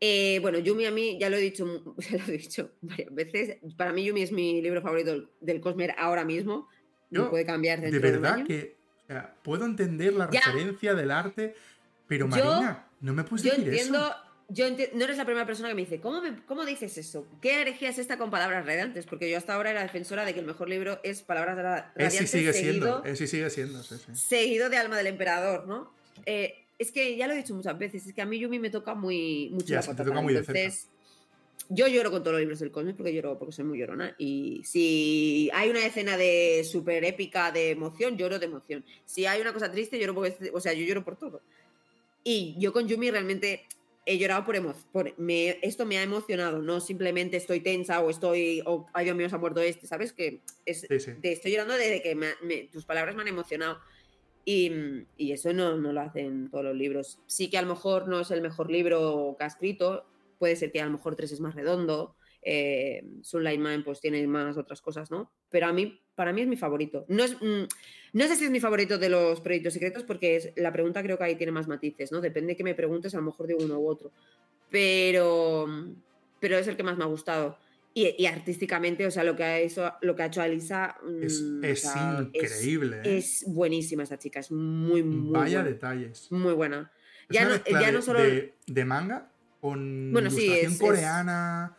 Eh, 0.00 0.38
bueno, 0.42 0.58
Yumi 0.58 0.86
a 0.86 0.90
mí, 0.90 1.18
ya 1.20 1.30
lo 1.30 1.36
he 1.36 1.40
dicho, 1.40 1.94
ya 1.98 2.18
lo 2.18 2.24
he 2.32 2.38
dicho 2.38 2.72
varias 2.80 3.14
veces. 3.14 3.58
Para 3.76 3.92
mí, 3.92 4.04
Yumi 4.04 4.22
es 4.22 4.32
mi 4.32 4.60
libro 4.60 4.82
favorito 4.82 5.10
del, 5.12 5.28
del 5.40 5.60
Cosmer 5.60 5.94
ahora 5.96 6.24
mismo. 6.24 6.68
No 7.10 7.30
puede 7.30 7.46
cambiar 7.46 7.80
De 7.80 7.90
dentro 7.92 8.10
de 8.10 8.16
un 8.16 8.22
verdad 8.22 8.38
año. 8.38 8.46
que 8.46 8.76
o 9.04 9.06
sea, 9.06 9.34
puedo 9.42 9.64
entender 9.66 10.14
la 10.14 10.28
Ya. 10.30 10.40
referencia 10.40 10.94
del 10.94 11.10
arte, 11.12 11.54
pero 12.08 12.24
Yo- 12.24 12.28
Marina, 12.30 12.88
no 13.00 13.12
me 13.14 13.22
puedes 13.22 13.44
Yo 13.44 13.52
decir 13.52 13.68
entiendo. 13.68 13.98
eso. 13.98 14.14
Yo 14.48 14.66
enti- 14.66 14.90
no 14.92 15.04
eres 15.04 15.16
la 15.16 15.24
primera 15.24 15.46
persona 15.46 15.68
que 15.70 15.74
me 15.74 15.82
dice, 15.82 16.00
¿cómo, 16.00 16.20
me- 16.20 16.44
¿cómo 16.44 16.64
dices 16.66 16.98
eso? 16.98 17.26
¿Qué 17.40 17.62
herejía 17.62 17.88
es 17.88 17.98
esta 17.98 18.18
con 18.18 18.30
palabras 18.30 18.66
radiantes? 18.66 19.06
Porque 19.06 19.30
yo 19.30 19.38
hasta 19.38 19.54
ahora 19.54 19.70
era 19.70 19.82
defensora 19.82 20.24
de 20.26 20.34
que 20.34 20.40
el 20.40 20.46
mejor 20.46 20.68
libro 20.68 20.98
es 21.02 21.22
Palabras 21.22 21.56
Ra- 21.56 21.92
Ese 21.96 22.04
Radiantes 22.04 22.30
sigue 22.30 22.52
seguido, 22.52 22.72
siendo, 22.72 23.04
ese 23.04 23.26
sigue 23.26 23.48
siendo, 23.50 23.82
sí, 23.82 23.94
sí. 24.04 24.14
seguido 24.16 24.68
de 24.68 24.76
Alma 24.76 24.98
del 24.98 25.06
Emperador, 25.06 25.66
¿no? 25.66 25.94
Eh, 26.26 26.63
es 26.78 26.90
que 26.92 27.16
ya 27.16 27.26
lo 27.26 27.34
he 27.34 27.36
dicho 27.36 27.54
muchas 27.54 27.78
veces, 27.78 28.06
es 28.06 28.12
que 28.14 28.22
a 28.22 28.26
mí 28.26 28.38
Yumi 28.38 28.58
me 28.58 28.70
toca 28.70 28.94
muy 28.94 29.50
mucho 29.52 29.66
Ya, 29.68 29.76
la 29.76 29.82
sí, 29.82 29.88
te 29.88 29.92
patata. 29.94 30.08
toca 30.10 30.20
muy 30.22 30.32
de 30.34 30.40
Entonces, 30.40 30.88
yo 31.70 31.86
lloro 31.88 32.10
con 32.10 32.22
todos 32.22 32.32
los 32.32 32.40
libros 32.40 32.58
del 32.58 32.70
cómic 32.70 32.96
porque 32.96 33.14
lloro 33.14 33.38
porque 33.38 33.52
soy 33.52 33.64
muy 33.64 33.78
llorona. 33.78 34.14
Y 34.18 34.62
si 34.64 35.50
hay 35.54 35.70
una 35.70 35.84
escena 35.86 36.16
de 36.16 36.62
súper 36.70 37.04
épica 37.04 37.52
de 37.52 37.70
emoción, 37.70 38.16
lloro 38.18 38.38
de 38.38 38.46
emoción. 38.46 38.84
Si 39.06 39.24
hay 39.26 39.40
una 39.40 39.52
cosa 39.52 39.70
triste, 39.70 39.98
lloro 39.98 40.14
porque, 40.14 40.50
o 40.52 40.60
sea, 40.60 40.72
yo 40.74 40.84
lloro 40.84 41.04
por 41.04 41.16
todo. 41.16 41.40
Y 42.22 42.54
yo 42.58 42.72
con 42.72 42.86
Yumi 42.88 43.10
realmente 43.10 43.66
he 44.06 44.18
llorado 44.18 44.44
por 44.44 44.56
emoción. 44.56 44.84
esto 45.62 45.86
me 45.86 45.96
ha 45.98 46.02
emocionado, 46.02 46.60
no 46.60 46.80
simplemente 46.80 47.38
estoy 47.38 47.60
tensa 47.60 48.00
o 48.00 48.10
estoy, 48.10 48.62
o 48.66 48.86
ay 48.92 49.04
Dios 49.06 49.16
mío, 49.16 49.28
se 49.30 49.34
ha 49.34 49.38
muerto 49.38 49.60
este, 49.60 49.86
¿sabes? 49.86 50.12
Que 50.12 50.40
es, 50.66 50.82
Sí, 50.88 51.00
sí. 51.00 51.12
te 51.22 51.32
estoy 51.32 51.52
llorando 51.52 51.74
desde 51.74 52.02
que 52.02 52.14
me- 52.14 52.34
me- 52.42 52.64
tus 52.64 52.84
palabras 52.84 53.14
me 53.14 53.22
han 53.22 53.28
emocionado. 53.28 53.78
Y, 54.44 54.70
y 55.16 55.32
eso 55.32 55.52
no, 55.52 55.76
no 55.76 55.92
lo 55.92 56.00
hacen 56.00 56.50
todos 56.50 56.64
los 56.64 56.76
libros. 56.76 57.18
Sí 57.26 57.48
que 57.48 57.58
a 57.58 57.62
lo 57.62 57.68
mejor 57.68 58.08
no 58.08 58.20
es 58.20 58.30
el 58.30 58.42
mejor 58.42 58.70
libro 58.70 59.36
que 59.38 59.44
ha 59.44 59.48
escrito, 59.48 60.04
puede 60.38 60.56
ser 60.56 60.70
que 60.70 60.80
a 60.80 60.86
lo 60.86 60.92
mejor 60.92 61.16
tres 61.16 61.32
es 61.32 61.40
más 61.40 61.54
redondo, 61.54 62.14
eh, 62.42 63.02
Sunlight 63.22 63.58
Man 63.58 63.82
pues 63.82 64.00
tiene 64.00 64.26
más 64.26 64.58
otras 64.58 64.82
cosas, 64.82 65.10
¿no? 65.10 65.32
Pero 65.50 65.66
a 65.66 65.72
mí, 65.72 65.98
para 66.14 66.32
mí 66.32 66.42
es 66.42 66.46
mi 66.46 66.56
favorito. 66.56 67.06
No, 67.08 67.24
es, 67.24 67.40
mm, 67.40 67.64
no 68.12 68.26
sé 68.26 68.36
si 68.36 68.44
es 68.44 68.50
mi 68.50 68.60
favorito 68.60 68.98
de 68.98 69.08
los 69.08 69.40
proyectos 69.40 69.72
secretos 69.72 70.02
porque 70.02 70.36
es, 70.36 70.52
la 70.56 70.72
pregunta 70.72 71.02
creo 71.02 71.16
que 71.16 71.24
ahí 71.24 71.36
tiene 71.36 71.52
más 71.52 71.68
matices, 71.68 72.12
¿no? 72.12 72.20
Depende 72.20 72.52
de 72.52 72.56
que 72.56 72.64
me 72.64 72.74
preguntes, 72.74 73.14
a 73.14 73.18
lo 73.18 73.24
mejor 73.24 73.46
de 73.46 73.54
uno 73.54 73.78
u 73.78 73.88
otro. 73.88 74.12
Pero, 74.70 75.66
pero 76.38 76.58
es 76.58 76.68
el 76.68 76.76
que 76.76 76.82
más 76.82 76.98
me 76.98 77.04
ha 77.04 77.08
gustado. 77.08 77.56
Y, 77.96 78.16
y 78.18 78.26
artísticamente, 78.26 79.06
o 79.06 79.10
sea, 79.12 79.22
lo 79.22 79.36
que 79.36 79.44
ha 79.44 79.58
hecho, 79.60 79.92
lo 80.02 80.16
que 80.16 80.22
ha 80.24 80.26
hecho 80.26 80.42
Alisa 80.42 80.96
Es, 81.22 81.40
mm, 81.40 81.62
o 81.62 81.66
es- 81.66 81.84
increíble. 82.34 83.00
¿eh? 83.04 83.18
es 83.18 83.44
buenísima 83.46 84.02
esa 84.02 84.18
chica, 84.18 84.40
es 84.40 84.50
muy, 84.50 85.02
muy 85.04 85.32
Vaya 85.32 85.58
buena. 85.60 85.70
detalles. 85.70 86.26
Muy 86.32 86.52
buena. 86.54 86.90
Es 87.28 87.34
Ya 87.36 87.44
no, 87.44 87.56
ya 87.80 87.86
de, 87.86 87.92
no 87.92 88.02
solo. 88.02 88.20
de, 88.20 88.54
de 88.66 88.84
manga 88.84 89.30
con 89.60 90.10
Bueno, 90.12 90.28
sí, 90.30 90.38
ilustración 90.44 90.72
es- 90.72 90.78
coreana. 90.80 91.76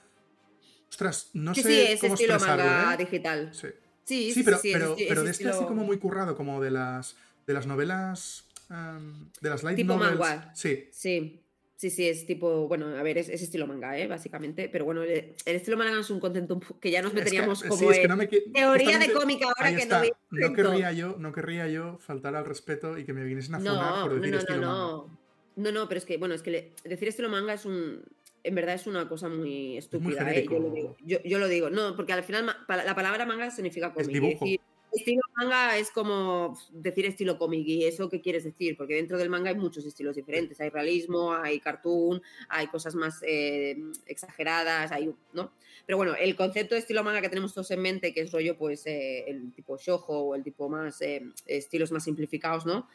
Ostras, 0.90 1.30
no 1.34 1.54
sí, 1.54 1.64
sé 1.64 1.70
sí, 1.70 1.82
es 1.92 2.00
cómo 2.00 2.14
estilo 2.14 2.40
manga 2.40 2.94
¿eh? 2.94 2.98
digital. 2.98 3.50
Sí. 3.54 3.68
Sí, 3.68 3.74
Sí, 4.06 4.34
sí, 4.36 4.44
pero, 4.44 4.58
sí, 4.60 4.70
pero, 4.72 4.96
pero 5.10 5.24
de 5.24 5.32
este 5.32 5.50
así 5.50 5.66
como 5.66 5.84
muy 5.84 5.98
currado, 5.98 6.36
como 6.38 6.62
de 6.62 6.72
las 6.72 7.18
de 7.48 7.54
las 7.54 7.68
novelas 7.68 8.46
de 8.70 9.50
las 9.50 9.64
light 9.64 9.76
Tipo 9.76 9.96
novels. 9.96 10.18
manga. 10.20 10.52
Sí, 10.56 10.88
Sí, 10.92 11.42
sí, 11.76 11.90
sí, 11.90 12.08
es 12.08 12.26
tipo, 12.26 12.68
bueno, 12.68 12.88
a 12.98 13.04
ver, 13.04 13.18
es, 13.18 13.30
es 13.30 13.42
estilo 13.42 13.68
manga, 13.68 13.98
¿eh? 13.98 14.08
básicamente, 14.08 14.70
pero 14.70 14.86
bueno, 14.86 15.04
el, 15.04 15.36
el 15.46 15.56
estilo 15.56 15.78
manga 15.78 16.00
es 16.00 16.10
un 16.10 16.20
contento 16.20 16.60
que 16.80 16.92
ya 16.92 17.02
nos 17.02 17.12
Es 17.12 17.16
que- 17.16 17.20
meteríamos 17.24 17.60
sí, 17.60 17.68
como 17.68 17.92
es 17.92 18.00
que 18.00 18.08
no 18.08 18.16
me 18.18 18.28
teoría 18.28 18.64
de 18.64 18.66
justamente 18.78 19.14
cómic 19.14 19.42
ahora 19.44 19.76
que 19.76 19.82
está. 19.84 19.98
no 20.00 20.06
me 20.32 20.40
no 20.48 20.54
querría 20.54 20.92
yo, 20.92 21.16
no 21.20 21.32
querría 21.34 21.68
yo 21.68 21.98
faltar 22.00 22.36
al 22.36 22.46
respeto 22.46 22.98
y 22.98 23.06
que 23.06 23.14
me 23.14 23.24
viniesen 23.24 23.56
a 23.56 23.60
funar 23.60 23.76
No, 24.00 24.02
por 24.08 24.16
decir 24.20 24.32
no, 24.34 24.40
estilo 24.40 24.62
no, 24.62 24.68
manga. 24.68 24.82
no. 24.82 25.26
No, 25.58 25.72
no, 25.72 25.88
pero 25.88 26.00
es 26.00 26.06
que, 26.06 26.18
bueno, 26.18 26.34
es 26.36 26.42
que 26.42 26.52
le- 26.52 26.72
decir 26.84 27.08
estilo 27.08 27.30
manga 27.30 27.54
es 27.54 27.66
un. 27.66 28.04
En 28.44 28.54
verdad 28.54 28.76
es 28.76 28.86
una 28.88 29.08
cosa 29.10 29.28
muy 29.30 29.78
estúpida, 29.78 30.30
¿eh? 30.34 30.46
Yo 30.50 30.60
lo, 30.60 30.70
digo, 30.70 30.96
yo, 31.04 31.18
yo 31.24 31.40
lo 31.40 31.48
digo. 31.48 31.70
No, 31.72 31.96
porque 31.96 32.14
al 32.14 32.24
final 32.24 32.44
ma- 32.44 32.64
pa- 32.68 32.84
la 32.84 32.94
palabra 32.94 33.26
manga 33.26 33.50
significa 33.50 33.92
cómic. 33.94 34.10
dibujo. 34.12 34.46
decir 34.46 34.60
estilo 34.96 35.22
manga 35.36 35.78
es 35.78 35.92
como 35.92 36.58
decir 36.72 37.06
estilo 37.06 37.38
cómic. 37.38 37.68
¿Y 37.68 37.86
eso 37.86 38.10
qué 38.10 38.22
quieres 38.22 38.44
decir? 38.44 38.76
Porque 38.78 38.96
dentro 38.96 39.18
del 39.18 39.30
manga 39.30 39.50
hay 39.50 39.56
muchos 39.56 39.86
estilos 39.86 40.16
diferentes. 40.16 40.60
Hay 40.62 40.70
realismo, 40.70 41.34
hay 41.34 41.60
cartoon, 41.60 42.22
hay 42.50 42.68
cosas 42.68 42.96
más 42.96 43.22
eh, 43.24 43.78
exageradas, 44.08 44.92
hay, 44.92 45.14
¿no? 45.34 45.52
Pero 45.86 45.98
bueno, 45.98 46.16
el 46.16 46.36
concepto 46.36 46.76
de 46.76 46.80
estilo 46.80 47.04
manga 47.04 47.22
que 47.22 47.30
tenemos 47.30 47.54
todos 47.54 47.70
en 47.72 47.82
mente, 47.82 48.14
que 48.14 48.22
es 48.22 48.32
rollo, 48.32 48.58
pues, 48.58 48.86
eh, 48.88 49.26
el 49.28 49.54
tipo 49.54 49.78
shojo 49.78 50.20
o 50.20 50.36
el 50.36 50.44
tipo 50.44 50.68
más, 50.70 51.02
eh, 51.02 51.24
estilos 51.46 51.92
más 51.92 52.04
simplificados, 52.04 52.66
¿no? 52.66 52.88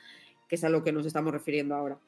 Que 0.48 0.56
es 0.56 0.64
a 0.64 0.68
lo 0.68 0.82
que 0.82 0.92
nos 0.92 1.06
estamos 1.06 1.32
refiriendo 1.32 1.74
ahora. 1.74 1.98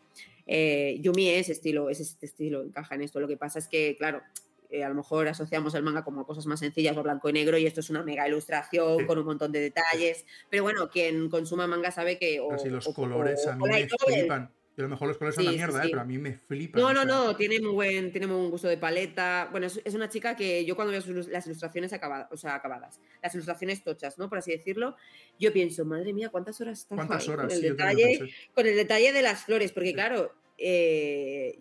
Yumi 0.47 1.29
es 1.29 1.49
estilo, 1.49 1.89
es 1.89 2.01
este 2.01 2.27
estilo, 2.27 2.63
encaja 2.63 2.97
en 2.97 3.03
esto. 3.03 3.21
Lo 3.21 3.29
que 3.29 3.37
pasa 3.37 3.61
es 3.61 3.69
que, 3.69 3.97
claro, 3.97 4.23
eh, 4.73 4.83
a 4.85 4.89
lo 4.89 4.95
mejor 4.97 5.29
asociamos 5.29 5.75
el 5.75 5.83
manga 5.85 6.03
como 6.03 6.27
cosas 6.27 6.47
más 6.47 6.59
sencillas 6.61 6.97
o 6.97 7.03
blanco 7.03 7.29
y 7.29 7.33
negro 7.35 7.59
y 7.59 7.67
esto 7.67 7.81
es 7.81 7.91
una 7.91 8.03
mega 8.03 8.27
ilustración 8.27 8.99
Sí. 9.01 9.07
con 9.07 9.19
un 9.19 9.25
montón 9.27 9.53
de 9.53 9.61
detalles. 9.61 10.25
Pero 10.51 10.63
bueno, 10.65 10.89
quien 10.91 11.29
consuma 11.29 11.67
manga 11.67 11.91
sabe 11.91 12.19
que... 12.19 12.41
o- 12.41 12.51
los 12.65 12.87
o- 12.89 12.95
colores 12.95 13.47
o- 13.47 13.51
a 13.51 13.57
mí 13.57 13.69
me 13.69 13.89
flipan. 13.89 14.51
Y 14.75 14.81
a 14.81 14.85
lo 14.85 14.89
mejor 14.89 15.09
los 15.09 15.19
colores 15.19 15.35
son 15.35 15.45
una 15.45 15.51
sí, 15.53 15.59
mierda, 15.59 15.85
¿eh? 15.85 15.89
pero 15.91 16.01
a 16.01 16.05
mí 16.07 16.17
me 16.17 16.33
flipan. 16.33 16.81
No, 16.81 16.89
o 16.89 16.93
no, 16.95 17.01
sea, 17.03 17.05
no, 17.05 17.37
tiene 17.37 17.61
muy 17.61 17.73
buen, 17.73 18.11
tiene 18.11 18.27
muy 18.27 18.37
buen 18.39 18.51
gusto 18.51 18.69
de 18.69 18.79
paleta. 18.79 19.49
Bueno, 19.51 19.67
es, 19.67 19.79
es 19.85 19.93
una 19.93 20.09
chica 20.09 20.35
que 20.35 20.65
yo 20.65 20.75
cuando 20.77 20.93
veo 20.93 21.03
sus- 21.03 21.29
las 21.29 21.45
ilustraciones 21.45 21.93
acabadas, 21.93 22.29
o 22.33 22.39
sea, 22.39 22.55
acabadas, 22.55 22.99
las 23.23 23.35
ilustraciones 23.35 23.85
tochas, 23.85 24.17
¿no? 24.17 24.31
Por 24.31 24.39
así 24.39 24.51
decirlo, 24.51 24.97
yo 25.39 25.53
pienso, 25.53 25.85
madre 25.85 26.15
mía, 26.15 26.31
¿cuántas 26.31 26.59
horas 26.63 26.79
está 26.79 26.95
¿Cuántas 26.97 27.23
con 27.27 27.35
horas? 27.35 27.53
el 27.53 27.61
Sí, 27.61 27.67
yo 27.69 27.77
también 27.77 28.13
detalle, 28.13 28.35
con 28.55 28.67
el 28.67 28.77
detalle 28.77 29.13
de 29.13 29.21
las 29.21 29.45
flores, 29.45 29.73
porque 29.73 29.93
claro, 29.93 30.33
eh, 30.57 31.59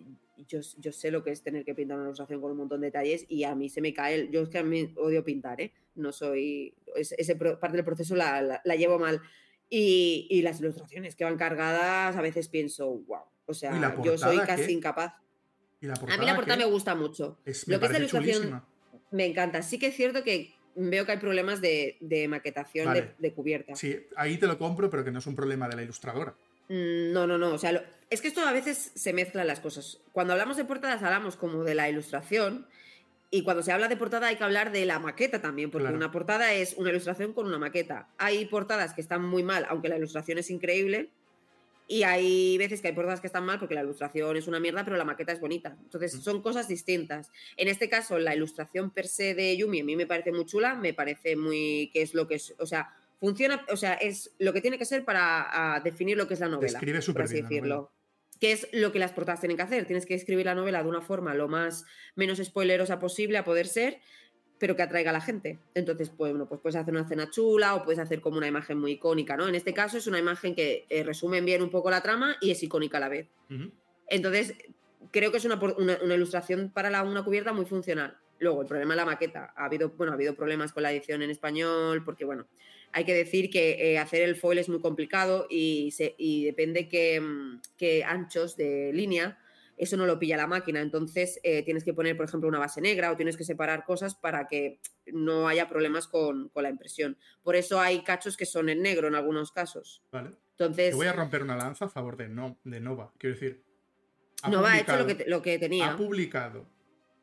yo, 0.47 0.59
yo 0.77 0.91
sé 0.91 1.11
lo 1.11 1.23
que 1.23 1.31
es 1.31 1.41
tener 1.43 1.63
que 1.65 1.73
pintar 1.75 1.97
una 1.97 2.07
ilustración 2.07 2.41
con 2.41 2.51
un 2.51 2.57
montón 2.57 2.81
de 2.81 2.87
detalles 2.87 3.25
y 3.27 3.43
a 3.43 3.55
mí 3.55 3.69
se 3.69 3.81
me 3.81 3.93
cae, 3.93 4.15
el- 4.15 4.31
yo 4.31 4.41
es 4.43 4.49
que 4.49 4.57
a 4.59 4.63
mí 4.63 4.93
odio 4.97 5.23
pintar, 5.23 5.59
¿eh? 5.61 5.71
No 5.95 6.11
soy, 6.11 6.73
es- 6.95 7.13
ese 7.17 7.35
pro- 7.35 7.59
parte 7.59 7.77
del 7.77 7.85
proceso 7.85 8.15
la, 8.15 8.41
la- 8.41 8.61
la 8.63 8.75
llevo 8.75 8.99
mal. 8.99 9.21
Y, 9.69 10.27
y 10.29 10.41
las 10.41 10.59
ilustraciones 10.59 11.15
que 11.15 11.23
van 11.23 11.37
cargadas, 11.37 12.15
a 12.15 12.21
veces 12.21 12.47
pienso, 12.49 12.89
wow. 12.89 13.21
O 13.45 13.53
sea, 13.53 13.75
¿Y 13.75 13.79
la 13.79 14.01
yo 14.03 14.17
soy 14.17 14.37
casi 14.39 14.65
qué? 14.65 14.71
incapaz. 14.73 15.13
¿Y 15.79 15.87
la 15.87 15.93
A 15.93 16.17
mí 16.17 16.25
la 16.25 16.35
portada 16.35 16.57
qué? 16.57 16.65
me 16.65 16.71
gusta 16.71 16.93
mucho. 16.95 17.39
Es, 17.45 17.67
Lo 17.67 17.75
me 17.75 17.79
que 17.79 17.85
es 17.85 17.91
la 17.93 17.97
ilustración 17.99 18.35
chulísima. 18.35 18.67
me 19.11 19.25
encanta. 19.25 19.61
Sí 19.61 19.79
que 19.79 19.87
es 19.87 19.95
cierto 19.95 20.23
que 20.23 20.53
veo 20.75 21.05
que 21.05 21.13
hay 21.13 21.17
problemas 21.19 21.59
de, 21.61 21.97
de 22.01 22.27
maquetación 22.27 22.85
Vale. 22.85 23.01
de, 23.01 23.13
de 23.17 23.33
cubierta. 23.33 23.75
Sí, 23.75 23.97
ahí 24.15 24.37
te 24.37 24.47
lo 24.47 24.57
compro, 24.57 24.89
pero 24.89 25.03
que 25.03 25.11
no 25.11 25.19
es 25.19 25.27
un 25.27 25.35
problema 25.35 25.67
de 25.69 25.75
la 25.77 25.83
ilustradora. 25.83 26.35
Mm, 26.69 27.11
No, 27.13 27.25
no, 27.25 27.37
no. 27.37 27.53
O 27.53 27.57
sea, 27.57 27.71
lo- 27.71 27.81
es 28.11 28.21
que 28.21 28.27
esto 28.27 28.41
a 28.45 28.51
veces 28.51 28.91
se 28.93 29.13
mezclan 29.13 29.47
las 29.47 29.59
cosas. 29.59 29.99
Cuando 30.11 30.33
hablamos 30.33 30.57
de 30.57 30.65
portadas 30.65 31.01
hablamos 31.01 31.35
como 31.35 31.63
de 31.63 31.73
la 31.73 31.89
ilustración 31.89 32.67
y 33.31 33.43
cuando 33.43 33.63
se 33.63 33.71
habla 33.71 33.87
de 33.87 33.97
portada 33.97 34.27
hay 34.27 34.35
que 34.35 34.43
hablar 34.43 34.71
de 34.71 34.85
la 34.85 34.99
maqueta 34.99 35.41
también, 35.41 35.71
porque 35.71 35.83
Claro. 35.85 35.95
una 35.97 36.11
portada 36.11 36.53
es 36.53 36.73
una 36.77 36.89
ilustración 36.91 37.33
con 37.33 37.47
una 37.47 37.57
maqueta. 37.57 38.09
Hay 38.17 38.45
portadas 38.45 38.93
que 38.93 39.01
están 39.01 39.23
muy 39.23 39.41
mal, 39.41 39.65
aunque 39.69 39.89
la 39.89 39.97
ilustración 39.97 40.37
es 40.37 40.49
increíble. 40.51 41.09
Y 41.87 42.03
hay 42.03 42.57
veces 42.57 42.79
que 42.81 42.87
hay 42.89 42.93
portadas 42.93 43.19
que 43.19 43.27
están 43.27 43.43
mal 43.45 43.59
porque 43.59 43.75
la 43.75 43.81
ilustración 43.83 44.37
es 44.37 44.47
una 44.47 44.59
mierda, 44.61 44.85
pero 44.85 44.95
la 44.95 45.03
maqueta 45.03 45.31
es 45.33 45.41
bonita. 45.41 45.75
Entonces, 45.81 46.15
Mm. 46.15 46.21
son 46.21 46.41
cosas 46.41 46.67
distintas. 46.69 47.31
En 47.57 47.67
este 47.67 47.89
caso, 47.89 48.17
la 48.17 48.33
ilustración 48.33 48.91
per 48.91 49.07
se 49.07 49.33
de 49.35 49.57
Yumi 49.57 49.81
a 49.81 49.83
mí 49.83 49.95
me 49.97 50.05
parece 50.05 50.31
muy 50.31 50.45
chula, 50.45 50.75
me 50.75 50.93
parece 50.93 51.35
muy. 51.35 51.89
que 51.91 52.01
es 52.03 52.13
lo 52.13 52.27
que 52.27 52.35
es. 52.35 52.53
O 52.59 52.65
sea, 52.65 52.93
funciona. 53.19 53.65
O 53.69 53.75
sea, 53.75 53.93
es 53.95 54.31
lo 54.39 54.53
que 54.53 54.61
tiene 54.61 54.77
que 54.77 54.85
ser 54.85 55.03
para 55.03 55.81
definir 55.83 56.15
lo 56.17 56.27
que 56.29 56.35
es 56.35 56.39
la 56.39 56.47
novela. 56.47 56.73
Describe 56.79 57.01
súper 57.01 57.27
bien 57.27 57.43
decirlo. 57.43 57.91
Que 58.41 58.51
es 58.51 58.67
lo 58.73 58.91
que 58.91 58.99
las 58.99 59.13
portadas 59.13 59.39
tienen 59.39 59.55
que 59.55 59.63
hacer. 59.63 59.85
Tienes 59.85 60.05
que 60.05 60.15
escribir 60.15 60.45
la 60.47 60.55
novela 60.55 60.83
de 60.83 60.89
una 60.89 60.99
forma 61.01 61.33
lo 61.35 61.47
más 61.47 61.85
menos 62.15 62.39
spoilerosa 62.39 62.99
posible 62.99 63.37
a 63.37 63.45
poder 63.45 63.67
ser, 63.67 63.99
pero 64.59 64.75
que 64.75 64.81
atraiga 64.81 65.11
a 65.11 65.13
la 65.13 65.21
gente. 65.21 65.59
Entonces, 65.75 66.09
pues, 66.09 66.31
bueno, 66.33 66.47
pues 66.49 66.59
puedes 66.59 66.75
hacer 66.75 66.93
una 66.93 67.03
escena 67.03 67.29
chula 67.29 67.75
o 67.75 67.83
puedes 67.83 67.99
hacer 67.99 68.19
como 68.19 68.37
una 68.37 68.47
imagen 68.47 68.77
muy 68.79 68.91
icónica, 68.93 69.37
¿no? 69.37 69.47
En 69.47 69.55
este 69.55 69.73
caso 69.73 69.97
es 69.97 70.07
una 70.07 70.19
imagen 70.19 70.53
que 70.55 70.85
eh, 70.89 71.03
resume 71.03 71.39
bien 71.41 71.61
un 71.61 71.69
poco 71.69 71.89
la 71.89 72.01
trama 72.01 72.35
y 72.41 72.51
es 72.51 72.61
icónica 72.63 72.97
a 72.97 73.01
la 73.01 73.09
vez. 73.09 73.27
Entonces, 74.07 74.55
creo 75.11 75.31
que 75.31 75.37
es 75.37 75.45
una, 75.45 75.55
una- 75.77 75.99
una 76.03 76.15
ilustración 76.15 76.71
para 76.73 76.89
la, 76.89 77.03
una 77.03 77.23
cubierta 77.23 77.53
muy 77.53 77.65
funcional. 77.65 78.17
Luego, 78.41 78.61
el 78.63 78.67
problema 78.67 78.93
es 78.93 78.97
la 78.97 79.05
maqueta. 79.05 79.53
Ha 79.55 79.65
habido, 79.65 79.89
bueno, 79.91 80.11
ha 80.11 80.15
habido 80.15 80.35
problemas 80.35 80.73
con 80.73 80.81
la 80.83 80.91
edición 80.91 81.21
en 81.21 81.29
español, 81.29 82.03
porque, 82.03 82.25
bueno, 82.25 82.47
hay 82.91 83.05
que 83.05 83.13
decir 83.13 83.49
que 83.51 83.93
eh, 83.93 83.99
hacer 83.99 84.23
el 84.23 84.35
foil 84.35 84.57
es 84.57 84.67
muy 84.67 84.81
complicado 84.81 85.45
y, 85.49 85.91
se- 85.91 86.15
y 86.17 86.45
depende 86.45 86.89
que, 86.89 87.21
mm, 87.21 87.61
que 87.77 88.03
anchos 88.03 88.57
de 88.57 88.91
línea, 88.93 89.37
eso 89.77 89.95
no 89.95 90.07
lo 90.07 90.17
pilla 90.17 90.37
la 90.37 90.47
máquina. 90.47 90.81
Entonces, 90.81 91.39
eh, 91.43 91.61
tienes 91.63 91.83
que 91.83 91.93
poner, 91.93 92.17
por 92.17 92.25
ejemplo, 92.25 92.49
una 92.49 92.57
base 92.57 92.81
negra 92.81 93.11
o 93.11 93.15
tienes 93.15 93.37
que 93.37 93.43
separar 93.43 93.85
cosas 93.85 94.15
para 94.15 94.47
que 94.47 94.79
no 95.05 95.47
haya 95.47 95.69
problemas 95.69 96.07
con, 96.07 96.49
con 96.49 96.63
la 96.63 96.69
impresión. 96.69 97.17
Por 97.43 97.55
eso 97.55 97.79
hay 97.79 98.03
cachos 98.03 98.37
que 98.37 98.47
son 98.47 98.69
en 98.69 98.81
negro 98.81 99.07
en 99.07 99.13
algunos 99.15 99.51
casos. 99.51 100.01
Vale. 100.11 100.31
Entonces, 100.57 100.89
Te 100.89 100.95
voy 100.95 101.07
a 101.07 101.13
romper 101.13 101.43
una 101.43 101.55
lanza 101.55 101.85
a 101.85 101.89
favor 101.89 102.17
de, 102.17 102.27
no, 102.27 102.57
de 102.63 102.79
Nova. 102.79 103.13
Quiero 103.19 103.35
decir. 103.35 103.63
ha 104.41 104.49
Nova 104.49 104.73
ha 104.73 104.79
hecho 104.79 104.97
lo 104.97 105.05
que, 105.05 105.25
lo 105.27 105.41
que 105.43 105.59
tenía, 105.59 105.93
Ha 105.93 105.97
publicado 105.97 106.67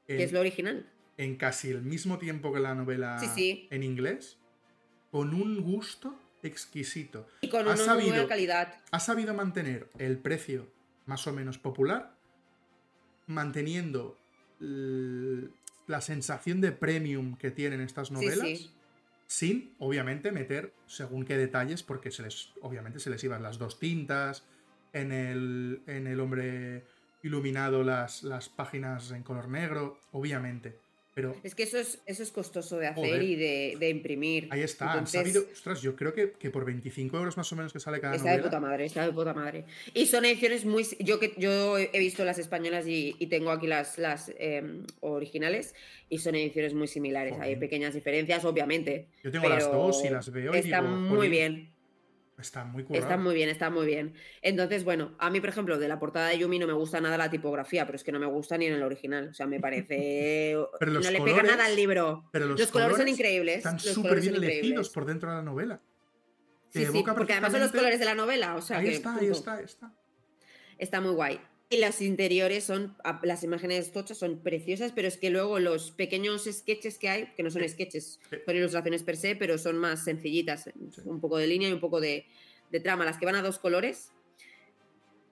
que 0.07 0.15
en, 0.15 0.21
es 0.23 0.33
lo 0.33 0.41
original. 0.41 0.89
En 1.19 1.37
casi 1.37 1.69
el 1.69 1.83
mismo 1.83 2.17
tiempo 2.19 2.53
que 2.53 2.61
la 2.61 2.75
novela 2.75 3.19
Sí, 3.19 3.27
sí. 3.35 3.69
en 3.71 3.83
inglés, 3.83 4.39
con 5.11 5.35
un 5.35 5.61
gusto 5.61 6.19
exquisito. 6.43 7.27
Y 7.43 7.49
con 7.49 7.63
una 7.67 7.75
muy 7.77 7.85
sabido- 7.85 8.09
buena 8.11 8.27
calidad. 8.29 8.75
Ha 8.93 9.01
sabido 9.01 9.35
mantener 9.35 9.91
el 9.99 10.19
precio 10.19 10.67
más 11.07 11.27
o 11.27 11.33
menos 11.33 11.59
popular, 11.59 12.15
manteniendo 13.27 14.17
la 14.61 16.01
sensación 16.01 16.61
de 16.61 16.73
premium 16.73 17.37
que 17.37 17.51
tienen 17.51 17.81
estas 17.81 18.11
novelas, 18.11 18.41
sí. 18.47 18.71
sin, 19.27 19.75
obviamente, 19.79 20.33
meter 20.33 20.73
según 20.87 21.25
qué 21.25 21.37
detalles, 21.37 21.83
porque 21.83 22.11
se 22.11 22.23
les, 22.23 22.51
obviamente 22.63 23.01
se 23.01 23.11
les 23.11 23.23
iban 23.25 23.43
las 23.43 23.59
dos 23.59 23.79
tintas, 23.79 24.45
en 24.93 25.13
el, 25.13 25.83
en 25.87 26.07
el 26.07 26.19
hombre 26.21 26.85
iluminado 27.23 27.83
las, 27.85 28.23
las 28.23 28.49
páginas 28.49 29.11
en 29.11 29.23
color 29.23 29.49
negro, 29.49 30.01
obviamente. 30.13 30.79
Pero 31.19 31.35
Es 31.43 31.57
que 31.57 31.65
eso 31.65 31.79
es, 31.79 31.99
eso 32.07 32.23
es 32.23 32.31
costoso 32.31 32.79
de 32.79 32.87
hacer 32.87 33.05
Joder. 33.09 33.23
y 33.25 33.35
de, 33.35 33.77
de 33.81 33.89
imprimir. 33.91 34.47
ahí 34.51 34.61
está, 34.63 34.85
han 34.93 34.99
Entonces, 34.99 35.21
sabido, 35.21 35.43
ostras, 35.53 35.83
yo 35.83 35.97
creo 35.97 36.15
que, 36.15 36.31
que 36.39 36.51
por 36.51 36.65
25 36.65 37.17
euros 37.17 37.37
más 37.37 37.53
o 37.53 37.57
menos 37.57 37.73
que 37.73 37.81
sale 37.81 38.01
cada 38.01 38.15
Está 38.15 38.29
de 38.31 38.37
novela, 38.37 38.49
puta 38.51 38.61
madre, 38.61 38.85
está 38.85 39.05
de 39.05 39.13
puta 39.13 39.35
madre. 39.35 39.65
Y 39.95 40.07
son 40.07 40.25
ediciones 40.25 40.65
muy. 40.65 40.87
Yo 41.01 41.19
que 41.19 41.35
yo 41.37 41.77
he 41.77 41.99
visto 41.99 42.25
las 42.25 42.39
españolas 42.39 42.87
y, 42.87 43.17
y 43.19 43.27
tengo 43.27 43.51
aquí 43.51 43.67
las, 43.67 43.99
las 43.99 44.33
em, 44.39 44.85
originales 45.01 45.75
y 46.09 46.19
son 46.19 46.37
ediciones 46.37 46.73
muy 46.75 46.87
similares. 46.87 47.33
Hay 47.35 47.39
Joder. 47.55 47.59
pequeñas 47.59 47.95
diferencias, 47.95 48.45
obviamente. 48.45 49.09
yo 49.25 49.33
tengo 49.33 49.49
las 49.49 49.65
dos 49.71 50.05
y 50.05 50.11
las 50.11 50.31
veo 50.31 50.55
y 50.55 50.59
Están 50.59 50.85
digo, 50.87 50.97
muy 51.01 51.17
"Jolín, 51.17 51.31
bien. 51.33 51.71
Está 52.39 52.65
muy 52.65 52.85
currado. 52.85 53.03
Están 53.03 53.23
muy 53.23 53.35
bien, 53.35 53.49
están 53.49 53.75
muy 53.75 53.87
bien. 53.87 54.15
Entonces, 54.43 54.85
bueno, 54.85 55.17
a 55.19 55.29
mí, 55.29 55.41
por 55.41 55.49
ejemplo, 55.49 55.77
de 55.77 55.89
la 55.89 55.99
portada 55.99 56.29
de 56.29 56.39
Yumi 56.39 56.59
no 56.59 56.69
me 56.69 56.73
gusta 56.73 57.01
nada 57.01 57.19
la 57.19 57.31
tipografía, 57.31 57.85
pero 57.85 57.97
es 57.97 58.05
que 58.05 58.13
no 58.13 58.21
me 58.21 58.27
gusta 58.27 58.57
ni 58.57 58.67
en 58.67 58.75
el 58.75 58.83
original. 58.83 59.29
O 59.31 59.35
sea, 59.35 59.47
me 59.47 59.59
parece. 59.59 60.57
Pero 60.79 60.93
no 60.93 61.01
le 61.11 61.21
pega 61.21 61.43
nada 61.43 61.65
al 61.65 61.75
libro. 61.75 62.29
Pero 62.31 62.47
Los, 62.47 62.61
los, 62.61 62.71
colores, 62.71 62.97
son 62.97 63.09
increíbles. 63.09 63.59
Están 63.59 63.81
súper 63.81 64.21
bien 64.21 64.37
elegidos 64.37 64.89
por 64.91 65.05
dentro 65.05 65.31
de 65.31 65.37
la 65.37 65.43
novela. 65.43 65.81
Sí, 66.71 66.85
sí, 66.87 67.05
porque 67.17 67.33
además 67.33 67.53
son 67.53 67.61
los 67.61 67.73
colores 67.73 67.99
de 67.99 68.05
la 68.05 68.15
novela. 68.15 68.55
O 68.55 68.63
sea, 68.63 68.79
ahí 68.79 68.87
que, 68.87 68.95
está, 68.95 69.17
ahí 69.17 69.29
está, 69.29 69.55
ahí 69.55 69.65
está. 69.65 69.93
Está 70.77 71.01
muy 71.01 71.13
guay. 71.13 71.41
Y 71.71 71.79
los 71.81 72.01
interiores 72.01 72.65
son, 72.65 72.97
a- 73.05 73.21
las 73.25 73.45
imágenes 73.45 73.93
tochas 73.93 74.17
son 74.17 74.39
preciosas, 74.43 74.93
pero 74.93 75.07
es 75.07 75.19
que 75.19 75.29
luego 75.29 75.59
los 75.59 75.91
pequeños 75.91 76.45
sketches 76.51 76.97
que 76.97 77.11
hay, 77.11 77.27
que 77.37 77.43
no 77.43 77.51
son 77.51 77.69
sketches, 77.69 78.19
son 78.47 78.57
ilustraciones 78.57 79.03
per 79.03 79.17
se, 79.19 79.37
pero 79.37 79.59
son 79.59 79.77
más 79.77 80.03
sencillitas, 80.03 80.71
un 81.05 81.21
poco 81.21 81.37
de 81.37 81.47
línea 81.47 81.69
y 81.69 81.73
un 81.73 81.81
poco 81.81 82.01
de, 82.01 82.25
de 82.71 82.81
trama. 82.81 83.05
Las 83.05 83.19
que 83.19 83.27
van 83.27 83.35
a 83.35 83.43
dos 83.43 83.59
colores, 83.59 84.13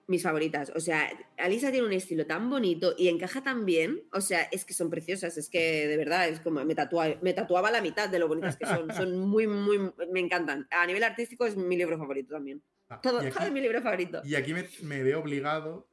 mis 0.05 0.21
favoritas. 0.21 0.71
O 0.75 0.79
sea, 0.79 1.09
Alisa 1.39 1.71
tiene 1.71 1.87
un 1.87 1.93
estilo 1.93 2.27
tan 2.27 2.49
bonito 2.51 2.93
y 2.95 3.07
encaja 3.07 3.41
tan 3.43 3.65
bien. 3.65 4.03
O 4.13 4.21
sea, 4.21 4.43
es 4.43 4.63
que 4.63 4.75
son 4.75 4.91
preciosas. 4.91 5.37
Es 5.39 5.49
que 5.49 5.87
de 5.87 5.97
verdad, 5.97 6.29
es 6.29 6.39
como 6.39 6.63
me, 6.63 6.75
tatua- 6.75 7.19
me 7.21 7.33
tatuaba 7.33 7.71
la 7.71 7.81
mitad 7.81 8.07
de 8.09 8.19
lo 8.19 8.27
bonitas 8.27 8.55
que 8.57 8.67
son. 8.67 8.93
Son 8.93 9.17
muy, 9.27 9.47
muy, 9.47 9.79
me 10.11 10.19
encantan. 10.19 10.67
A 10.69 10.85
nivel 10.85 11.03
artístico 11.03 11.47
es 11.47 11.57
mi 11.57 11.75
libro 11.75 11.97
favorito 11.97 12.35
también. 12.35 12.61
Ah, 12.89 13.01
Todo, 13.01 13.19
aquí, 13.19 13.29
es 13.43 13.51
mi 13.51 13.59
libro 13.59 13.81
favorito. 13.81 14.21
y 14.23 14.35
aquí 14.35 14.53
me, 14.53 14.65
me 14.83 15.01
veo 15.01 15.19
obligado. 15.19 15.87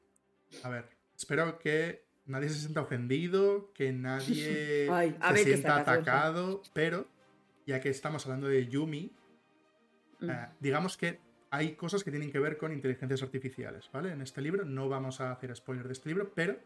A 0.62 0.68
ver, 0.68 0.88
espero 1.16 1.58
que 1.58 2.04
nadie 2.26 2.48
se 2.48 2.58
sienta 2.60 2.80
ofendido, 2.82 3.72
que 3.74 3.92
nadie 3.92 4.88
Ay, 4.92 5.16
a 5.20 5.28
se 5.28 5.34
ver 5.34 5.44
sienta 5.44 5.76
atacado, 5.76 6.62
pero 6.72 7.06
ya 7.66 7.80
que 7.80 7.88
estamos 7.90 8.24
hablando 8.26 8.48
de 8.48 8.66
Yumi, 8.68 9.12
Mm. 10.20 10.30
eh, 10.30 10.48
digamos 10.60 10.96
que 10.96 11.18
hay 11.50 11.74
cosas 11.74 12.04
que 12.04 12.10
tienen 12.10 12.30
que 12.30 12.38
ver 12.38 12.56
con 12.56 12.72
inteligencias 12.72 13.22
artificiales, 13.22 13.90
¿vale? 13.92 14.12
En 14.12 14.22
este 14.22 14.40
libro 14.40 14.64
no 14.64 14.88
vamos 14.88 15.20
a 15.20 15.32
hacer 15.32 15.54
spoiler 15.56 15.86
de 15.86 15.92
este 15.92 16.08
libro, 16.08 16.32
pero 16.34 16.56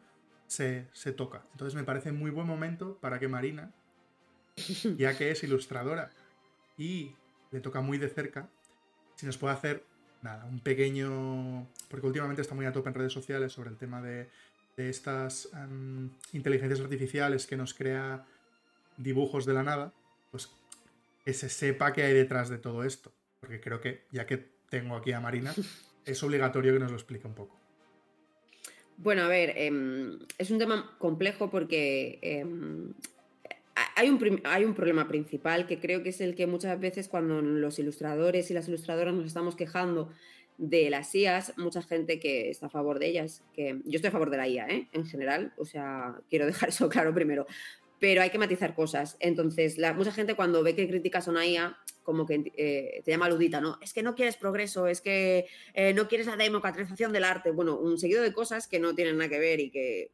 se, 0.47 0.87
se 0.93 1.13
toca. 1.13 1.45
Entonces 1.53 1.75
me 1.75 1.83
parece 1.85 2.13
muy 2.13 2.31
buen 2.31 2.47
momento 2.47 2.99
para 3.01 3.19
que 3.19 3.27
Marina, 3.27 3.73
ya 4.99 5.17
que 5.17 5.31
es 5.31 5.43
ilustradora 5.45 6.11
y 6.77 7.15
le 7.51 7.61
toca 7.61 7.81
muy 7.81 7.97
de 7.99 8.09
cerca, 8.11 8.49
si 9.17 9.27
nos 9.27 9.39
puede 9.39 9.55
hacer, 9.55 9.85
nada, 10.23 10.45
un 10.45 10.61
pequeño... 10.61 11.67
Porque 11.89 12.07
últimamente 12.07 12.43
está 12.43 12.55
muy 12.55 12.67
a 12.67 12.73
tope 12.73 12.89
en 12.89 12.95
redes 12.95 13.13
sociales 13.13 13.53
sobre 13.53 13.71
el 13.71 13.77
tema 13.77 14.03
de, 14.03 14.29
de 14.77 14.89
estas 14.91 15.49
em, 15.55 16.11
inteligencias 16.33 16.81
artificiales 16.81 17.47
que 17.47 17.57
nos 17.57 17.75
crea 17.75 18.25
dibujos 18.97 19.47
de 19.47 19.55
la 19.55 19.63
nada, 19.63 19.93
pues 20.31 20.51
que 21.25 21.33
se 21.33 21.49
sepa 21.49 21.93
qué 21.93 22.03
hay 22.03 22.15
detrás 22.15 22.49
de 22.49 22.59
todo 22.59 22.85
esto. 22.85 23.13
Porque 23.41 23.61
creo 23.61 23.81
que, 23.81 24.05
ya 24.13 24.27
que 24.27 24.45
tengo 24.69 24.97
aquí 24.97 25.13
a 25.13 25.21
Marina, 25.21 25.55
es 26.05 26.23
obligatorio 26.23 26.73
que 26.73 26.79
nos 26.79 26.91
lo 26.91 26.97
explique 26.97 27.27
un 27.27 27.35
poco. 27.35 27.59
Bueno, 28.97 29.23
a 29.23 29.29
ver, 29.29 29.53
em, 29.57 30.19
es 30.39 30.51
un 30.51 30.59
tema 30.59 30.97
complejo 30.99 31.51
porque 31.51 32.19
em, 32.21 32.93
hay, 33.99 34.09
un 34.11 34.41
hay 34.45 34.65
un 34.65 34.75
problema 34.75 35.09
principal 35.09 35.67
que 35.67 35.81
creo 35.81 36.05
que 36.05 36.11
es 36.11 36.21
el 36.21 36.37
que 36.37 36.47
muchas 36.47 36.79
veces 36.79 37.09
cuando 37.09 37.43
los 37.43 37.81
ilustradores 37.81 38.49
y 38.49 38.55
las 38.55 38.69
ilustradoras 38.69 39.13
nos 39.13 39.27
estamos 39.27 39.57
quejando 39.57 40.09
de 40.57 40.89
las 40.89 41.13
IAs, 41.17 41.55
mucha 41.57 41.83
gente 41.83 42.21
que 42.21 42.49
está 42.49 42.67
a 42.67 42.71
favor 42.71 43.01
de 43.01 43.09
ellas, 43.09 43.43
que 43.53 43.81
yo 43.85 43.97
estoy 43.97 44.09
a 44.09 44.13
favor 44.13 44.31
de 44.31 44.37
la 44.37 44.47
IA, 44.47 44.69
¿eh? 44.69 44.89
en 44.93 45.05
general, 45.05 45.53
o 45.57 45.65
sea, 45.65 46.15
quiero 46.31 46.47
dejar 46.47 46.69
eso 46.69 46.89
claro 46.89 47.13
primero, 47.13 47.47
pero 47.99 48.23
hay 48.23 48.31
que 48.31 48.39
matizar 48.39 48.77
cosas. 48.77 49.17
Entonces, 49.19 49.77
mucha 49.97 50.13
gente 50.13 50.35
cuando 50.35 50.63
ve 50.63 50.77
que 50.77 50.87
criticas 50.87 51.27
a 51.27 51.33
una 51.33 51.45
IA, 51.45 51.77
como 52.05 52.25
que 52.25 52.53
eh, 52.57 53.03
te 53.05 53.11
llama 53.11 53.29
ludita, 53.29 53.61
¿no? 53.61 53.79
Es 53.83 53.93
que 53.93 54.05
no 54.05 54.15
quieres 54.15 54.37
progreso, 54.37 54.87
es 54.87 55.01
que 55.01 55.47
eh, 55.75 55.93
no 55.93 56.07
quieres 56.07 56.29
la 56.29 56.37
democratización 56.37 57.13
del 57.13 57.25
arte. 57.25 57.51
Bueno, 57.51 57.77
un 57.77 57.99
seguido 57.99 58.23
de 58.23 58.33
cosas 58.33 58.69
que 58.69 58.79
no 58.79 58.95
tienen 58.95 59.19
nada 59.19 59.29
que 59.29 59.41
ver 59.41 59.59
y 59.59 59.71
que 59.71 60.13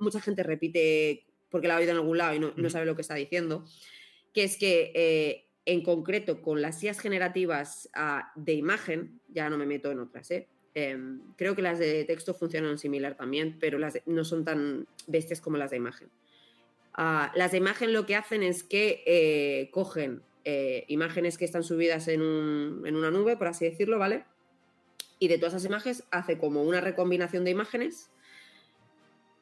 mucha 0.00 0.20
gente 0.20 0.42
repite 0.42 1.24
porque 1.54 1.68
la 1.68 1.76
ha 1.76 1.78
oído 1.78 1.92
en 1.92 1.98
algún 1.98 2.18
lado 2.18 2.34
y 2.34 2.40
no, 2.40 2.68
sabe 2.68 2.84
lo 2.84 2.96
que 2.96 3.02
está 3.02 3.14
diciendo, 3.14 3.64
que 4.32 4.42
es 4.42 4.58
que 4.58 4.90
eh, 4.92 5.46
en 5.66 5.84
concreto 5.84 6.42
con 6.42 6.60
las 6.60 6.82
IAs 6.82 6.98
generativas 6.98 7.88
ah, 7.94 8.32
de 8.34 8.54
imagen, 8.54 9.20
ya 9.28 9.48
no 9.48 9.56
me 9.56 9.64
meto 9.66 9.92
en 9.92 10.00
otras, 10.00 10.28
¿eh? 10.32 10.48
Em, 10.74 11.20
creo 11.36 11.54
que 11.54 11.62
las 11.62 11.78
de 11.78 12.02
texto 12.04 12.34
funcionan 12.34 12.76
similar 12.76 13.16
también, 13.16 13.56
pero 13.60 13.78
las 13.78 13.92
de- 13.94 14.02
no 14.06 14.24
son 14.24 14.44
tan 14.44 14.88
bestias 15.06 15.40
como 15.40 15.56
las 15.56 15.70
de 15.70 15.76
imagen. 15.76 16.08
Ah, 16.92 17.30
las 17.36 17.52
de 17.52 17.58
imagen 17.58 17.92
lo 17.92 18.04
que 18.04 18.16
hacen 18.16 18.42
es 18.42 18.64
que 18.64 19.04
eh, 19.06 19.70
cogen 19.70 20.22
imágenes 20.88 21.38
que 21.38 21.44
están 21.44 21.62
subidas 21.62 22.08
en, 22.08 22.20
un- 22.20 22.82
en 22.84 22.96
una 22.96 23.12
nube, 23.12 23.36
por 23.36 23.46
así 23.46 23.64
decirlo, 23.64 23.98
¿vale? 24.00 24.24
y 25.20 25.28
de 25.28 25.38
todas 25.38 25.54
esas 25.54 25.64
imágenes 25.66 26.02
hace 26.10 26.36
como 26.36 26.64
una 26.64 26.80
recombinación 26.80 27.44
de 27.44 27.50
imágenes 27.52 28.10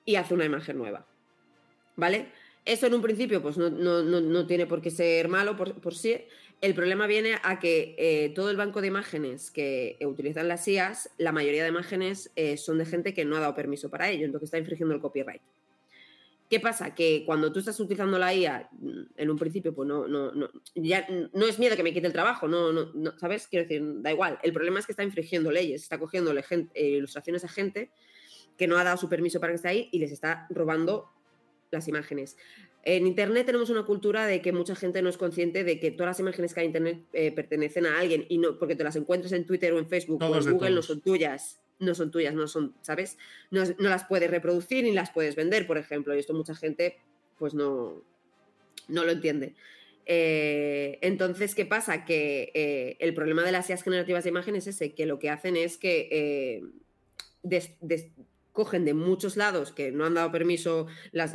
y 0.05 0.16
hace 0.16 0.35
una 0.35 0.44
imagen 0.44 0.77
nueva. 0.79 1.07
¿Vale? 1.96 2.33
Eso 2.64 2.87
en 2.87 2.94
un 2.94 3.02
principio 3.02 3.42
pues 3.42 3.57
no, 3.59 4.46
tiene 4.46 4.66
por 4.66 4.81
qué 4.81 4.90
ser 4.90 5.28
malo 5.28 5.57
por, 5.57 5.94
sí. 5.94 6.16
El 6.61 6.74
problema 6.74 7.09
viene 7.09 7.35
a 7.42 7.59
que 7.59 7.96
eh, 7.98 8.33
todo 8.37 8.50
el 8.50 8.57
banco 8.57 8.81
de 8.81 8.87
imágenes 8.87 9.50
que 9.50 9.98
utilizan 10.05 10.46
las 10.46 10.68
IAS, 10.68 11.11
la 11.18 11.33
mayoría 11.33 11.64
de 11.64 11.70
imágenes 11.70 12.31
eh, 12.37 12.57
son 12.57 12.78
de 12.78 12.87
gente 12.87 13.14
que 13.14 13.24
no 13.24 13.37
ha 13.37 13.40
dado 13.40 13.55
permiso 13.57 13.90
para 13.90 14.11
ello, 14.11 14.24
entonces 14.24 14.46
está 14.46 14.59
infringiendo 14.59 14.94
el 14.94 15.00
copyright. 15.00 15.42
¿Qué 16.52 16.61
pasa? 16.61 16.94
Que 16.94 17.24
cuando 17.24 17.50
tú 17.50 17.61
estás 17.61 17.81
utilizando 17.81 18.18
la 18.18 18.35
IA, 18.35 18.68
en 19.16 19.31
un 19.31 19.38
principio, 19.38 19.74
pues 19.74 19.88
no, 19.88 20.07
no, 20.07 20.33
no, 20.33 20.50
ya 20.74 21.07
no 21.33 21.46
es 21.46 21.59
miedo 21.59 21.76
que 21.76 21.83
me 21.83 21.94
quite 21.94 22.07
el 22.07 22.12
trabajo, 22.12 22.46
no, 22.46 22.70
no, 22.70 23.18
¿sabes? 23.18 23.48
Quiero 23.48 23.66
decir, 23.66 23.83
da 24.02 24.12
igual. 24.12 24.38
El 24.42 24.52
problema 24.52 24.78
es 24.78 24.85
que 24.85 24.92
está 24.92 25.02
infringiendo 25.02 25.50
leyes, 25.50 25.83
está 25.83 25.98
cogiendo 25.98 26.31
eh, 26.33 26.68
ilustraciones 26.74 27.42
a 27.44 27.48
gente 27.48 27.90
que 28.59 28.66
no 28.66 28.76
ha 28.76 28.85
dado 28.85 28.98
su 28.98 29.09
permiso 29.09 29.40
para 29.40 29.52
que 29.52 29.57
esté 29.57 29.68
ahí 29.68 29.88
y 29.92 29.98
les 29.98 30.12
está 30.12 30.46
robando 30.50 31.11
las 31.72 31.88
imágenes. 31.88 32.37
En 32.85 33.06
Internet 33.06 33.46
tenemos 33.46 33.70
una 33.70 33.85
cultura 33.85 34.26
de 34.26 34.40
que 34.40 34.52
mucha 34.52 34.74
gente 34.74 35.02
no 35.02 35.08
es 35.08 35.16
consciente 35.16 35.64
de 35.64 35.80
que 35.80 35.90
todas 35.90 36.11
las 36.11 36.20
imágenes 36.20 36.52
que 36.52 36.61
hay 36.61 36.66
en 36.66 36.70
Internet 36.70 37.00
eh, 37.12 37.32
pertenecen 37.32 37.87
a 37.87 37.98
alguien 37.98 38.26
y 38.28 38.38
no 38.38 38.58
porque 38.58 38.76
te 38.76 38.85
las 38.85 38.96
encuentres 38.96 39.32
en 39.32 39.46
Twitter 39.46 39.72
o 39.72 39.78
en 39.78 39.88
Facebook 39.88 40.22
o 40.22 40.37
en 40.37 40.52
Google 40.52 40.70
no 40.70 40.82
son 40.82 41.00
tuyas, 41.00 41.61
no 41.78 41.94
son 41.94 42.11
tuyas, 42.11 42.35
no 42.35 42.46
son, 42.46 42.74
¿sabes? 42.82 43.18
No, 43.50 43.64
las 43.78 44.04
puedes 44.04 44.30
reproducir 44.30 44.85
ni 44.85 44.92
las 44.92 45.11
puedes 45.11 45.37
vender, 45.37 45.66
por 45.66 45.78
ejemplo, 45.78 46.14
y 46.14 46.18
esto 46.18 46.35
mucha 46.35 46.54
gente 46.54 46.98
pues 47.38 47.54
no, 47.54 48.02
no 48.88 49.04
lo 49.04 49.12
entiende. 49.12 49.54
Eh, 50.04 50.98
entonces, 51.00 51.54
¿qué 51.54 51.64
pasa? 51.64 52.04
Que 52.04 52.50
eh, 52.54 52.96
el 52.98 53.14
problema 53.14 53.44
de 53.44 53.52
las 53.52 53.70
IAS 53.70 53.85
generativas 53.85 54.24
de 54.24 54.30
imágenes 54.30 54.66
es 54.66 54.76
ese, 54.76 54.92
que 54.92 55.06
lo 55.06 55.20
que 55.20 55.30
hacen 55.30 55.56
es 55.56 55.78
que 55.78 56.62
cogen 58.52 58.84
de 58.84 58.94
muchos 58.94 59.36
lados 59.36 59.72
que 59.72 59.90
no 59.90 60.04
han 60.04 60.14
dado 60.14 60.30
permiso 60.30 60.86
la, 61.10 61.28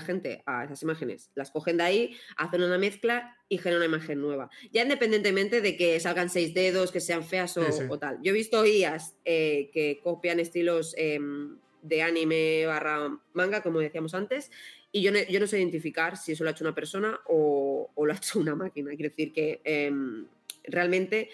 gente 0.00 0.42
a 0.46 0.64
esas 0.64 0.82
imágenes, 0.82 1.30
las 1.34 1.50
cogen 1.50 1.76
de 1.76 1.82
ahí, 1.82 2.16
hacen 2.36 2.62
una 2.62 2.78
mezcla 2.78 3.36
y 3.48 3.58
generan 3.58 3.88
una 3.88 3.96
imagen 3.96 4.20
nueva. 4.20 4.50
Ya 4.72 4.82
independientemente 4.82 5.60
de 5.60 5.76
que 5.76 5.98
salgan 6.00 6.30
seis 6.30 6.54
dedos, 6.54 6.92
que 6.92 7.00
sean 7.00 7.24
feas 7.24 7.56
o, 7.56 7.98
tal. 7.98 8.18
Yo 8.22 8.30
he 8.30 8.34
visto 8.34 8.64
IAs 8.64 9.16
eh, 9.24 9.70
que 9.72 10.00
copian 10.02 10.38
estilos 10.38 10.94
em, 10.96 11.58
de 11.82 12.02
anime 12.02 12.66
barra 12.66 13.18
manga, 13.32 13.62
como 13.62 13.80
decíamos 13.80 14.14
antes, 14.14 14.50
y 14.92 15.02
yo 15.02 15.12
no, 15.12 15.18
yo 15.28 15.40
no 15.40 15.46
sé 15.46 15.58
identificar 15.58 16.16
si 16.16 16.32
eso 16.32 16.44
lo 16.44 16.50
ha 16.50 16.52
hecho 16.52 16.64
una 16.64 16.74
persona 16.74 17.20
o, 17.26 17.90
lo 17.96 18.12
ha 18.12 18.16
hecho 18.16 18.38
una 18.38 18.54
máquina. 18.54 18.90
Quiero 18.90 19.10
decir 19.10 19.32
que 19.32 19.60
em, 19.64 20.26
realmente 20.64 21.30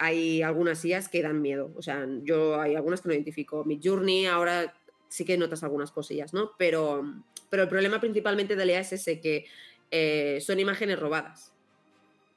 hay 0.00 0.40
algunas 0.40 0.82
IAs 0.82 1.10
que 1.10 1.22
dan 1.22 1.42
miedo. 1.42 1.72
O 1.76 1.82
sea, 1.82 2.08
yo 2.22 2.58
hay 2.58 2.74
algunas 2.74 3.02
que 3.02 3.08
no 3.08 3.14
identifico. 3.14 3.64
Mi 3.66 3.78
Journey, 3.82 4.24
ahora 4.24 4.74
sí 5.08 5.26
que 5.26 5.36
notas 5.36 5.62
algunas 5.62 5.92
cosillas, 5.92 6.32
¿no? 6.32 6.52
Pero, 6.56 7.04
pero 7.50 7.64
el 7.64 7.68
problema 7.68 8.00
principalmente 8.00 8.56
de 8.56 8.64
la 8.64 8.80
es 8.80 8.94
ese, 8.94 9.20
que 9.20 9.44
eh, 9.90 10.38
son 10.40 10.58
imágenes 10.58 10.98
robadas. 10.98 11.52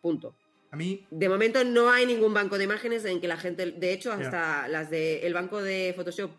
Punto. 0.02 0.36
A 0.72 0.76
mí... 0.76 1.08
De 1.10 1.30
momento 1.30 1.64
no 1.64 1.90
hay 1.90 2.06
ningún 2.06 2.34
banco 2.34 2.58
de 2.58 2.66
imágenes 2.66 3.06
en 3.06 3.22
que 3.22 3.30
la 3.30 3.38
gente, 3.38 3.72
de 3.72 3.94
hecho, 3.94 4.12
hasta 4.12 4.68
las 4.68 4.90
del 4.90 5.34
banco 5.34 5.62
de 5.62 5.94
Photoshop 5.96 6.32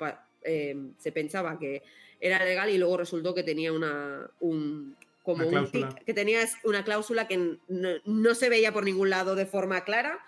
eh, 0.42 0.76
se 0.98 1.10
pensaba 1.10 1.58
que 1.58 1.82
era 2.20 2.44
legal 2.44 2.68
y 2.68 2.76
luego 2.76 2.98
resultó 2.98 3.34
que 3.34 3.42
tenía 3.42 3.72
una, 3.72 4.28
un, 4.40 4.94
como 5.22 5.46
un 5.48 5.70
tic, 5.70 6.04
que 6.04 6.12
tenía 6.12 6.40
una 6.64 6.84
cláusula 6.84 7.26
que 7.26 7.58
no, 7.68 8.34
se 8.34 8.50
veía 8.50 8.74
por 8.74 8.84
ningún 8.84 9.08
lado 9.08 9.34
de 9.34 9.46
forma 9.46 9.84
clara 9.84 10.20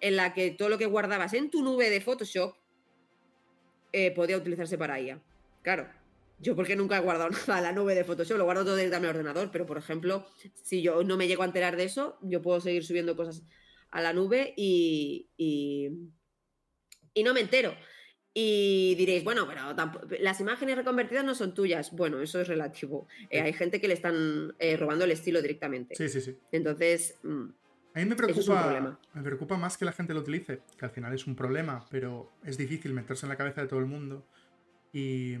en 0.00 0.16
la 0.16 0.34
que 0.34 0.50
todo 0.50 0.68
lo 0.68 0.78
que 0.78 0.86
guardabas 0.86 1.32
en 1.34 1.50
tu 1.50 1.62
nube 1.62 1.90
de 1.90 2.00
Photoshop 2.00 2.56
eh, 3.92 4.10
podía 4.10 4.36
utilizarse 4.36 4.76
para 4.76 4.98
ella. 4.98 5.20
Claro, 5.62 5.88
yo 6.40 6.56
porque 6.56 6.76
nunca 6.76 6.96
he 6.96 7.00
guardado 7.00 7.30
nada 7.48 7.58
a 7.58 7.60
la 7.60 7.72
nube 7.72 7.94
de 7.94 8.04
Photoshop, 8.04 8.38
lo 8.38 8.44
guardo 8.44 8.64
todo 8.64 8.78
en 8.78 8.90
mi 9.00 9.08
ordenador, 9.08 9.50
pero 9.50 9.66
por 9.66 9.78
ejemplo, 9.78 10.26
si 10.62 10.82
yo 10.82 11.02
no 11.04 11.16
me 11.16 11.26
llego 11.26 11.42
a 11.42 11.46
enterar 11.46 11.76
de 11.76 11.84
eso, 11.84 12.18
yo 12.22 12.42
puedo 12.42 12.60
seguir 12.60 12.84
subiendo 12.84 13.16
cosas 13.16 13.42
a 13.90 14.00
la 14.00 14.12
nube 14.12 14.52
y, 14.56 15.28
y, 15.36 15.88
no 17.22 17.32
me 17.32 17.40
entero. 17.40 17.74
Y 18.36 18.96
diréis, 18.96 19.22
bueno, 19.22 19.46
pero 19.46 19.76
las 20.18 20.40
imágenes 20.40 20.74
reconvertidas 20.74 21.24
no 21.24 21.36
son 21.36 21.54
tuyas. 21.54 21.92
Bueno, 21.92 22.20
eso 22.20 22.40
es 22.40 22.48
relativo. 22.48 23.06
Eh, 23.30 23.40
hay 23.40 23.52
gente 23.52 23.80
que 23.80 23.86
le 23.86 23.94
están 23.94 24.56
eh, 24.58 24.76
robando 24.76 25.04
el 25.04 25.12
estilo 25.12 25.40
directamente. 25.40 25.94
Sí, 25.94 26.08
sí, 26.08 26.20
sí. 26.20 26.36
Entonces, 26.50 27.14
mm, 27.22 27.50
a 27.94 28.00
mí 28.00 28.06
me 28.06 28.16
preocupa, 28.16 28.98
me 29.12 29.22
preocupa 29.22 29.56
más 29.56 29.78
que 29.78 29.84
la 29.84 29.92
gente 29.92 30.14
lo 30.14 30.20
utilice, 30.20 30.62
que 30.76 30.84
al 30.84 30.90
final 30.90 31.14
es 31.14 31.28
un 31.28 31.36
problema, 31.36 31.86
pero 31.90 32.32
es 32.44 32.58
difícil 32.58 32.92
meterse 32.92 33.24
en 33.24 33.30
la 33.30 33.36
cabeza 33.36 33.60
de 33.60 33.68
todo 33.68 33.78
el 33.78 33.86
mundo 33.86 34.26
y, 34.92 35.36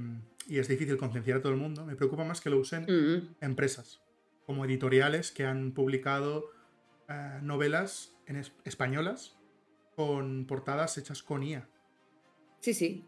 es 0.48 0.68
difícil 0.68 0.96
concienciar 0.96 1.38
a 1.38 1.42
todo 1.42 1.52
el 1.52 1.58
mundo. 1.58 1.84
Me 1.84 1.96
preocupa 1.96 2.22
más 2.22 2.40
que 2.40 2.50
lo 2.50 2.58
usen 2.58 2.84
mm. 2.84 3.44
empresas, 3.44 4.02
como 4.46 4.64
editoriales 4.64 5.32
que 5.32 5.44
han 5.44 5.72
publicado 5.72 6.52
eh, 7.08 7.38
novelas 7.42 8.14
en 8.26 8.44
españolas 8.64 9.36
con 9.96 10.46
portadas 10.46 10.96
hechas 10.96 11.22
con 11.22 11.42
IA. 11.42 11.68
Sí, 12.60 12.72
sí. 12.72 13.04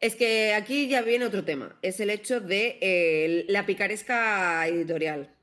Es 0.00 0.14
que 0.14 0.52
aquí 0.54 0.88
ya 0.88 1.02
viene 1.02 1.26
otro 1.26 1.44
tema. 1.44 1.78
Es 1.80 2.00
el 2.00 2.10
hecho 2.10 2.40
de 2.40 2.78
eh, 2.80 3.46
la 3.48 3.64
picaresca 3.64 4.66
editorial, 4.66 5.34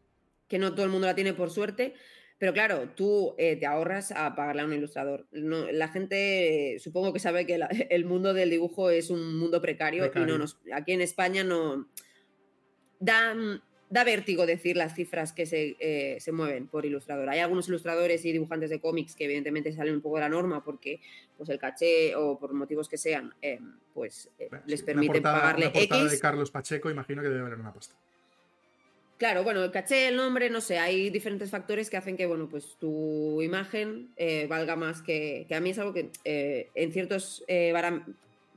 que 0.47 0.59
no 0.59 0.73
todo 0.73 0.85
el 0.85 0.91
mundo 0.91 1.07
la 1.07 1.15
tiene 1.15 1.33
por 1.33 1.49
suerte 1.49 1.95
pero 2.39 2.53
claro, 2.53 2.89
tú 2.95 3.33
eh, 3.37 3.55
te 3.55 3.65
ahorras 3.65 4.11
a 4.11 4.35
pagarle 4.35 4.61
a 4.61 4.65
un 4.65 4.73
ilustrador. 4.73 5.25
la 5.31 5.87
gente 5.87 6.77
supongo 6.79 7.11
que 7.11 7.19
sabe 7.19 7.45
que 7.45 7.59
el 7.89 8.05
mundo 8.05 8.33
del 8.33 8.49
dibujo 8.49 8.89
es 8.89 9.09
un 9.09 9.37
mundo 9.37 9.61
precario, 9.61 10.11
y 10.13 10.19
no 10.19 10.37
nos, 10.37 10.59
aquí 10.73 10.91
en 10.91 11.01
España 11.01 11.43
no 11.43 11.87
da, 12.99 13.35
da 13.89 14.03
vértigo 14.03 14.45
decir 14.45 14.77
las 14.77 14.93
cifras 14.93 15.33
que 15.33 15.47
se, 15.47 15.77
eh, 15.79 16.17
se, 16.19 16.31
mueven 16.31 16.67
por 16.67 16.85
ilustrador. 16.85 17.27
Hay 17.29 17.39
algunos 17.39 17.67
ilustradores 17.69 18.23
y 18.23 18.31
dibujantes 18.31 18.69
de 18.69 18.79
cómics 18.79 19.15
que 19.15 19.25
evidentemente 19.25 19.71
salen 19.71 19.95
un 19.95 20.01
poco 20.01 20.17
de 20.17 20.21
la 20.21 20.29
norma 20.29 20.63
porque 20.63 21.01
pues 21.37 21.49
el 21.49 21.57
caché 21.57 22.15
o 22.15 22.37
por 22.37 22.53
motivos 22.53 22.87
que 22.87 22.97
sean, 22.97 23.33
eh, 23.41 23.59
pues 23.95 24.29
les 24.67 24.83
permite 24.83 25.21
pagarle 25.21 25.71
X. 25.73 26.11
de 26.11 26.19
Carlos 26.19 26.51
Pacheco 26.51 26.91
imagino 26.91 27.23
que 27.23 27.29
debe 27.29 27.41
haber 27.41 27.59
una 27.59 27.73
pasta. 27.73 27.95
Claro, 29.17 29.43
bueno, 29.43 29.63
el 29.63 29.71
caché, 29.71 30.09
el 30.09 30.15
nombre, 30.15 30.49
no 30.51 30.61
sé, 30.61 30.77
hay 30.77 31.09
diferentes 31.09 31.49
factores 31.49 31.89
que 31.89 31.97
hacen 31.97 32.15
que, 32.17 32.27
bueno, 32.27 32.47
pues 32.47 32.77
tu 32.79 33.41
imagen 33.41 34.09
eh, 34.15 34.45
valga 34.47 34.75
más 34.75 35.01
que, 35.01 35.45
que 35.47 35.55
a 35.55 35.59
mí 35.59 35.71
es 35.71 35.79
algo 35.79 35.91
que 35.91 36.11
eh, 36.23 36.69
en 36.75 36.91
ciertos 36.91 37.43
eh, 37.47 37.73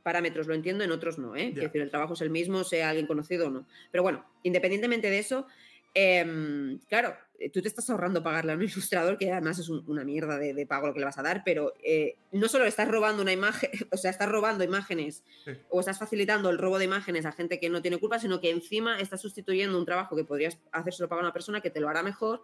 parámetros 0.03 0.47
lo 0.47 0.55
entiendo, 0.55 0.85
en 0.85 0.91
otros 0.91 1.19
no, 1.19 1.35
¿eh? 1.35 1.49
Es 1.49 1.55
decir, 1.55 1.81
el 1.81 1.91
trabajo 1.91 2.13
es 2.13 2.21
el 2.21 2.29
mismo, 2.29 2.63
sea 2.65 2.91
alguien 2.91 3.07
conocido 3.07 3.47
o 3.47 3.51
no. 3.51 3.67
Pero 3.91 4.03
bueno, 4.03 4.25
independientemente 4.43 5.09
de 5.09 5.19
eso, 5.19 5.47
Em, 5.93 6.79
claro, 6.89 7.17
eh, 7.41 7.51
tú 7.51 7.61
te 7.63 7.69
estás 7.69 7.89
ahorrando 7.91 8.23
pagarle 8.23 8.53
a 8.53 8.55
un 8.55 8.63
ilustrador, 8.63 9.19
que 9.19 9.33
además 9.33 9.59
es 9.59 9.69
una 9.69 10.05
mierda 10.05 10.39
de, 10.39 10.67
pago 10.67 10.87
lo 10.87 10.93
que 10.93 11.01
le 11.01 11.07
vas 11.07 11.19
a 11.19 11.23
dar, 11.23 11.43
pero 11.45 11.75
eh, 11.83 12.17
no 12.33 12.49
solo 12.49 12.65
le 12.65 12.71
estás 12.71 12.89
robando 12.89 13.23
una 13.23 13.33
imagen, 13.33 13.71
o 13.93 13.97
sea, 13.97 14.11
estás 14.11 14.29
robando 14.29 14.63
imágenes 14.63 15.25
o 15.69 15.81
estás 15.81 15.99
facilitando 15.99 16.51
el 16.51 16.59
robo 16.59 16.79
de 16.79 16.85
imágenes 16.85 17.27
a 17.27 17.33
gente 17.33 17.59
que 17.59 17.71
no 17.71 17.83
tiene 17.83 17.99
culpa, 17.99 18.19
sino 18.19 18.41
que 18.41 18.51
encima 18.51 19.01
estás 19.01 19.21
sustituyendo 19.21 19.79
un 19.79 19.87
trabajo 19.87 20.15
que 20.15 20.25
podrías 20.25 20.59
hacérselo 20.73 21.09
pagar 21.09 21.25
a 21.25 21.29
una 21.29 21.33
persona 21.33 21.61
que 21.61 21.71
te 21.71 21.81
lo 21.81 21.89
hará 21.89 22.03
mejor 22.03 22.43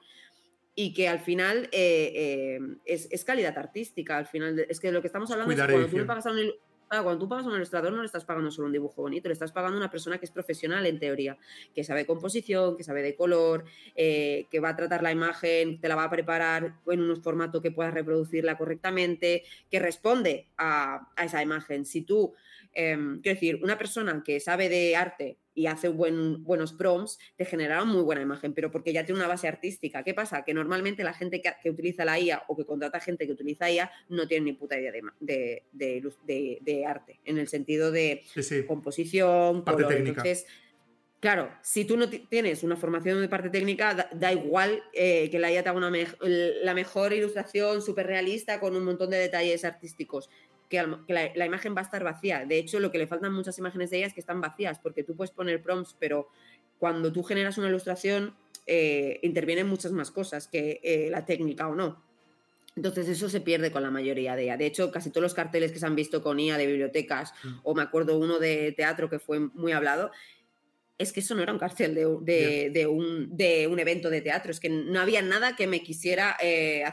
y 0.75 0.93
que 0.93 1.09
al 1.09 1.21
final 1.21 1.69
eh, 1.73 2.59
es, 2.85 3.25
calidad 3.25 3.57
artística. 3.57 4.19
Al 4.19 4.27
final, 4.27 4.59
es 4.69 4.79
que 4.79 4.93
lo 4.93 5.01
que 5.01 5.07
estamos 5.07 5.31
hablando 5.31 5.53
es 5.53 5.59
cuando 5.59 5.89
tú 5.89 5.97
le 5.97 6.05
pagas 6.05 6.27
a 6.27 6.33
un 6.33 6.53
cuando 6.89 7.19
tú 7.19 7.29
pagas 7.29 7.47
a 7.47 7.49
un 7.49 7.57
ilustrador 7.57 7.93
no 7.93 8.01
le 8.01 8.07
estás 8.07 8.25
pagando 8.25 8.51
solo 8.51 8.67
un 8.67 8.73
dibujo 8.73 9.03
bonito, 9.03 9.29
le 9.29 9.33
estás 9.33 9.53
pagando 9.53 9.77
a 9.77 9.81
una 9.81 9.91
persona 9.91 10.19
que 10.19 10.25
es 10.25 10.31
profesional 10.31 10.87
en 10.87 10.99
teoría, 10.99 11.37
que 11.75 11.85
sabe 11.85 12.07
composición, 12.07 12.77
que 12.77 12.85
sabe 12.85 13.03
de 13.03 13.17
color, 13.17 13.65
eh, 13.95 14.47
que 14.51 14.61
va 14.61 14.71
a 14.71 14.77
tratar 14.77 15.03
la 15.03 15.13
imagen, 15.13 15.81
te 15.81 15.89
la 15.89 15.97
va 15.97 16.05
a 16.05 16.11
preparar 16.11 16.77
en 16.87 17.01
un 17.01 17.23
formato 17.23 17.61
que 17.61 17.71
puedas 17.71 17.93
reproducirla 17.93 18.57
correctamente, 18.57 19.45
que 19.71 19.79
responde 19.79 20.47
a, 20.57 21.09
a 21.17 21.25
esa 21.25 21.43
imagen. 21.43 21.85
Si 21.85 22.03
tú 22.03 22.35
Em, 22.79 23.23
quiero 23.23 23.37
decir, 23.37 23.59
una 23.63 23.79
persona 23.79 24.23
que 24.23 24.39
sabe 24.39 24.69
de 24.69 24.95
arte 24.97 25.39
y 25.55 25.65
hace 25.65 25.89
buenos 25.89 26.75
prompts, 26.75 27.19
te 27.37 27.47
generará 27.47 27.85
muy 27.87 28.03
buena 28.03 28.21
imagen, 28.21 28.53
pero 28.53 28.71
porque 28.71 28.93
ya 28.93 29.07
tiene 29.07 29.19
una 29.19 29.29
base 29.29 29.49
artística. 29.49 30.05
¿Qué 30.05 30.13
pasa? 30.13 30.45
Que 30.45 30.53
normalmente 30.53 31.03
la 31.03 31.15
gente 31.15 31.41
que, 31.41 31.71
utiliza 31.71 32.05
la 32.05 32.21
IA 32.21 32.43
o 32.49 32.55
que 32.55 32.67
contrata 32.67 33.01
gente 33.01 33.25
que 33.25 33.33
utiliza 33.33 33.71
IA 33.71 33.91
no 34.11 34.29
tiene 34.29 34.45
ni 34.45 34.53
puta 34.53 34.79
idea 34.79 34.93
de, 34.93 35.63
de, 35.73 36.85
arte, 36.87 37.19
en 37.25 37.39
el 37.39 37.49
sentido 37.49 37.91
de 37.91 38.23
composición, 38.67 39.65
parte 39.65 39.85
técnica. 39.85 40.21
Entonces, 40.21 40.47
Claro, 41.19 41.51
si 41.63 41.87
tú 41.87 41.97
no 41.97 42.11
tienes 42.11 42.63
una 42.63 42.77
formación 42.77 43.21
de 43.23 43.29
parte 43.29 43.49
técnica, 43.49 44.11
da, 44.13 44.33
igual 44.33 44.83
eh, 44.93 45.31
que 45.31 45.39
la 45.39 45.51
IA 45.51 45.63
te 45.63 45.71
haga 45.71 45.79
una 45.79 45.91
la 46.21 46.75
mejor 46.75 47.15
ilustración 47.15 47.81
súper 47.81 48.07
realista 48.07 48.61
con 48.61 48.77
un 48.77 48.85
montón 48.85 49.09
de 49.09 49.17
detalles 49.17 49.65
artísticos 49.65 50.29
que, 50.69 50.83
la, 51.09 51.47
imagen 51.47 51.75
va 51.75 51.81
a 51.81 51.85
estar 51.85 52.03
vacía. 52.03 52.45
De 52.45 52.59
hecho, 52.59 52.81
lo 52.81 52.91
que 52.91 52.99
le 52.99 53.07
faltan 53.07 53.33
muchas 53.33 53.59
imágenes 53.59 53.91
de 53.91 53.99
ellas 53.99 54.09
es 54.09 54.15
que 54.15 54.21
están 54.21 54.41
vacías, 54.41 54.79
porque 54.79 55.03
tú 55.03 55.15
puedes 55.15 55.31
poner 55.31 55.63
prompts, 55.63 55.97
pero 55.99 56.29
cuando 56.79 57.13
tú 57.13 57.23
generas 57.23 57.59
una 57.59 57.69
ilustración, 57.69 58.35
eh, 58.67 59.21
intervienen 59.23 59.69
muchas 59.69 59.93
más 59.93 60.11
cosas 60.11 60.49
que 60.49 60.81
eh, 60.83 61.09
la 61.11 61.25
técnica 61.25 61.69
o 61.69 61.75
no. 61.75 62.03
Entonces 62.75 63.09
eso 63.09 63.31
se 63.31 63.41
pierde 63.41 63.71
con 63.71 63.83
la 63.83 63.91
mayoría 63.91 64.37
de 64.37 64.47
IA. 64.47 64.57
De 64.59 64.67
hecho, 64.67 64.91
casi 64.91 65.11
todos 65.11 65.23
los 65.23 65.35
carteles 65.35 65.73
que 65.73 65.79
se 65.79 65.87
han 65.87 65.97
visto 65.97 66.23
con 66.23 66.39
IA 66.39 66.59
de 66.59 66.67
bibliotecas, 66.67 67.33
mm. 67.43 67.49
o 67.63 67.75
me 67.75 67.83
acuerdo 67.83 68.19
uno 68.19 68.39
de 68.39 68.73
teatro 68.73 69.09
que 69.09 69.19
fue 69.19 69.41
muy 69.41 69.73
hablado, 69.73 70.11
es 70.99 71.13
que 71.13 71.21
eso 71.21 71.35
no 71.35 71.43
era 71.43 71.53
un 71.53 71.59
cartel 71.59 71.95
de, 71.95 72.07
un, 72.87 73.37
de, 73.37 73.67
un, 73.67 73.79
evento 73.79 74.09
de 74.09 74.23
teatro, 74.23 74.51
es 74.51 74.61
que 74.61 74.71
no 74.71 74.99
había 75.01 75.21
nada 75.21 75.55
que 75.55 75.67
me 75.67 75.83
quisiera 75.83 76.37
eh, 76.43 76.85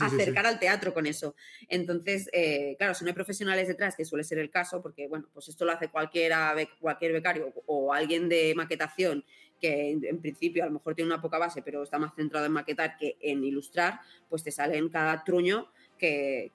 acercar 0.00 0.46
al 0.46 0.58
teatro 0.58 0.94
con 0.94 1.06
eso. 1.06 1.34
Entonces, 1.68 2.30
eh, 2.32 2.74
claro, 2.78 2.94
si 2.94 3.04
no 3.04 3.08
hay 3.08 3.14
profesionales 3.14 3.68
detrás, 3.68 3.96
que 3.96 4.06
suele 4.06 4.24
ser 4.24 4.38
el 4.38 4.50
caso, 4.50 4.80
porque 4.80 5.08
bueno, 5.08 5.28
pues 5.34 5.48
esto 5.48 5.66
lo 5.66 5.72
hace 5.72 5.88
cualquiera, 5.88 6.54
cualquier 6.80 7.12
becario 7.12 7.52
o 7.66 7.92
alguien 7.92 8.28
de 8.28 8.54
maquetación 8.54 9.24
que 9.60 9.90
en, 9.90 10.20
principio 10.22 10.62
a 10.62 10.66
lo 10.66 10.72
mejor 10.72 10.94
tiene 10.94 11.12
una 11.12 11.20
poca 11.20 11.36
base, 11.36 11.60
pero 11.60 11.82
está 11.82 11.98
más 11.98 12.14
centrado 12.14 12.46
en 12.46 12.52
maquetar 12.52 12.96
que 12.96 13.18
en 13.20 13.44
ilustrar, 13.44 14.00
pues 14.30 14.42
te 14.42 14.50
sale 14.50 14.78
en 14.78 14.88
cada 14.88 15.22
truño 15.22 15.70
que, 15.98 16.50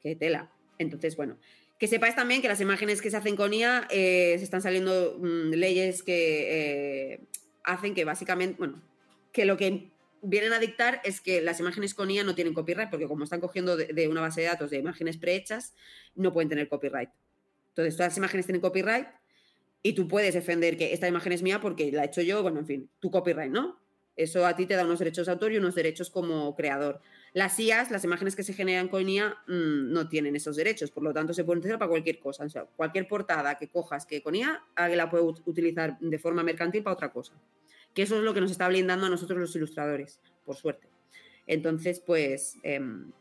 que 0.00 0.16
tela. 0.16 0.50
Entonces, 0.78 1.14
bueno, 1.14 1.36
que 1.78 1.86
sepáis 1.86 2.16
también 2.16 2.42
que 2.42 2.48
las 2.48 2.60
imágenes 2.60 3.00
que 3.00 3.10
se 3.10 3.16
hacen 3.16 3.36
con 3.36 3.52
IA 3.54 3.86
eh, 3.90 4.34
se 4.38 4.44
están 4.44 4.62
saliendo 4.62 5.16
mm, 5.20 5.50
leyes 5.50 6.02
que 6.02 7.12
eh, 7.12 7.20
hacen 7.64 7.94
que 7.94 8.04
básicamente, 8.04 8.56
bueno, 8.58 8.82
que 9.32 9.44
lo 9.44 9.56
que 9.56 9.90
vienen 10.22 10.52
a 10.52 10.58
dictar 10.58 11.00
es 11.04 11.20
que 11.20 11.40
las 11.40 11.60
imágenes 11.60 11.94
con 11.94 12.10
IA 12.10 12.24
no 12.24 12.34
tienen 12.34 12.54
copyright, 12.54 12.90
porque 12.90 13.06
como 13.06 13.24
están 13.24 13.40
cogiendo 13.40 13.76
de, 13.76 14.08
una 14.08 14.20
base 14.20 14.40
de 14.40 14.48
datos 14.48 14.70
de 14.70 14.78
imágenes 14.78 15.16
prehechas, 15.16 15.74
no 16.16 16.32
pueden 16.32 16.48
tener 16.48 16.68
copyright. 16.68 17.10
Entonces, 17.70 17.94
todas 17.94 18.10
las 18.10 18.18
imágenes 18.18 18.46
tienen 18.46 18.60
copyright 18.60 19.06
y 19.82 19.92
tú 19.92 20.08
puedes 20.08 20.34
defender 20.34 20.76
que 20.76 20.92
esta 20.92 21.06
imagen 21.06 21.32
es 21.32 21.42
mía 21.42 21.60
porque 21.60 21.92
la 21.92 22.02
he 22.02 22.06
hecho 22.06 22.22
yo, 22.22 22.42
bueno, 22.42 22.58
en 22.58 22.66
fin, 22.66 22.90
tu 22.98 23.12
copyright, 23.12 23.52
¿no? 23.52 23.78
Eso 24.16 24.44
a 24.44 24.56
ti 24.56 24.66
te 24.66 24.74
da 24.74 24.84
unos 24.84 24.98
derechos 24.98 25.26
de 25.26 25.32
autor 25.32 25.52
y 25.52 25.58
unos 25.58 25.76
derechos 25.76 26.10
como 26.10 26.56
creador. 26.56 27.00
Las 27.34 27.58
IAs, 27.58 27.90
las 27.90 28.04
imágenes 28.04 28.34
que 28.34 28.42
se 28.42 28.54
generan 28.54 28.88
con 28.88 29.08
IA, 29.08 29.36
mm, 29.46 29.92
no 29.92 30.08
tienen 30.08 30.34
esos 30.36 30.56
derechos, 30.56 30.90
por 30.90 31.02
lo 31.02 31.12
tanto 31.12 31.34
se 31.34 31.44
pueden 31.44 31.58
utilizar 31.58 31.78
para 31.78 31.90
cualquier 31.90 32.18
cosa. 32.18 32.44
O 32.44 32.48
sea, 32.48 32.64
cualquier 32.64 33.06
portada 33.06 33.56
que 33.56 33.68
cojas 33.68 34.06
que 34.06 34.22
con 34.22 34.34
IA, 34.34 34.62
la 34.76 35.10
puede 35.10 35.24
utilizar 35.24 35.98
de 36.00 36.18
forma 36.18 36.42
mercantil 36.42 36.82
para 36.82 36.94
otra 36.94 37.12
cosa. 37.12 37.34
Que 37.94 38.02
eso 38.02 38.16
es 38.16 38.22
lo 38.22 38.34
que 38.34 38.40
nos 38.40 38.50
está 38.50 38.68
blindando 38.68 39.06
a 39.06 39.10
nosotros 39.10 39.38
los 39.38 39.54
ilustradores, 39.56 40.20
por 40.44 40.56
suerte. 40.56 40.88
Entonces, 41.46 42.00
pues... 42.00 42.56
Em, 42.62 43.12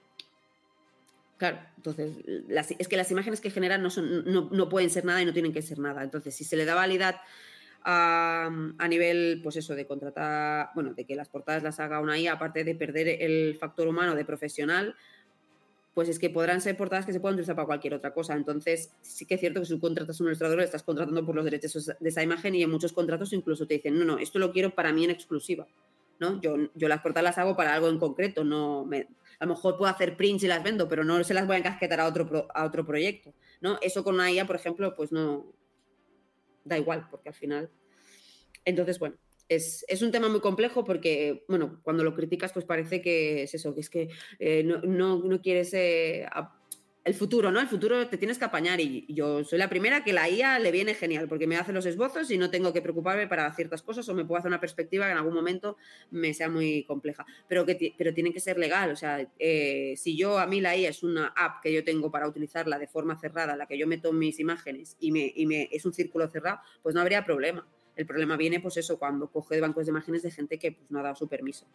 claro, 1.38 1.60
entonces 1.78 2.14
es 2.80 2.88
que 2.88 2.98
las 2.98 3.12
imágenes 3.12 3.42
que 3.42 3.50
generan 3.50 3.82
no, 3.82 3.90
son, 3.90 4.26
no, 4.26 4.50
no, 4.52 4.70
pueden 4.70 4.90
ser 4.90 5.06
nada 5.06 5.22
y 5.22 5.26
no 5.26 5.34
tienen 5.34 5.54
que 5.54 5.62
ser 5.62 5.80
nada. 5.80 6.04
Entonces, 6.04 6.36
si 6.36 6.44
se 6.44 6.56
le 6.56 6.66
da 6.66 6.76
validad 6.76 7.16
a, 7.84 8.50
nivel, 8.90 9.40
pues 9.44 9.56
eso, 9.58 9.76
de 9.76 9.86
contratar, 9.86 10.70
bueno, 10.76 10.94
de 10.94 11.06
que 11.06 11.16
las 11.16 11.30
portadas 11.30 11.64
las 11.64 11.80
haga 11.80 12.00
una 12.00 12.20
IA, 12.20 12.34
aparte 12.34 12.64
de 12.64 12.76
perder 12.76 13.22
el 13.22 13.58
factor 13.60 13.88
humano 13.88 14.16
de 14.16 14.26
profesional, 14.26 14.96
pues 15.94 16.10
es 16.10 16.20
que 16.20 16.30
podrán 16.30 16.62
ser 16.62 16.78
portadas 16.78 17.06
que 17.06 17.14
se 17.14 17.20
puedan 17.20 17.36
utilizar 17.36 17.56
para 17.56 17.66
cualquier 17.66 17.96
otra 17.96 18.14
cosa. 18.14 18.36
Entonces, 18.36 18.92
sí 19.02 19.26
que 19.26 19.36
es 19.36 19.40
cierto 19.40 19.60
que 19.60 19.66
si 19.66 19.74
tú 19.74 19.80
contratas 19.80 20.20
a 20.20 20.24
un 20.24 20.28
ilustrador, 20.28 20.62
estás 20.62 20.84
contratando 20.84 21.26
por 21.26 21.36
los 21.36 21.44
derechos 21.44 21.92
de 22.00 22.10
esa 22.10 22.22
imagen 22.22 22.54
y 22.54 22.62
en 22.62 22.70
muchos 22.70 22.94
contratos 22.94 23.34
incluso 23.34 23.66
te 23.66 23.76
dicen, 23.76 23.98
no, 23.98 24.06
no, 24.06 24.20
esto 24.20 24.38
lo 24.38 24.52
quiero 24.52 24.76
para 24.76 24.94
mí 24.94 25.06
en 25.06 25.12
exclusiva. 25.12 25.66
¿no? 26.20 26.40
Yo, 26.42 26.56
yo 26.76 26.88
las 26.88 27.02
portadas 27.02 27.24
las 27.24 27.38
hago 27.38 27.56
para 27.56 27.74
algo 27.74 27.90
en 27.90 28.00
concreto, 28.00 28.44
no 28.44 28.86
me, 28.86 29.08
a 29.40 29.46
lo 29.46 29.56
mejor 29.56 29.78
puedo 29.78 29.92
hacer 29.92 30.18
prints 30.18 30.44
y 30.44 30.48
las 30.48 30.64
vendo, 30.64 30.88
pero 30.88 31.04
no 31.04 31.24
se 31.24 31.34
las 31.34 31.46
voy 31.46 31.56
a 31.56 31.60
encasquetar 31.60 32.00
a 32.00 32.08
otro, 32.08 32.48
a 32.54 32.66
otro 32.66 32.86
proyecto. 32.86 33.34
¿no? 33.62 33.78
Eso 33.82 34.04
con 34.04 34.16
una 34.16 34.32
IA, 34.32 34.46
por 34.46 34.56
ejemplo, 34.56 34.96
pues 34.96 35.12
no, 35.12 35.46
da 36.68 36.78
igual, 36.78 37.08
porque 37.10 37.30
al 37.30 37.36
final. 37.36 37.70
Entonces, 38.66 39.00
bueno, 39.00 39.18
es, 39.50 40.02
un 40.02 40.12
tema 40.12 40.30
muy 40.30 40.40
complejo 40.40 40.84
porque, 40.84 41.46
bueno, 41.48 41.80
cuando 41.84 42.04
lo 42.04 42.14
criticas, 42.14 42.54
pues 42.54 42.66
parece 42.66 43.02
que 43.02 43.44
es 43.44 43.54
eso, 43.54 43.74
que 43.74 43.82
es 43.82 43.90
que 43.90 44.10
eh, 44.40 44.64
no, 44.64 45.18
no, 45.18 45.42
quieres 45.42 45.74
eh, 45.74 46.28
el 47.08 47.14
futuro, 47.14 47.52
¿no? 47.54 47.62
El 47.62 47.70
futuro 47.70 48.06
te 48.10 48.18
tienes 48.18 48.38
que 48.38 48.44
apañar 48.44 48.82
y 48.82 49.06
yo 49.08 49.42
soy 49.46 49.58
la 49.58 49.70
primera 49.70 50.04
que 50.04 50.12
la 50.12 50.30
IA 50.30 50.60
le 50.60 50.72
viene 50.72 50.94
genial 50.94 51.30
porque 51.30 51.48
me 51.48 51.56
hace 51.56 51.72
los 51.72 51.86
esbozos 51.86 52.30
y 52.32 52.38
no 52.38 52.52
tengo 52.52 52.74
que 52.74 52.82
preocuparme 52.82 53.28
para 53.28 53.50
ciertas 53.54 53.82
cosas 53.82 54.08
o 54.10 54.14
me 54.14 54.26
puedo 54.26 54.40
hacer 54.40 54.50
una 54.50 54.60
perspectiva 54.60 55.06
que 55.06 55.14
en 55.14 55.18
algún 55.18 55.34
momento 55.34 55.78
me 56.12 56.34
sea 56.34 56.50
muy 56.50 56.84
compleja, 56.84 57.26
pero 57.48 57.66
que 57.66 57.94
pero 57.98 58.14
tiene 58.14 58.34
que 58.34 58.42
ser 58.42 58.58
legal, 58.58 58.92
o 58.92 58.98
sea, 58.98 59.26
eh, 59.40 59.94
si 59.96 60.18
yo 60.18 60.38
a 60.38 60.48
mí 60.48 60.60
la 60.60 60.76
IA 60.76 60.90
es 60.90 61.02
una 61.02 61.28
app 61.28 61.64
que 61.64 61.72
yo 61.72 61.82
tengo 61.86 62.12
para 62.12 62.28
utilizarla 62.28 62.78
de 62.78 62.88
forma 62.88 63.18
cerrada, 63.18 63.56
la 63.56 63.68
que 63.68 63.78
yo 63.78 63.88
meto 63.88 64.12
mis 64.12 64.38
imágenes 64.42 64.98
y 65.00 65.14
me, 65.14 65.32
y 65.34 65.46
me 65.46 65.70
es 65.72 65.86
un 65.86 65.94
círculo 65.94 66.28
cerrado, 66.28 66.60
pues 66.84 66.94
no 66.94 67.00
habría 67.00 67.24
problema. 67.24 67.66
El 67.98 68.06
problema 68.06 68.38
viene, 68.38 68.60
pues 68.60 68.78
eso, 68.78 68.98
cuando 69.00 69.30
coge 69.30 69.60
bancos 69.60 69.88
de 69.88 69.90
imágenes 69.90 70.22
de 70.22 70.32
gente 70.32 70.60
que 70.60 70.74
pues, 70.74 70.90
no 70.92 71.00
ha 71.00 71.04
dado 71.04 71.16
su 71.16 71.28
permiso. 71.28 71.66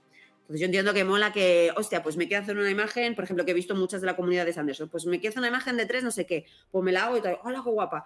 Entonces 0.42 0.60
yo 0.60 0.66
entiendo 0.66 0.94
que 0.94 1.04
mola 1.04 1.32
que, 1.32 1.72
hostia, 1.76 2.02
pues 2.02 2.16
me 2.16 2.28
quiero 2.28 2.42
hacer 2.42 2.56
una 2.56 2.70
imagen, 2.70 3.14
por 3.14 3.24
ejemplo, 3.24 3.44
que 3.44 3.50
he 3.50 3.54
visto 3.54 3.74
muchas 3.74 4.00
de 4.00 4.06
la 4.06 4.16
comunidad 4.16 4.46
de 4.46 4.52
Sanderson, 4.52 4.88
pues 4.88 5.04
me 5.06 5.18
quiero 5.18 5.30
hacer 5.30 5.40
una 5.40 5.48
imagen 5.48 5.76
de 5.76 5.86
tres, 5.86 6.04
no 6.04 6.10
sé 6.10 6.26
qué, 6.26 6.46
pues 6.70 6.84
me 6.84 6.92
la 6.92 7.04
hago 7.04 7.16
y 7.18 7.20
tal, 7.20 7.38
hola, 7.42 7.60
qué 7.64 7.70
guapa. 7.70 8.04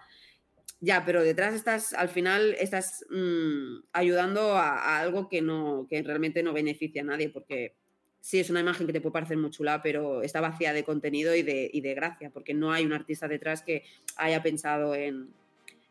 Ya, 0.81 1.05
pero 1.05 1.23
detrás 1.23 1.55
estás, 1.55 1.95
al 1.95 2.09
final, 2.09 2.55
estás 2.59 3.05
mm, 3.11 3.85
ayudando 3.93 4.57
a, 4.57 4.99
algo 4.99 5.29
que, 5.29 5.43
no, 5.43 5.87
que 5.89 6.03
realmente 6.03 6.43
no 6.43 6.53
beneficia 6.53 7.03
a 7.03 7.05
nadie, 7.05 7.29
porque 7.29 7.75
sí 8.21 8.41
es 8.41 8.51
una 8.51 8.61
imagen 8.61 8.87
que 8.87 8.93
te 8.93 9.01
puede 9.01 9.13
parecer 9.13 9.37
muy 9.37 9.51
chula, 9.51 9.83
pero 9.83 10.23
está 10.23 10.41
vacía 10.41 10.73
de 10.73 10.85
contenido 10.85 11.35
y 11.35 11.43
de, 11.43 11.71
y 11.73 11.81
de 11.81 11.95
gracia, 11.95 12.31
porque 12.31 12.55
no 12.55 12.73
hay 12.73 12.85
un 12.85 12.93
artista 12.93 13.29
detrás 13.29 13.63
que 13.63 13.85
haya 14.17 14.43
pensado 14.43 14.95
en, 14.95 15.29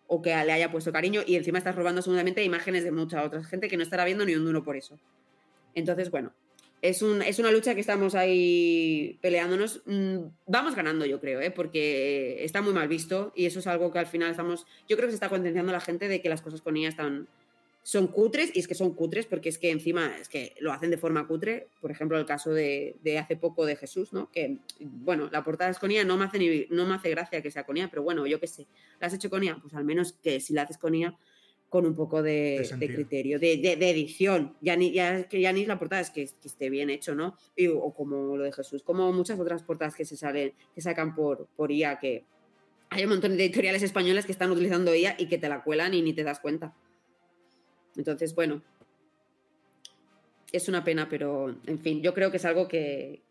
o 0.07 0.21
que 0.21 0.29
le 0.29 0.51
haya 0.51 0.71
puesto 0.71 0.91
cariño 0.91 1.21
y 1.25 1.35
encima 1.35 1.57
estás 1.57 1.75
robando 1.75 2.01
seguramente 2.01 2.43
imágenes 2.43 2.83
de 2.83 2.91
mucha 2.91 3.23
otra 3.23 3.43
gente 3.43 3.67
que 3.67 3.77
no 3.77 3.83
estará 3.83 4.05
viendo 4.05 4.25
ni 4.25 4.35
un 4.35 4.45
duro 4.45 4.63
por 4.63 4.75
eso. 4.75 4.99
Entonces, 5.73 6.11
bueno, 6.11 6.33
es, 6.81 7.01
un, 7.01 7.21
es 7.21 7.39
una 7.39 7.51
lucha 7.51 7.73
que 7.73 7.81
estamos 7.81 8.15
ahí 8.15 9.17
peleándonos. 9.21 9.81
Mm, 9.85 10.17
vamos 10.47 10.75
ganando, 10.75 11.05
yo 11.05 11.19
creo, 11.19 11.41
¿eh? 11.41 11.51
porque 11.51 12.43
está 12.43 12.61
muy 12.61 12.73
mal 12.73 12.87
visto 12.87 13.33
y 13.35 13.45
eso 13.45 13.59
es 13.59 13.67
algo 13.67 13.91
que 13.91 13.99
al 13.99 14.07
final 14.07 14.31
estamos. 14.31 14.65
Yo 14.87 14.95
creo 14.95 15.07
que 15.07 15.11
se 15.11 15.15
está 15.15 15.29
concienciando 15.29 15.71
la 15.71 15.81
gente 15.81 16.07
de 16.07 16.21
que 16.21 16.29
las 16.29 16.41
cosas 16.41 16.61
con 16.61 16.77
ella 16.77 16.89
están, 16.89 17.27
son 17.85 18.07
cutres 18.07 18.49
y 18.55 18.59
es 18.59 18.67
que 18.67 18.73
son 18.73 18.95
cutres 18.95 19.27
porque 19.27 19.47
es 19.47 19.59
que 19.59 19.69
encima 19.69 20.17
es 20.19 20.27
que 20.27 20.55
lo 20.59 20.73
hacen 20.73 20.89
de 20.89 20.97
forma 20.97 21.27
cutre. 21.27 21.67
Por 21.81 21.91
ejemplo, 21.91 22.17
el 22.17 22.25
caso 22.25 22.51
de, 22.51 22.97
hace 23.21 23.35
poco 23.35 23.63
de 23.63 23.75
Jesús, 23.75 24.11
¿no? 24.11 24.31
Que, 24.31 24.57
bueno, 24.79 25.29
la 25.31 25.43
portada 25.43 25.69
es 25.69 25.77
con 25.77 25.91
ella, 25.91 26.03
no 26.03 26.17
me 26.17 26.25
hace, 26.25 26.39
ni, 26.39 26.65
no 26.71 26.87
me 26.87 26.95
hace 26.95 27.11
gracia 27.11 27.43
que 27.43 27.51
sea 27.51 27.63
con 27.63 27.77
ella, 27.77 27.87
pero 27.91 28.01
bueno, 28.01 28.25
yo 28.25 28.39
qué 28.39 28.47
sé. 28.47 28.65
¿La 28.99 29.05
has 29.05 29.13
hecho 29.13 29.29
con 29.29 29.43
ella? 29.43 29.59
Pues 29.61 29.75
al 29.75 29.85
menos 29.85 30.13
que 30.13 30.39
si 30.39 30.53
la 30.53 30.63
haces 30.63 30.79
con 30.79 30.95
ella 30.95 31.15
con 31.69 31.85
un 31.85 31.95
poco 31.95 32.23
de, 32.23 32.67
criterio, 32.79 33.37
de, 33.37 33.89
edición. 33.91 34.55
Ya 34.61 34.75
ni, 34.75 34.91
ya, 34.91 35.27
que 35.27 35.39
ya 35.39 35.53
ni 35.53 35.67
la 35.67 35.77
portada 35.77 36.01
es 36.01 36.09
que, 36.09 36.23
esté 36.23 36.71
bien 36.71 36.89
hecho, 36.89 37.13
¿no? 37.13 37.35
o 37.75 37.93
como 37.93 38.35
lo 38.35 38.45
de 38.45 38.51
Jesús, 38.51 38.81
como 38.81 39.13
muchas 39.13 39.39
otras 39.39 39.61
portadas 39.61 39.93
que 39.93 40.05
se 40.05 40.17
salen, 40.17 40.53
que 40.73 40.81
sacan 40.81 41.13
por, 41.13 41.49
por 41.55 41.71
IA, 41.71 41.99
que 41.99 42.25
hay 42.89 43.03
un 43.03 43.11
montón 43.11 43.37
de 43.37 43.45
editoriales 43.45 43.83
españolas 43.83 44.25
que 44.25 44.31
están 44.31 44.49
utilizando 44.49 44.95
IA 44.95 45.17
y 45.19 45.27
que 45.27 45.37
te 45.37 45.49
la 45.49 45.63
cuelan 45.63 45.93
y 45.93 46.01
ni 46.01 46.13
te 46.13 46.23
das 46.23 46.39
cuenta. 46.39 46.73
Entonces, 47.97 48.35
bueno, 48.35 48.61
es 50.51 50.69
una 50.69 50.83
pena, 50.83 51.09
pero 51.09 51.55
en 51.65 51.79
fin, 51.79 52.01
yo 52.01 52.13
creo 52.13 52.31
que 52.31 52.37
es 52.37 52.45
algo 52.45 52.67
que. 52.67 53.21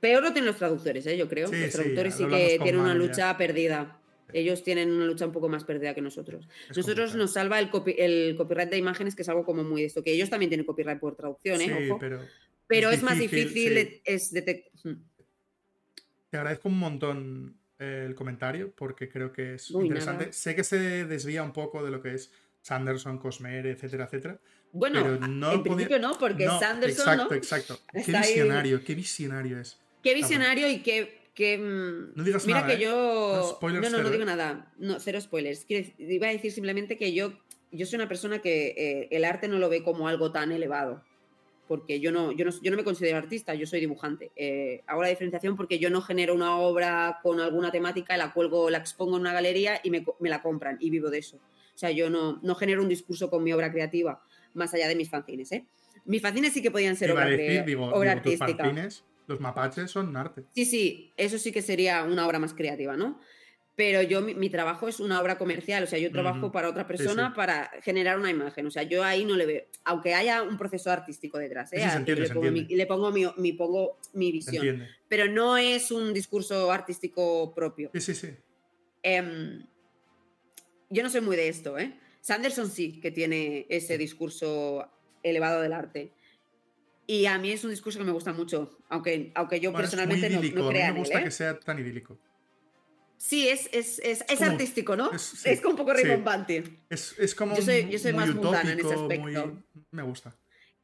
Peor 0.00 0.22
lo 0.22 0.32
tienen 0.32 0.46
los 0.46 0.56
traductores, 0.56 1.06
¿eh? 1.06 1.16
yo 1.16 1.28
creo. 1.28 1.50
los 1.50 1.72
traductores 1.72 2.14
sí, 2.14 2.26
que 2.26 2.58
tienen 2.62 2.80
una 2.80 2.94
lucha 2.94 3.36
perdida. 3.36 3.96
Ellos 4.32 4.62
tienen 4.62 4.92
una 4.92 5.06
lucha 5.06 5.26
un 5.26 5.32
poco 5.32 5.48
más 5.48 5.64
perdida 5.64 5.92
que 5.92 6.00
nosotros. 6.00 6.48
nosotros 6.76 7.16
nos 7.16 7.32
salva 7.32 7.58
el, 7.58 7.68
copyright 7.70 8.70
de 8.70 8.76
imágenes, 8.76 9.16
que 9.16 9.22
es 9.22 9.28
algo 9.28 9.44
como 9.44 9.64
muy 9.64 9.80
de 9.80 9.88
esto, 9.88 10.04
que 10.04 10.12
ellos 10.12 10.30
también 10.30 10.50
tienen 10.50 10.64
copyright 10.64 11.00
por 11.00 11.16
traducción, 11.16 11.60
¿eh? 11.60 11.90
Ojo. 11.90 11.98
Pero, 12.68 12.90
es, 12.90 13.02
más 13.02 13.18
difícil 13.18 14.00
es 14.04 14.32
detectar. 14.32 14.70
Hmm. 14.84 15.02
Te 16.30 16.36
agradezco 16.36 16.68
un 16.68 16.78
montón 16.78 17.56
el 17.80 18.14
comentario 18.14 18.72
porque 18.76 19.08
creo 19.08 19.32
que 19.32 19.54
es 19.54 19.70
interesante. 19.70 20.32
Sé 20.32 20.54
que 20.54 20.62
se 20.62 21.04
desvía 21.06 21.42
un 21.42 21.52
poco 21.52 21.82
de 21.82 21.90
lo 21.90 22.00
que 22.00 22.14
es 22.14 22.32
Sanderson, 22.62 23.18
Cosmer, 23.18 23.66
etcétera, 23.66 24.04
etcétera. 24.04 24.38
Bueno, 24.72 25.00
pero 25.02 25.26
no 25.26 25.52
en 25.52 25.62
principio 25.62 25.98
no, 25.98 26.16
porque 26.18 26.46
Sanderson. 26.46 27.08
Exacto, 27.08 27.34
exacto. 27.34 27.78
Qué 27.92 28.12
visionario, 28.12 28.84
qué 28.84 28.94
visionario 28.94 29.60
es. 29.60 29.78
Qué 30.02 30.14
visionario 30.14 30.68
y 30.68 30.80
qué 30.80 31.20
que 31.34 31.58
mm, 31.58 32.16
no 32.16 32.24
digas 32.24 32.44
mira 32.44 32.62
nada, 32.62 32.68
que 32.68 32.82
¿eh? 32.82 32.84
yo 32.84 33.58
no, 33.62 33.70
no, 33.70 34.02
no, 34.02 34.10
digo 34.10 34.24
nada 34.24 34.72
no 34.78 34.98
cero 34.98 35.20
spoilers 35.20 35.64
iba 35.68 36.26
a 36.26 36.32
decir 36.32 36.50
simplemente 36.50 36.98
que 36.98 37.14
yo 37.14 37.32
yo 37.70 37.86
soy 37.86 37.96
una 37.96 38.08
persona 38.08 38.40
que 38.40 38.74
eh, 38.76 39.08
el 39.12 39.24
arte 39.24 39.46
no 39.46 39.60
lo 39.60 39.68
ve 39.68 39.84
como 39.84 40.08
algo 40.08 40.32
tan 40.32 40.50
elevado 40.50 41.04
porque 41.70 42.00
yo 42.00 42.10
no, 42.10 42.32
yo 42.32 42.44
no, 42.44 42.50
yo 42.50 42.72
no 42.72 42.76
me 42.76 42.82
considero 42.82 43.16
artista, 43.16 43.54
yo 43.54 43.64
soy 43.64 43.78
dibujante. 43.78 44.32
Eh, 44.34 44.82
hago 44.88 45.02
la 45.02 45.08
diferenciación 45.08 45.56
porque 45.56 45.78
yo 45.78 45.88
no 45.88 46.02
genero 46.02 46.34
una 46.34 46.58
obra 46.58 47.20
con 47.22 47.38
alguna 47.38 47.70
temática, 47.70 48.16
la 48.16 48.32
cuelgo, 48.32 48.70
la 48.70 48.78
expongo 48.78 49.14
en 49.14 49.20
una 49.20 49.32
galería 49.32 49.80
y 49.84 49.90
me, 49.90 50.04
me 50.18 50.28
la 50.28 50.42
compran 50.42 50.78
y 50.80 50.90
vivo 50.90 51.10
de 51.10 51.18
eso. 51.18 51.38
O 51.80 51.86
sea, 51.88 51.90
yo 51.92 52.10
no, 52.10 52.38
no 52.42 52.54
genero 52.56 52.82
un 52.82 52.90
discurso 52.90 53.30
con 53.30 53.42
mi 53.42 53.54
obra 53.54 53.72
creativa 53.72 54.22
más 54.52 54.74
allá 54.74 54.86
de 54.86 54.94
mis 54.94 55.08
fanzines. 55.08 55.50
¿eh? 55.52 55.64
Mis 56.04 56.20
fanzines 56.20 56.52
sí 56.52 56.60
que 56.60 56.70
podían 56.70 56.94
ser 56.94 57.10
obra, 57.10 57.24
obra 57.94 58.12
artística 58.12 58.70
los 59.26 59.40
mapaches 59.40 59.90
son 59.90 60.14
arte. 60.14 60.42
Sí, 60.54 60.66
sí, 60.66 61.10
eso 61.16 61.38
sí 61.38 61.52
que 61.52 61.62
sería 61.62 62.02
una 62.04 62.26
obra 62.26 62.38
más 62.38 62.52
creativa, 62.52 62.98
¿no? 62.98 63.18
pero 63.76 64.02
yo 64.02 64.20
mi, 64.20 64.34
mi 64.34 64.50
trabajo 64.50 64.88
es 64.88 65.00
una 65.00 65.22
obra 65.22 65.38
comercial, 65.38 65.82
o 65.84 65.86
sea, 65.86 65.98
yo 65.98 66.12
trabajo 66.12 66.52
para 66.52 66.68
otra 66.68 66.82
sí. 66.82 66.88
persona 66.88 67.32
para 67.32 67.70
generar 67.82 68.18
una 68.18 68.28
imagen, 68.30 68.66
o 68.66 68.70
sea, 68.70 68.82
yo 68.82 69.02
ahí 69.02 69.24
no 69.24 69.36
le 69.36 69.46
veo, 69.46 69.62
aunque 69.84 70.12
haya 70.12 70.42
un 70.42 70.58
proceso 70.58 70.90
artístico 70.90 71.38
detrás, 71.38 71.72
¿eh? 71.72 71.76
Sí, 71.76 71.82
sí, 71.84 71.88
se 71.88 71.94
a- 71.94 71.96
entiende, 72.00 72.20
le, 72.20 72.28
se 72.28 72.34
pongo 72.34 72.50
mi, 72.50 72.58
entiende. 72.60 72.76
le 72.76 72.86
pongo 72.86 73.10
mi, 73.10 73.24
mi- 73.38 73.52
pongo 73.54 73.98
mi 74.12 74.32
visión, 74.32 74.56
entiende. 74.66 74.86
pero 75.08 75.28
no 75.28 75.56
es 75.56 75.90
un 75.92 76.12
discurso 76.12 76.70
artístico 76.70 77.54
propio. 77.54 77.88
Sí, 77.94 78.00
sí, 78.02 78.14
sí. 78.14 78.28
Em, 79.02 79.64
yo 80.90 81.02
no 81.02 81.10
soy 81.10 81.20
muy 81.22 81.36
de 81.36 81.48
esto, 81.48 81.78
¿eh? 81.78 81.98
Sanderson 82.20 82.68
sí 82.70 83.00
que 83.00 83.10
tiene 83.10 83.66
ese 83.70 83.96
discurso 83.96 84.86
elevado 85.22 85.62
del 85.62 85.72
arte. 85.72 86.12
Y 87.06 87.26
a 87.26 87.38
mí 87.38 87.50
es 87.50 87.64
un 87.64 87.70
discurso 87.70 87.98
que 87.98 88.04
me 88.04 88.12
gusta 88.12 88.32
mucho, 88.32 88.78
aunque, 88.88 89.32
aunque 89.34 89.58
yo 89.58 89.72
Bueno, 89.72 89.86
es 89.86 89.92
muy 89.94 89.98
personalmente 89.98 90.30
no, 90.30 90.38
idílico. 90.40 90.58
no 90.60 90.64
A 90.64 90.68
mí 90.68 90.74
crea 90.74 90.84
me 90.86 90.90
en 90.90 90.96
él, 90.96 91.00
gusta 91.02 91.20
¿eh? 91.20 91.24
que 91.24 91.30
sea 91.30 91.58
tan 91.58 91.78
idílico. 91.78 92.18
Sí, 93.16 93.48
es, 93.48 93.68
es, 93.72 93.98
es, 93.98 94.24
es 94.28 94.38
como- 94.38 94.50
artístico, 94.52 94.96
¿no? 94.96 95.10
es- 95.12 95.32
Es, 95.44 95.56
sí, 95.56 95.62
como 95.62 95.70
un 95.72 95.76
poco 95.78 95.94
sí. 95.96 96.02
rimbombante. 96.04 96.64
Es, 96.88 97.18
es 97.18 97.34
como 97.34 97.56
Yo 97.56 97.62
soy- 97.62 97.88
yo 97.90 97.98
soy 97.98 98.12
muy 98.12 98.24
más 98.26 98.34
mundana 98.34 98.72
en 98.72 98.78
ese 98.80 98.88
utópico, 98.88 99.22
muy- 99.22 99.34
aspecto. 99.36 99.62
Me 99.90 100.02
gusta. 100.02 100.36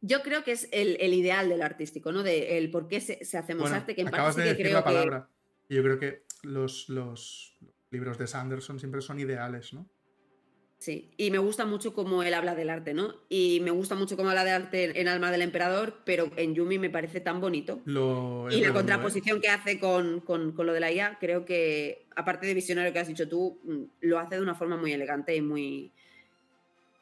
Yo 0.02 0.22
creo 0.22 0.44
que 0.44 0.52
es 0.52 0.68
el, 0.72 0.96
el 1.00 1.14
ideal 1.14 1.48
del 1.48 1.62
artístico, 1.62 2.12
¿no? 2.12 2.22
De 2.22 2.58
el 2.58 2.70
por 2.70 2.88
qué 2.88 3.00
se, 3.00 3.24
se 3.24 3.38
hacemos 3.38 3.62
Bueno, 3.62 3.76
arte, 3.76 3.94
que 3.94 4.02
en 4.02 4.08
acabas 4.08 4.34
parte 4.34 4.48
de 4.48 4.50
sí 4.50 4.56
que 4.56 4.62
decir 4.64 4.66
creo 4.66 4.78
la 4.80 4.84
palabra. 4.84 5.28
Yo 5.68 5.82
creo 5.82 5.98
que 5.98 6.22
los, 6.42 6.88
los 6.90 7.56
libros 7.90 8.18
de 8.18 8.26
Sanderson 8.26 8.78
siempre 8.78 9.00
son 9.00 9.18
ideales, 9.20 9.72
¿no? 9.72 9.88
Sí, 10.86 11.10
y 11.16 11.32
me 11.32 11.38
gusta 11.38 11.66
mucho 11.66 11.92
cómo 11.94 12.22
él 12.22 12.32
habla 12.32 12.54
del 12.54 12.70
arte, 12.70 12.94
¿no? 12.94 13.12
Y 13.28 13.58
me 13.60 13.72
gusta 13.72 13.96
mucho 13.96 14.16
cómo 14.16 14.28
habla 14.28 14.44
del 14.44 14.54
arte 14.54 15.00
en 15.00 15.08
Alma 15.08 15.32
del 15.32 15.42
Emperador, 15.42 15.98
pero 16.04 16.30
en 16.36 16.54
Yumi 16.54 16.78
me 16.78 16.90
parece 16.90 17.18
tan 17.20 17.40
bonito. 17.40 17.80
Lo, 17.86 18.46
Y 18.52 18.60
la 18.60 18.68
¿eh? 18.68 18.72
contraposición 18.72 19.40
que 19.40 19.48
hace 19.48 19.80
con, 19.80 20.20
con- 20.20 20.52
con 20.52 20.64
lo 20.64 20.72
de 20.72 20.78
la 20.78 20.92
IA, 20.92 21.18
creo 21.18 21.44
que, 21.44 22.06
aparte 22.14 22.46
de 22.46 22.54
visionario 22.54 22.92
que 22.92 23.00
has 23.00 23.08
dicho 23.08 23.28
tú, 23.28 23.58
mm, 23.64 23.82
lo 24.02 24.20
hace 24.20 24.36
de 24.36 24.42
una 24.42 24.54
forma 24.54 24.76
muy 24.76 24.92
elegante 24.92 25.34
y 25.34 25.40
muy, 25.40 25.90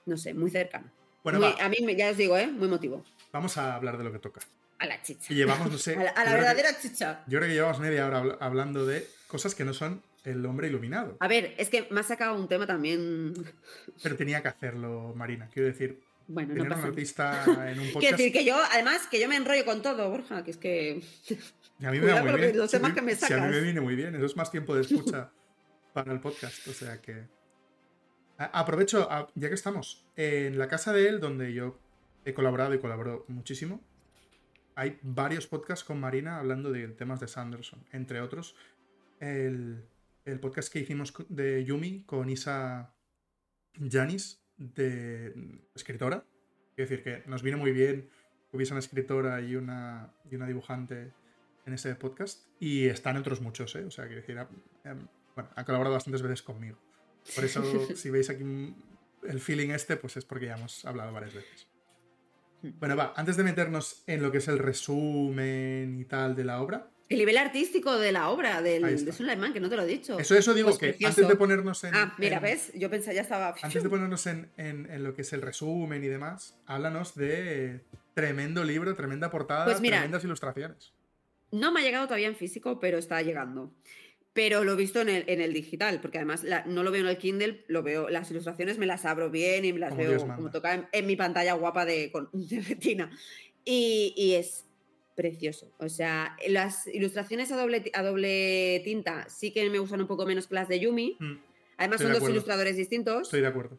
no 0.06 0.16
sé, 0.16 0.32
muy 0.32 0.50
cercana. 0.50 0.90
Bueno, 1.22 1.40
Muy- 1.40 1.54
a 1.60 1.68
mí, 1.68 1.76
ya 1.94 2.10
os 2.10 2.16
digo, 2.16 2.38
¿eh? 2.38 2.46
Muy 2.46 2.68
motivo. 2.68 3.04
vamos 3.32 3.58
a 3.58 3.74
hablar 3.74 3.98
de 3.98 4.04
lo 4.04 4.12
que 4.12 4.18
toca. 4.18 4.40
A 4.78 4.86
la 4.86 5.02
chicha. 5.02 5.30
Y 5.30 5.34
llevamos, 5.36 5.70
no 5.70 5.76
sé. 5.76 5.94
A 5.96 6.04
la, 6.04 6.10
a 6.12 6.24
la 6.24 6.30
yo 6.30 6.36
creo 6.36 6.36
que- 6.36 6.40
verdadera 6.54 6.80
chicha. 6.80 7.22
yo 7.26 7.38
creo 7.38 7.48
que 7.50 7.54
llevamos 7.54 7.80
media 7.80 8.06
hora 8.06 8.22
habl- 8.22 8.36
hablando 8.40 8.86
de 8.86 9.06
cosas 9.26 9.54
que 9.54 9.66
no 9.66 9.74
son 9.74 10.02
el 10.24 10.44
hombre 10.46 10.68
iluminado. 10.68 11.16
A 11.20 11.28
ver, 11.28 11.54
es 11.58 11.68
que 11.68 11.86
me 11.90 12.00
has 12.00 12.06
sacado 12.06 12.34
un 12.34 12.48
tema 12.48 12.66
también. 12.66 13.34
Pero 14.02 14.16
tenía 14.16 14.42
que 14.42 14.48
hacerlo, 14.48 15.12
Marina. 15.14 15.48
Quiero 15.52 15.68
decir, 15.68 16.00
Bueno, 16.26 16.54
no 16.54 16.62
tener 16.62 16.78
un 16.78 16.84
artista 16.84 17.44
en 17.70 17.78
un 17.78 17.84
Quiero 17.84 17.92
podcast. 17.92 18.16
decir 18.16 18.32
que 18.32 18.44
yo, 18.44 18.56
además, 18.72 19.06
que 19.06 19.20
yo 19.20 19.28
me 19.28 19.36
enrollo 19.36 19.64
con 19.64 19.82
todo, 19.82 20.08
Borja, 20.08 20.42
que 20.42 20.50
es 20.50 20.56
que. 20.56 21.02
y 21.78 21.84
a 21.84 21.90
mí 21.90 21.98
me 21.98 22.04
cuidado 22.04 22.24
va 22.24 22.32
muy 22.32 22.40
bien. 22.40 22.56
los 22.56 22.70
temas 22.70 22.94
que 22.94 23.02
me 23.02 23.14
si 23.14 23.24
a 23.32 23.36
mí 23.36 23.42
me 23.42 23.48
sacas. 23.48 23.62
viene 23.62 23.80
muy 23.80 23.94
bien. 23.94 24.14
Eso 24.14 24.26
es 24.26 24.36
más 24.36 24.50
tiempo 24.50 24.74
de 24.74 24.80
escucha 24.80 25.30
para 25.92 26.12
el 26.12 26.20
podcast. 26.20 26.66
O 26.68 26.72
sea 26.72 27.00
que. 27.00 27.26
Aprovecho, 28.36 29.08
ya 29.36 29.48
que 29.48 29.54
estamos, 29.54 30.04
en 30.16 30.58
la 30.58 30.66
casa 30.66 30.92
de 30.92 31.08
él, 31.08 31.20
donde 31.20 31.52
yo 31.52 31.78
he 32.24 32.34
colaborado 32.34 32.74
y 32.74 32.80
colaboro 32.80 33.24
muchísimo, 33.28 33.80
hay 34.74 34.98
varios 35.02 35.46
podcasts 35.46 35.84
con 35.84 36.00
Marina 36.00 36.38
hablando 36.38 36.72
de 36.72 36.88
temas 36.88 37.20
de 37.20 37.28
Sanderson. 37.28 37.84
Entre 37.92 38.20
otros, 38.20 38.56
el, 39.20 39.84
el 40.24 40.40
podcast 40.40 40.72
que 40.72 40.80
hicimos 40.80 41.12
de 41.28 41.64
Yumi 41.64 42.04
con 42.04 42.30
Isa 42.30 42.94
Janis, 43.78 44.42
de 44.56 45.60
escritora. 45.74 46.24
Quiero 46.74 46.90
decir 46.90 47.04
que 47.04 47.28
nos 47.28 47.42
viene 47.42 47.58
muy 47.58 47.72
bien 47.72 48.08
que 48.50 48.56
hubiese 48.56 48.72
una 48.72 48.80
escritora 48.80 49.40
y 49.40 49.56
una, 49.56 50.12
y 50.30 50.34
una 50.34 50.46
dibujante 50.46 51.12
en 51.66 51.72
ese 51.72 51.94
podcast. 51.94 52.46
Y 52.58 52.86
están 52.86 53.16
otros 53.16 53.40
muchos, 53.40 53.74
¿eh? 53.76 53.84
O 53.84 53.90
sea, 53.90 54.06
quiero 54.06 54.20
decir, 54.20 54.38
ha, 54.38 54.48
bueno, 55.34 55.50
ha 55.54 55.64
colaborado 55.64 55.94
bastantes 55.94 56.22
veces 56.22 56.42
conmigo. 56.42 56.78
Por 57.34 57.44
eso, 57.44 57.62
si 57.96 58.10
veis 58.10 58.30
aquí 58.30 58.74
el 59.24 59.40
feeling 59.40 59.70
este, 59.70 59.96
pues 59.96 60.16
es 60.16 60.24
porque 60.24 60.46
ya 60.46 60.54
hemos 60.54 60.84
hablado 60.84 61.12
varias 61.12 61.34
veces. 61.34 61.68
Bueno, 62.62 62.96
va, 62.96 63.12
antes 63.16 63.36
de 63.36 63.44
meternos 63.44 64.02
en 64.06 64.22
lo 64.22 64.32
que 64.32 64.38
es 64.38 64.48
el 64.48 64.58
resumen 64.58 66.00
y 66.00 66.04
tal 66.06 66.34
de 66.34 66.44
la 66.44 66.62
obra, 66.62 66.90
El 67.08 67.18
nivel 67.18 67.36
artístico 67.36 67.98
de 67.98 68.12
la 68.12 68.30
obra 68.30 68.62
del, 68.62 69.04
de 69.04 69.12
Suleiman, 69.12 69.52
que 69.52 69.60
no 69.60 69.68
te 69.68 69.76
lo 69.76 69.82
he 69.82 69.86
dicho. 69.86 70.18
eso, 70.18 70.34
eso 70.34 70.54
digo 70.54 70.68
Pues 70.68 70.78
que 70.78 70.86
precioso. 70.88 71.08
antes 71.10 71.28
de 71.28 71.36
ponernos 71.36 71.84
en. 71.84 71.94
Ah, 71.94 72.14
mira, 72.18 72.36
en- 72.38 72.42
¿ves? 72.42 72.72
Yo 72.74 72.88
pensaba, 72.88 73.12
ya 73.14 73.20
estaba. 73.22 73.54
Antes 73.62 73.82
de 73.82 73.88
ponernos 73.90 74.26
en, 74.26 74.50
en- 74.56 74.90
en 74.90 75.04
lo 75.04 75.14
que 75.14 75.22
es 75.22 75.32
el 75.34 75.42
resumen 75.42 76.02
y 76.02 76.08
demás, 76.08 76.56
háblanos 76.66 77.14
de 77.14 77.80
tremendo 78.14 78.64
libro, 78.64 78.94
tremenda 78.94 79.30
portada, 79.30 79.66
Pues 79.66 79.80
mira, 79.80 79.98
tremendas 79.98 80.24
ilustraciones. 80.24 80.92
No 81.52 81.72
me 81.72 81.80
ha 81.80 81.82
llegado 81.84 82.06
todavía 82.06 82.28
en 82.28 82.36
físico, 82.36 82.80
pero 82.80 82.96
está 82.98 83.20
llegando. 83.22 83.70
Pero 84.32 84.64
lo 84.64 84.72
he 84.72 84.76
visto 84.76 85.00
en 85.00 85.08
el, 85.10 85.24
en 85.28 85.40
el 85.40 85.52
digital, 85.52 86.00
porque 86.00 86.18
además 86.18 86.42
la- 86.42 86.64
no 86.64 86.82
lo 86.82 86.90
veo 86.90 87.02
en 87.02 87.08
el 87.08 87.18
Kindle, 87.18 87.64
lo 87.68 87.82
veo, 87.82 88.08
las 88.08 88.30
ilustraciones 88.30 88.78
me 88.78 88.86
las 88.86 89.04
abro 89.04 89.30
bien 89.30 89.64
y 89.64 89.72
me 89.72 89.78
las 89.78 89.90
Como 89.90 90.02
veo 90.02 90.26
como 90.26 90.50
toca 90.50 90.74
en, 90.74 90.86
en 90.90 91.06
mi 91.06 91.14
pantalla 91.16 91.52
guapa 91.52 91.84
de, 91.84 92.10
con, 92.10 92.28
de 92.32 92.60
retina. 92.62 93.10
Y, 93.64 94.12
y 94.16 94.34
es 94.34 94.64
precioso. 95.14 95.70
O 95.78 95.88
sea, 95.88 96.36
las 96.48 96.86
ilustraciones 96.88 97.50
a 97.52 97.56
doble, 97.56 97.90
a 97.94 98.02
doble 98.02 98.80
tinta 98.84 99.28
sí 99.28 99.50
que 99.52 99.68
me 99.70 99.78
gustan 99.78 100.00
un 100.00 100.06
poco 100.06 100.26
menos 100.26 100.46
que 100.46 100.54
las 100.54 100.68
de 100.68 100.80
Yumi. 100.80 101.16
Mm, 101.20 101.34
Además 101.76 102.00
Estoy 102.00 102.14
son 102.14 102.20
dos 102.22 102.30
ilustradores 102.30 102.76
distintos. 102.76 103.22
estoy 103.22 103.40
de 103.40 103.46
acuerdo. 103.48 103.76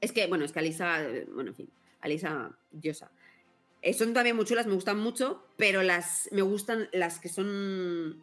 Es 0.00 0.12
que, 0.12 0.26
bueno, 0.26 0.44
es 0.44 0.52
que 0.52 0.58
Alisa, 0.60 1.02
eh, 1.02 1.26
bueno, 1.32 1.50
en 1.50 1.56
fin, 1.56 1.68
Alisa, 2.00 2.50
diosa. 2.70 3.10
Eh, 3.82 3.92
son 3.94 4.12
también 4.12 4.36
muy 4.36 4.44
chulas, 4.44 4.66
me 4.66 4.74
gustan 4.74 4.98
mucho, 4.98 5.42
pero 5.56 5.82
las 5.82 6.28
me 6.32 6.42
gustan 6.42 6.88
las 6.92 7.18
que 7.18 7.28
son 7.28 8.22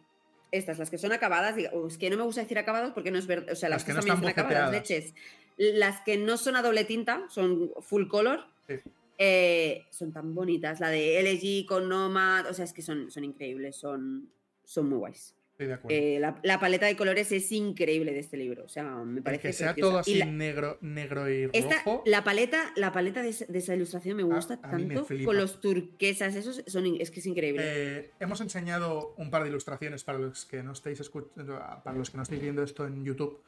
estas, 0.52 0.78
las 0.78 0.88
que 0.90 0.98
son 0.98 1.12
acabadas. 1.12 1.56
diga- 1.56 1.70
o 1.72 1.86
es 1.88 1.98
que 1.98 2.08
no 2.10 2.16
me 2.16 2.22
gusta 2.22 2.42
decir 2.42 2.58
acabados 2.58 2.92
porque 2.92 3.10
no 3.10 3.18
es 3.18 3.26
verdad. 3.26 3.52
O 3.52 3.56
sea, 3.56 3.68
las, 3.68 3.78
Las 3.80 3.84
que 3.84 3.92
que 3.92 3.94
no 3.94 4.00
también 4.14 4.28
están 4.30 4.46
acabadas, 4.46 4.72
leches. 4.72 5.14
Las 5.56 6.00
que 6.02 6.16
no 6.16 6.36
son 6.36 6.56
a 6.56 6.62
doble 6.62 6.84
tinta, 6.84 7.24
son 7.28 7.70
full 7.80 8.06
color. 8.08 8.44
Sí. 8.66 8.74
Eh, 9.18 9.86
son 9.90 10.12
tan 10.12 10.34
bonitas. 10.34 10.80
La 10.80 10.88
de 10.88 11.20
LG 11.22 11.66
con 11.66 11.88
Nomad, 11.88 12.46
o 12.50 12.54
sea, 12.54 12.64
es 12.64 12.72
que 12.72 12.82
son, 12.82 13.10
son 13.10 13.24
increíbles, 13.24 13.76
son, 13.76 14.30
son 14.64 14.88
muy 14.88 14.98
guays. 14.98 15.34
Estoy 15.52 15.68
de 15.68 15.74
acuerdo. 15.74 15.96
Eh, 15.96 16.18
la, 16.18 16.40
la 16.42 16.58
paleta 16.58 16.86
de 16.86 16.96
colores 16.96 17.30
es 17.30 17.52
increíble 17.52 18.12
de 18.12 18.18
este 18.18 18.36
libro. 18.36 18.64
O 18.64 18.68
sea, 18.68 18.82
me 19.04 19.22
parece 19.22 19.42
que 19.42 19.52
sea 19.52 19.72
preciosa. 19.72 19.88
todo 19.88 19.98
Y 19.98 20.00
así 20.00 20.14
la- 20.18 20.26
negro, 20.26 20.78
negro 20.80 21.30
y 21.32 21.48
esta, 21.52 21.76
rojo. 21.84 22.02
la 22.06 22.24
paleta, 22.24 22.72
la 22.74 22.90
paleta 22.90 23.22
de, 23.22 23.28
esa- 23.28 23.44
de 23.46 23.58
esa 23.60 23.72
ilustración 23.76 24.16
me 24.16 24.24
gusta 24.24 24.54
a 24.54 24.60
tanto. 24.60 25.06
Con 25.24 25.36
los 25.36 25.60
turquesas, 25.60 26.34
esos 26.34 26.64
son, 26.66 26.86
es 26.98 27.12
que 27.12 27.20
es 27.20 27.26
increíble. 27.26 27.62
Eh, 27.64 28.10
hemos 28.18 28.40
enseñado 28.40 29.14
un 29.16 29.30
par 29.30 29.44
de 29.44 29.50
ilustraciones 29.50 30.02
para 30.02 30.18
los 30.18 30.44
que 30.44 30.60
no 30.64 30.72
estáis 30.72 30.98
escuchando, 30.98 31.56
para 31.84 31.96
los 31.96 32.10
que 32.10 32.16
no 32.16 32.24
estáis 32.24 32.42
viendo 32.42 32.64
esto 32.64 32.84
en 32.88 33.04
YouTube. 33.04 33.38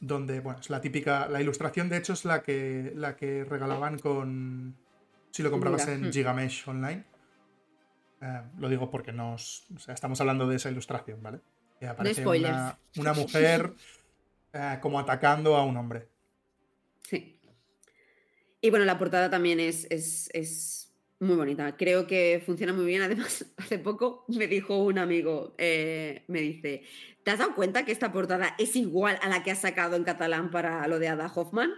Donde, 0.00 0.40
bueno, 0.40 0.60
es 0.60 0.70
la 0.70 0.80
típica. 0.80 1.28
La 1.28 1.40
ilustración, 1.40 1.88
de 1.88 1.98
hecho, 1.98 2.12
es 2.12 2.24
la 2.24 2.42
que, 2.42 2.92
la 2.94 3.16
que 3.16 3.44
regalaban 3.44 3.98
con. 3.98 4.76
Si 5.30 5.42
lo 5.42 5.50
comprabas 5.50 5.86
Mira, 5.86 5.98
en 5.98 6.08
hmm. 6.08 6.12
Gigamesh 6.12 6.68
online. 6.68 7.04
Eh, 8.20 8.42
lo 8.58 8.68
digo 8.68 8.90
porque 8.90 9.12
nos. 9.12 9.66
O 9.74 9.78
sea, 9.78 9.94
estamos 9.94 10.20
hablando 10.20 10.46
de 10.46 10.56
esa 10.56 10.70
ilustración, 10.70 11.22
¿vale? 11.22 11.40
Que 11.78 11.86
aparece 11.86 12.22
spoilers. 12.22 12.54
una, 12.54 12.78
una 12.96 13.12
mujer 13.12 13.74
eh, 14.52 14.78
como 14.80 14.98
atacando 14.98 15.56
a 15.56 15.64
un 15.64 15.76
hombre. 15.76 16.08
Sí. 17.02 17.38
Y 18.60 18.70
bueno, 18.70 18.84
la 18.84 18.98
portada 18.98 19.30
también 19.30 19.60
es, 19.60 19.86
es, 19.90 20.30
es 20.32 20.85
muy 21.20 21.36
bonita. 21.36 21.76
Creo 21.76 22.06
que 22.06 22.42
funciona 22.44 22.72
muy 22.72 22.84
bien. 22.86 23.02
Además, 23.02 23.46
hace 23.56 23.78
poco 23.78 24.24
me 24.28 24.46
dijo 24.46 24.76
un 24.82 24.98
amigo, 24.98 25.54
eh, 25.58 26.24
me 26.28 26.40
dice, 26.40 26.82
¿te 27.22 27.30
has 27.30 27.38
dado 27.38 27.54
cuenta 27.54 27.84
que 27.84 27.92
esta 27.92 28.12
portada 28.12 28.54
es 28.58 28.76
igual 28.76 29.18
a 29.22 29.28
la 29.28 29.42
que 29.42 29.50
has 29.50 29.60
sacado 29.60 29.96
en 29.96 30.04
catalán 30.04 30.50
para 30.50 30.86
lo 30.88 30.98
de 30.98 31.08
Ada 31.08 31.32
Hoffman? 31.34 31.70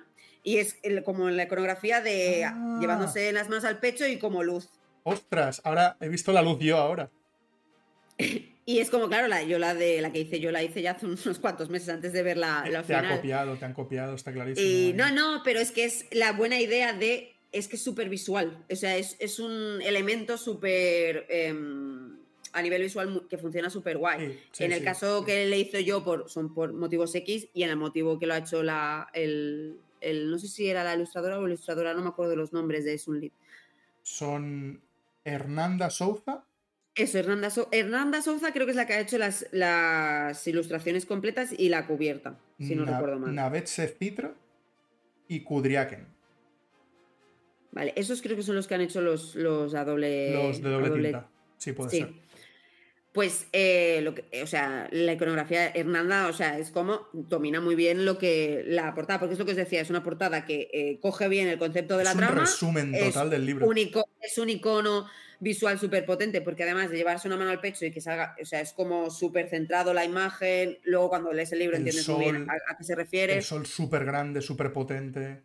Y 0.43 0.59
es 0.59 0.79
el- 0.83 1.03
como 1.05 1.29
en 1.29 1.37
la 1.37 1.45
iconografía 1.45 2.01
de 2.01 2.45
Ah. 2.45 2.79
llevándose 2.81 3.33
las 3.33 3.49
manos 3.49 3.65
al 3.65 3.79
pecho 3.81 4.07
y 4.07 4.19
como 4.19 4.43
luz. 4.43 4.69
¡Ostras! 5.03 5.61
Ahora 5.65 5.97
he 6.01 6.09
visto 6.09 6.33
la 6.33 6.43
luz 6.43 6.59
yo 6.61 6.77
ahora. 6.79 7.11
Y 8.69 8.81
es 8.81 8.91
como, 8.91 9.09
claro, 9.09 9.29
la, 9.29 9.43
yo 9.45 9.59
la 9.59 9.73
de 9.75 10.03
la 10.03 10.13
que 10.13 10.21
hice, 10.21 10.41
yo 10.41 10.51
la 10.53 10.63
hice 10.63 10.83
ya 10.83 10.91
hace 10.91 11.07
unos 11.07 11.39
cuantos 11.39 11.71
meses 11.71 11.89
antes 11.89 12.13
de 12.13 12.23
ver 12.23 12.37
la, 12.37 12.67
la 12.69 12.83
te 12.83 12.95
final. 12.95 13.17
copiado, 13.17 13.57
te 13.57 13.65
han 13.65 13.73
copiado, 13.73 14.15
está 14.15 14.31
clarísimo. 14.31 14.69
Y 14.69 14.91
¿eh? 14.91 14.93
no, 14.93 15.11
no, 15.11 15.41
pero 15.43 15.59
es 15.59 15.73
que 15.73 15.87
es 15.87 16.05
la 16.13 16.33
buena 16.33 16.61
idea 16.61 16.93
de. 16.93 17.35
Es 17.53 17.67
que 17.69 17.77
es 17.77 17.83
súper 17.83 18.09
visual. 18.09 18.65
O 18.71 18.77
sea, 18.77 18.97
es, 18.97 19.17
es 19.21 19.39
un 19.39 19.81
elemento 19.83 20.37
súper. 20.37 21.27
em, 21.29 22.17
a 22.53 22.63
nivel 22.63 22.83
visual 22.83 23.27
que 23.29 23.37
funciona 23.39 23.69
súper 23.71 23.99
guay. 23.99 24.19
Sí, 24.33 24.39
sí, 24.53 24.65
en 24.65 24.73
el 24.73 24.79
sí, 24.79 24.85
caso 24.85 25.25
que 25.25 25.45
le 25.47 25.59
hizo 25.59 25.79
yo 25.81 26.03
por, 26.03 26.31
son 26.31 26.55
por 26.55 26.73
motivos 26.73 27.15
X 27.15 27.49
y 27.53 27.63
en 27.63 27.71
el 27.71 27.77
motivo 27.77 28.19
que 28.19 28.27
lo 28.27 28.33
ha 28.35 28.39
hecho 28.39 28.63
la, 28.63 29.09
el, 29.13 29.79
el- 30.01 30.31
No 30.31 30.39
sé 30.39 30.49
si 30.49 30.67
era 30.69 30.83
la 30.83 30.95
ilustradora 30.95 31.39
o 31.39 31.43
la 31.43 31.49
ilustradora, 31.49 31.93
no 31.95 32.01
me 32.03 32.09
acuerdo 32.09 32.31
de 32.31 32.37
los 32.37 32.53
nombres 32.55 32.85
de 32.87 32.97
Sunlit. 32.99 33.33
Son 34.03 34.81
Hernanda 35.25 35.91
Souza, 35.91 36.45
Eso, 36.95 37.19
Hernanda, 37.19 37.51
Sou- 37.51 37.69
Hernanda 37.71 38.23
Souza 38.23 38.53
creo 38.53 38.65
que 38.67 38.71
es 38.73 38.77
la 38.77 38.87
que 38.87 38.95
ha 38.95 39.01
hecho 39.01 39.19
las, 39.19 39.47
las 39.53 40.47
ilustraciones 40.47 41.05
completas 41.07 41.53
y 41.57 41.69
la 41.69 41.87
cubierta, 41.87 42.39
si 42.59 42.75
no 42.75 42.85
Na- 42.87 42.93
recuerdo 42.93 43.19
mal. 43.21 43.35
Navetze 43.35 43.87
Citra 43.89 44.35
y 45.29 45.41
Kudriaken. 45.41 46.07
Vale, 47.73 47.93
esos 47.97 48.23
creo 48.23 48.37
que 48.37 48.43
son 48.43 48.57
los 48.57 48.67
que 48.67 48.75
han 48.75 48.81
hecho 48.81 49.01
los, 49.01 49.35
los 49.35 49.75
a 49.75 49.85
doble. 49.85 50.33
los 50.33 50.63
de 50.63 50.71
doble 50.71 51.03
tinta. 51.03 51.29
Sí, 51.59 51.73
puede 51.73 51.91
Sí. 51.91 51.99
ser. 51.99 52.13
Pues, 53.13 53.49
eh, 53.53 54.01
lo 54.03 54.15
que, 54.15 54.25
o 54.43 54.47
sea, 54.47 54.87
la 54.93 55.13
iconografía 55.15 55.71
Hernanda, 55.71 56.29
o 56.29 56.33
sea, 56.33 56.59
es 56.59 56.71
como 56.71 57.09
domina 57.13 57.61
muy 57.61 57.75
bien 57.75 58.05
lo 58.05 58.17
que 58.19 58.63
la 58.67 58.95
portada, 58.95 59.19
porque 59.19 59.33
es 59.33 59.39
lo 59.39 59.45
que 59.45 59.53
os 59.53 59.57
decía, 59.57 59.81
es 59.81 59.91
una 59.91 60.05
portada 60.05 60.45
que 60.45 60.69
eh, 60.73 60.99
coge 61.01 61.27
bien 61.27 61.49
el 61.49 61.59
concepto 61.59 61.97
de 61.97 62.05
la 62.05 62.11
es 62.11 62.17
un 62.17 62.21
trama. 62.21 62.41
resumen 62.43 62.95
es 62.95 63.13
total 63.15 63.31
del 63.31 63.45
libro. 63.47 63.67
un 63.67 63.77
ico- 63.77 64.05
es 64.21 64.39
un 64.39 64.51
icono 64.51 65.07
visual 65.41 65.79
súper 65.81 66.05
potente, 66.05 66.43
porque 66.43 66.63
además 66.65 66.91
de 66.91 66.97
llevarse 66.99 67.27
una 67.29 67.37
mano 67.37 67.51
al 67.51 67.61
pecho 67.61 67.87
y 67.87 67.91
que 67.91 68.01
salga, 68.01 68.37
o 68.41 68.45
sea, 68.45 68.61
es 68.61 68.73
como 68.73 69.11
súper 69.11 69.49
centrado 69.49 69.95
la 69.95 70.05
imagen, 70.05 70.79
luego 70.85 71.09
cuando 71.09 71.33
lees 71.33 71.51
el 71.53 71.61
libro 71.61 71.77
El 71.77 71.83
entiendes 71.83 72.09
muy 72.09 72.25
bien 72.25 72.47
a 72.49 72.77
qué 72.77 72.85
se 72.85 72.95
refiere. 72.95 73.35
El 73.37 73.43
sol 73.43 73.67
súper 73.67 74.05
grande, 74.05 74.43
súper 74.43 74.73
potente. 74.73 75.43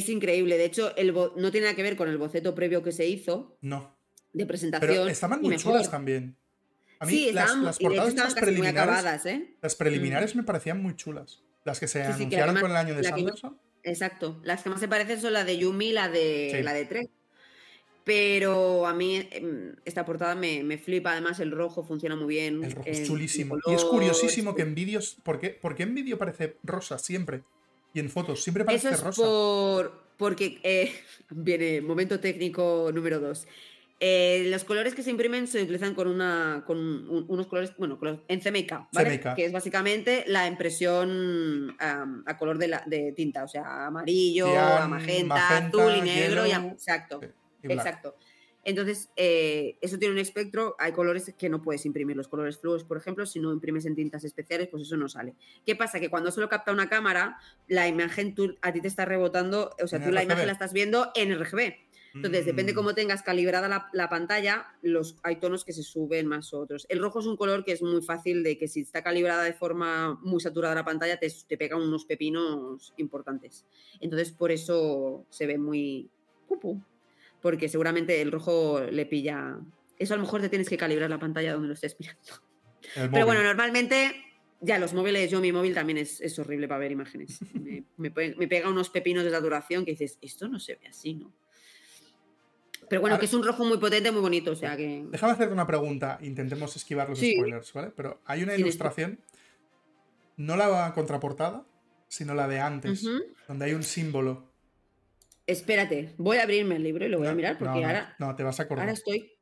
Es 0.00 0.08
increíble, 0.08 0.56
de 0.56 0.64
hecho, 0.64 0.96
el 0.96 1.12
no 1.12 1.50
tiene 1.50 1.66
nada 1.66 1.76
que 1.76 1.82
ver 1.82 1.96
con 1.96 2.08
el 2.08 2.16
boceto 2.18 2.54
previo 2.54 2.82
que 2.82 2.90
se 2.92 3.06
hizo 3.06 3.56
No. 3.60 3.94
de 4.32 4.46
presentación. 4.46 4.90
Pero 4.90 5.06
estaban 5.08 5.42
muy 5.42 5.56
chulas 5.56 5.90
también. 5.90 6.36
A 6.98 7.06
mí 7.06 7.12
sí, 7.12 7.32
las, 7.32 7.44
estaban, 7.44 7.64
las 7.64 7.80
y 7.80 7.84
de 7.88 7.94
hecho 7.94 8.02
portadas 8.04 8.34
preliminares, 8.34 8.78
acabadas, 8.78 9.26
¿eh? 9.26 9.54
las 9.62 9.74
preliminares 9.74 10.36
me 10.36 10.42
parecían 10.42 10.82
muy 10.82 10.96
chulas. 10.96 11.42
Las 11.64 11.78
que 11.80 11.88
se 11.88 12.00
Sí, 12.04 12.12
sí, 12.12 12.28
que 12.28 12.36
anunciaron 12.36 12.56
además 12.56 12.62
con 12.62 12.70
el 12.70 12.76
año 12.76 12.94
de 12.94 13.02
que- 13.02 13.08
Sanderson. 13.08 13.58
Exacto. 13.82 14.40
Las 14.42 14.62
que 14.62 14.70
más 14.70 14.80
se 14.80 14.88
parecen 14.88 15.20
son 15.20 15.32
la 15.34 15.44
de 15.44 15.56
Yumi 15.58 15.88
y 15.88 15.92
la 15.92 16.08
de, 16.08 16.60
la 16.62 16.72
de 16.72 16.84
Trek. 16.86 17.10
Pero 18.04 18.86
a 18.86 18.94
mí 18.94 19.26
em, 19.30 19.74
esta 19.84 20.04
portada 20.04 20.34
me, 20.34 20.62
me 20.62 20.78
flipa. 20.78 21.12
Además, 21.12 21.38
el 21.40 21.50
rojo 21.50 21.84
funciona 21.84 22.16
muy 22.16 22.28
bien. 22.34 22.64
El 22.64 22.72
rojo 22.72 22.86
em, 22.86 22.92
es 22.92 23.00
el 23.00 23.06
chulísimo. 23.06 23.56
Y 23.56 23.60
color, 23.60 23.78
es 23.78 23.84
curiosísimo 23.84 24.54
que 24.54 24.62
en 24.62 24.74
vídeos. 24.74 25.16
¿por 25.22 25.38
qué, 25.38 25.50
¿Por 25.50 25.74
qué 25.74 25.84
en 25.84 25.94
vídeo 25.94 26.18
parece 26.18 26.56
rosa 26.62 26.98
siempre? 26.98 27.42
Y 27.94 28.00
en 28.00 28.08
fotos 28.10 28.42
siempre 28.42 28.62
Eso 28.62 28.66
parece 28.66 28.88
es 28.90 29.00
rosa. 29.02 29.22
por, 29.22 30.02
porque 30.16 30.60
eh, 30.62 30.92
viene 31.30 31.80
momento 31.80 32.20
técnico 32.20 32.90
número 32.94 33.18
dos. 33.20 33.46
Eh, 34.02 34.46
los 34.48 34.64
colores 34.64 34.94
que 34.94 35.02
se 35.02 35.10
imprimen 35.10 35.46
se 35.46 35.62
utilizan 35.62 35.94
con 35.94 36.08
una 36.08 36.64
con 36.66 36.78
un- 36.78 37.26
unos 37.28 37.46
colores, 37.48 37.74
bueno, 37.76 37.98
color- 37.98 38.24
en 38.28 38.40
CMYK, 38.40 38.88
¿vale? 38.92 39.18
CMYK. 39.18 39.34
Que 39.34 39.44
es 39.44 39.52
básicamente 39.52 40.24
la 40.26 40.46
impresión 40.46 41.76
am, 41.78 42.22
a 42.26 42.38
color 42.38 42.56
de, 42.56 42.68
la, 42.68 42.82
de 42.86 43.12
tinta, 43.12 43.44
o 43.44 43.48
sea, 43.48 43.86
amarillo, 43.88 44.46
Cian, 44.46 44.88
magenta, 44.90 45.34
magenta, 45.34 45.58
azul 45.66 45.96
y 45.96 46.00
negro, 46.00 46.46
y 46.46 46.50
exacto. 46.52 47.20
Y. 47.62 47.72
Exacto. 47.72 48.16
Entonces, 48.64 49.10
eh, 49.16 49.78
eso 49.80 49.98
tiene 49.98 50.12
un 50.12 50.18
espectro. 50.18 50.76
Hay 50.78 50.92
colores 50.92 51.34
que 51.38 51.48
no 51.48 51.62
puedes 51.62 51.86
imprimir. 51.86 52.16
Los 52.16 52.28
colores 52.28 52.58
fluos, 52.58 52.84
por 52.84 52.96
ejemplo, 52.98 53.26
si 53.26 53.40
no 53.40 53.52
imprimes 53.52 53.86
en 53.86 53.94
tintas 53.94 54.24
especiales, 54.24 54.68
pues 54.68 54.82
eso 54.82 54.96
no 54.96 55.08
sale. 55.08 55.34
¿Qué 55.64 55.76
pasa? 55.76 56.00
Que 56.00 56.10
cuando 56.10 56.30
solo 56.30 56.48
capta 56.48 56.72
una 56.72 56.88
cámara, 56.88 57.38
la 57.68 57.88
imagen 57.88 58.34
tú, 58.34 58.56
a 58.60 58.72
ti 58.72 58.80
te 58.80 58.88
está 58.88 59.04
rebotando, 59.04 59.74
o 59.82 59.86
sea, 59.86 59.98
En 59.98 60.04
tú 60.04 60.10
la 60.12 60.22
imagen 60.22 60.46
la 60.46 60.52
estás 60.52 60.72
viendo 60.72 61.10
en 61.14 61.32
RGB. 61.38 61.90
Entonces, 62.12 62.44
depende 62.44 62.72
Mm, 62.72 62.74
cómo 62.74 62.94
tengas 62.94 63.22
calibrada 63.22 63.68
la, 63.68 63.88
la 63.92 64.08
pantalla, 64.08 64.66
los, 64.82 65.16
hay 65.22 65.36
tonos 65.36 65.64
que 65.64 65.72
se 65.72 65.82
suben 65.82 66.26
más 66.26 66.52
otros. 66.52 66.86
El 66.88 66.98
rojo 66.98 67.20
es 67.20 67.26
un 67.26 67.36
color 67.36 67.64
que 67.64 67.72
es 67.72 67.82
muy 67.82 68.02
fácil 68.02 68.42
de 68.42 68.58
que 68.58 68.66
si 68.66 68.80
está 68.80 69.02
calibrada 69.02 69.44
de 69.44 69.52
forma 69.52 70.18
muy 70.22 70.40
saturada 70.40 70.74
la 70.74 70.84
pantalla, 70.84 71.18
te, 71.18 71.28
te 71.46 71.56
pega 71.56 71.76
unos 71.76 72.04
pepinos 72.06 72.92
importantes. 72.96 73.64
Entonces, 74.00 74.32
por 74.32 74.50
eso 74.50 75.24
se 75.30 75.46
ve 75.46 75.56
muy 75.56 76.10
pupu. 76.48 76.82
Porque 77.42 77.68
seguramente 77.68 78.20
el 78.20 78.30
rojo 78.32 78.80
le 78.80 79.06
pilla. 79.06 79.58
Eso 79.98 80.14
a 80.14 80.16
lo 80.16 80.22
mejor 80.22 80.40
te 80.40 80.48
tienes 80.48 80.68
que 80.68 80.76
calibrar 80.76 81.08
la 81.10 81.18
pantalla 81.18 81.52
donde 81.52 81.68
lo 81.68 81.74
estés 81.74 81.96
mirando. 81.98 82.20
Pero 83.12 83.26
bueno, 83.26 83.42
normalmente, 83.42 84.14
ya 84.60 84.78
los 84.78 84.92
móviles, 84.94 85.30
yo 85.30 85.40
mi 85.40 85.52
móvil 85.52 85.74
también 85.74 85.98
es, 85.98 86.20
es 86.20 86.38
horrible 86.38 86.66
para 86.68 86.80
ver 86.80 86.92
imágenes. 86.92 87.38
Me, 87.54 87.84
me 87.96 88.10
pe- 88.10 88.34
me 88.36 88.48
pega 88.48 88.68
unos 88.68 88.90
pepinos 88.90 89.24
de 89.24 89.30
saturación 89.30 89.84
que 89.84 89.90
dices, 89.92 90.18
esto 90.22 90.48
no 90.48 90.58
se 90.58 90.74
ve 90.76 90.86
así, 90.88 91.14
¿no? 91.14 91.32
Pero 92.88 93.02
bueno, 93.02 93.18
que 93.18 93.26
es 93.26 93.34
un 93.34 93.44
rojo 93.44 93.64
muy 93.64 93.78
potente, 93.78 94.10
muy 94.10 94.20
bonito, 94.20 94.50
o 94.52 94.56
sea 94.56 94.76
que. 94.76 95.04
Déjame 95.10 95.34
hacerte 95.34 95.52
una 95.52 95.66
pregunta. 95.66 96.18
Intentemos 96.22 96.74
esquivar 96.74 97.08
los 97.08 97.18
Sí. 97.18 97.34
spoilers, 97.34 97.72
¿vale? 97.72 97.92
Pero 97.94 98.20
hay 98.24 98.42
una 98.42 98.56
ilustración, 98.56 99.20
no 100.36 100.56
la 100.56 100.92
contraportada, 100.94 101.64
sino 102.08 102.34
la 102.34 102.48
de 102.48 102.58
antes, 102.58 103.06
donde 103.46 103.64
hay 103.66 103.74
un 103.74 103.82
símbolo. 103.84 104.49
Espérate, 105.50 106.14
voy 106.16 106.36
a 106.36 106.44
abrirme 106.44 106.76
el 106.76 106.84
libro 106.84 107.04
y 107.04 107.08
lo 107.08 107.18
voy 107.18 107.26
a 107.26 107.34
mirar 107.34 107.58
porque 107.58 107.74
no, 107.74 107.80
no, 107.80 107.86
ahora, 107.86 108.16
No, 108.18 108.36
te 108.36 108.44
vas 108.44 108.60
a 108.60 108.62
acordar. 108.62 108.84
ahora 108.84 108.92
estoy. 108.92 109.32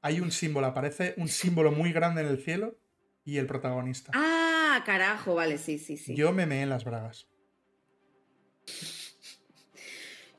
Hay 0.00 0.20
un 0.20 0.32
símbolo, 0.32 0.66
aparece 0.66 1.14
un 1.18 1.28
símbolo 1.28 1.70
muy 1.70 1.92
grande 1.92 2.22
en 2.22 2.28
el 2.28 2.38
cielo 2.38 2.78
y 3.24 3.36
el 3.36 3.46
protagonista. 3.46 4.12
Ah, 4.14 4.82
carajo, 4.86 5.34
vale, 5.34 5.58
sí, 5.58 5.78
sí, 5.78 5.96
sí. 5.96 6.14
Yo 6.16 6.32
me 6.32 6.46
meé 6.46 6.62
en 6.62 6.70
las 6.70 6.84
bragas. 6.84 7.28